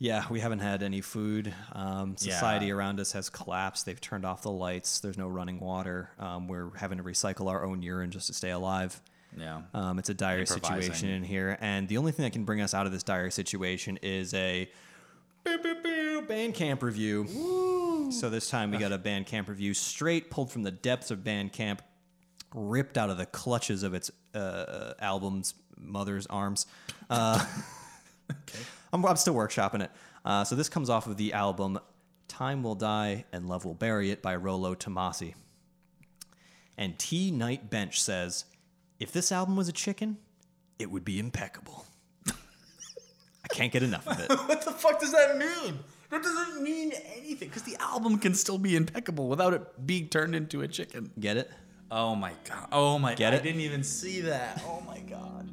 Yeah, 0.00 0.24
we 0.30 0.38
haven't 0.38 0.60
had 0.60 0.84
any 0.84 1.00
food. 1.00 1.52
Um, 1.72 2.16
society 2.16 2.66
Yeah. 2.66 2.74
around 2.74 3.00
us 3.00 3.10
has 3.12 3.28
collapsed. 3.28 3.84
They've 3.84 4.00
turned 4.00 4.24
off 4.24 4.42
the 4.42 4.50
lights. 4.50 5.00
There's 5.00 5.18
no 5.18 5.26
running 5.26 5.58
water. 5.58 6.10
Um, 6.20 6.46
we're 6.46 6.70
having 6.76 6.98
to 6.98 7.04
recycle 7.04 7.50
our 7.50 7.64
own 7.64 7.82
urine 7.82 8.12
just 8.12 8.28
to 8.28 8.32
stay 8.32 8.50
alive. 8.50 9.00
Yeah. 9.36 9.62
Um, 9.74 9.98
it's 9.98 10.08
a 10.08 10.14
dire 10.14 10.46
situation 10.46 11.08
in 11.08 11.22
here, 11.24 11.58
and 11.60 11.86
the 11.88 11.98
only 11.98 12.12
thing 12.12 12.22
that 12.24 12.32
can 12.32 12.44
bring 12.44 12.60
us 12.60 12.74
out 12.74 12.86
of 12.86 12.92
this 12.92 13.02
dire 13.02 13.28
situation 13.30 13.98
is 14.02 14.32
a 14.34 14.70
boo, 15.44 15.58
boo, 15.58 15.74
boo, 15.82 15.97
Bandcamp 16.28 16.82
review. 16.82 18.10
So 18.12 18.30
this 18.30 18.50
time 18.50 18.70
we 18.70 18.78
got 18.78 18.92
a 18.92 18.98
Bandcamp 18.98 19.48
review 19.48 19.74
straight 19.74 20.30
pulled 20.30 20.50
from 20.50 20.62
the 20.62 20.70
depths 20.70 21.10
of 21.10 21.20
Bandcamp, 21.20 21.80
ripped 22.54 22.98
out 22.98 23.10
of 23.10 23.18
the 23.18 23.26
clutches 23.26 23.82
of 23.82 23.94
its 23.94 24.10
uh, 24.34 24.94
album's 25.00 25.54
mother's 25.76 26.26
arms. 26.26 26.66
Uh, 27.08 27.44
I'm, 28.92 29.04
I'm 29.04 29.16
still 29.16 29.34
workshopping 29.34 29.82
it. 29.82 29.90
Uh, 30.24 30.44
so 30.44 30.54
this 30.54 30.68
comes 30.68 30.90
off 30.90 31.06
of 31.06 31.16
the 31.16 31.32
album 31.32 31.78
"Time 32.28 32.62
Will 32.62 32.74
Die 32.74 33.24
and 33.32 33.48
Love 33.48 33.64
Will 33.64 33.74
Bury 33.74 34.10
It" 34.10 34.22
by 34.22 34.36
Rolo 34.36 34.74
Tomassi. 34.74 35.34
And 36.76 36.98
T 36.98 37.30
Night 37.30 37.70
Bench 37.70 38.00
says, 38.00 38.44
if 39.00 39.12
this 39.12 39.30
album 39.32 39.56
was 39.56 39.68
a 39.68 39.72
chicken, 39.72 40.18
it 40.78 40.90
would 40.90 41.04
be 41.04 41.18
impeccable. 41.18 41.86
I 42.28 43.48
can't 43.50 43.72
get 43.72 43.82
enough 43.82 44.06
of 44.06 44.20
it. 44.20 44.28
what 44.48 44.64
the 44.64 44.72
fuck 44.72 45.00
does 45.00 45.12
that 45.12 45.36
mean? 45.38 45.78
That 46.10 46.22
doesn't 46.22 46.62
mean 46.62 46.92
anything 47.16 47.48
because 47.48 47.62
the 47.64 47.76
album 47.80 48.18
can 48.18 48.34
still 48.34 48.58
be 48.58 48.76
impeccable 48.76 49.28
without 49.28 49.52
it 49.52 49.86
being 49.86 50.08
turned 50.08 50.34
into 50.34 50.62
a 50.62 50.68
chicken. 50.68 51.10
Get 51.20 51.36
it? 51.36 51.50
Oh 51.90 52.14
my 52.14 52.32
god. 52.44 52.68
Oh 52.72 52.98
my 52.98 53.14
Get 53.14 53.32
I 53.34 53.36
it? 53.36 53.42
didn't 53.42 53.60
even 53.60 53.82
see 53.82 54.20
that. 54.22 54.62
Oh 54.66 54.82
my 54.86 54.98
god. 55.00 55.50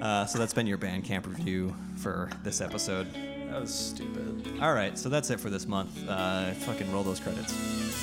Uh, 0.00 0.26
so 0.26 0.38
that's 0.38 0.54
been 0.54 0.66
your 0.66 0.78
Bandcamp 0.78 1.26
review 1.26 1.74
for 1.96 2.28
this 2.42 2.60
episode. 2.60 3.06
That 3.52 3.60
was 3.60 3.74
stupid. 3.74 4.50
All 4.62 4.72
right, 4.72 4.96
so 4.96 5.10
that's 5.10 5.28
it 5.28 5.38
for 5.38 5.50
this 5.50 5.68
month. 5.68 6.08
Uh, 6.08 6.52
fucking 6.52 6.90
roll 6.90 7.02
those 7.02 7.20
credits. 7.20 7.52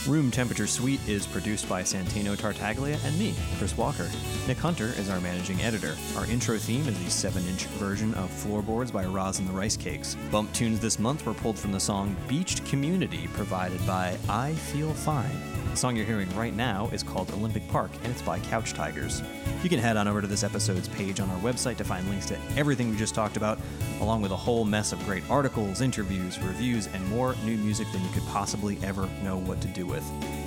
Room 0.07 0.29
Temperature 0.29 0.67
Suite 0.67 0.99
is 1.07 1.25
produced 1.25 1.67
by 1.67 1.81
Santino 1.81 2.37
Tartaglia 2.37 2.99
and 3.03 3.17
me, 3.17 3.33
Chris 3.57 3.75
Walker. 3.75 4.03
Nikk 4.45 4.57
Hunter 4.57 4.93
is 4.99 5.09
our 5.09 5.19
managing 5.21 5.59
editor. 5.61 5.97
Our 6.15 6.27
intro 6.27 6.59
theme 6.59 6.87
is 6.87 7.03
the 7.03 7.09
7 7.09 7.43
inch 7.47 7.65
version 7.65 8.13
of 8.13 8.29
Floorboards 8.29 8.91
by 8.91 9.05
Roz 9.05 9.39
and 9.39 9.47
the 9.47 9.53
Rice 9.53 9.75
Cakes. 9.75 10.15
Bump 10.29 10.53
tunes 10.53 10.79
this 10.79 10.99
month 10.99 11.25
were 11.25 11.33
pulled 11.33 11.57
from 11.57 11.71
the 11.71 11.79
song 11.79 12.15
Beached 12.27 12.63
Community, 12.65 13.27
provided 13.33 13.83
by 13.87 14.15
I 14.29 14.53
Feel 14.53 14.93
Fine. 14.93 15.35
The 15.71 15.77
song 15.77 15.95
you're 15.95 16.05
hearing 16.05 16.29
right 16.35 16.53
now 16.53 16.89
is 16.91 17.03
called 17.03 17.29
Olympic 17.31 17.65
Park, 17.69 17.91
and 18.03 18.11
it's 18.11 18.23
by 18.23 18.39
Couch 18.39 18.73
Tigers. 18.73 19.21
You 19.63 19.69
can 19.69 19.79
head 19.79 19.97
on 19.97 20.07
over 20.07 20.19
to 20.19 20.27
this 20.27 20.43
episode's 20.43 20.87
page 20.89 21.19
on 21.19 21.29
our 21.29 21.39
website 21.39 21.77
to 21.77 21.83
find 21.83 22.09
links 22.09 22.25
to 22.27 22.37
everything 22.57 22.89
we 22.89 22.97
just 22.97 23.13
talked 23.13 23.37
about, 23.37 23.59
along 24.01 24.21
with 24.21 24.31
a 24.31 24.35
whole 24.35 24.65
mess 24.65 24.93
of 24.93 25.05
great 25.05 25.23
articles, 25.29 25.81
interviews, 25.81 26.39
reviews, 26.39 26.87
and 26.87 27.07
more 27.07 27.35
new 27.45 27.55
music 27.57 27.87
than 27.91 28.03
you 28.03 28.09
could 28.09 28.25
possibly 28.27 28.79
ever 28.83 29.07
know 29.23 29.37
what 29.37 29.61
to 29.61 29.67
do 29.67 29.85
with. 29.85 30.03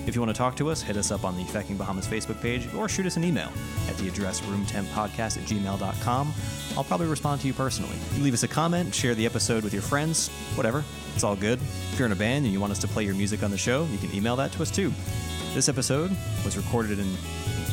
If 0.07 0.17
you 0.17 0.21
want 0.21 0.35
to 0.35 0.39
talk 0.39 0.57
to 0.57 0.69
us, 0.71 0.83
hit 0.83 0.97
us 0.97 1.13
up 1.13 1.25
on 1.25 1.37
the 1.37 1.45
Fecking 1.45 1.79
Bahamas 1.79 2.09
Facebook 2.09 2.41
page 2.43 2.67
or 2.75 2.89
shoot 2.89 3.07
us 3.07 3.17
an 3.17 3.23
email 3.23 3.53
at 3.89 3.97
the 3.99 4.09
address 4.09 4.41
roomtemppodcast 4.41 5.37
at 5.41 5.49
gmail.com. 5.49 6.33
I'll 6.77 6.85
probably 6.85 7.07
respond 7.07 7.41
to 7.43 7.47
you 7.47 7.53
personally. 7.53 7.97
You 8.17 8.25
leave 8.25 8.35
us 8.35 8.43
a 8.43 8.49
comment, 8.49 8.93
share 8.93 9.15
the 9.15 9.27
episode 9.27 9.63
with 9.63 9.73
your 9.73 9.83
friends, 9.83 10.29
whatever. 10.57 10.83
It's 11.15 11.25
all 11.25 11.37
good. 11.37 11.61
If 11.61 11.99
you're 11.99 12.07
in 12.07 12.13
a 12.13 12.17
band 12.17 12.45
and 12.45 12.53
you 12.53 12.61
want 12.61 12.73
us 12.73 12.79
to 12.81 12.89
play 12.89 13.05
your 13.05 13.15
music 13.15 13.43
on 13.43 13.51
the 13.51 13.59
show, 13.59 13.85
you 13.87 13.99
can 13.99 14.15
email 14.15 14.37
that 14.37 14.53
to 14.53 14.63
us 14.63 14.71
too. 14.71 14.93
This 15.55 15.69
episode 15.69 16.11
was 16.45 16.57
recorded 16.57 16.99
in 16.99 17.07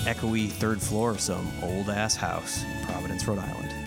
echoey 0.05 0.49
third 0.49 0.81
floor 0.81 1.11
of 1.11 1.19
some 1.19 1.49
old 1.63 1.89
ass 1.89 2.15
house 2.15 2.63
in 2.63 2.85
Providence, 2.85 3.27
Rhode 3.27 3.39
Island. 3.39 3.78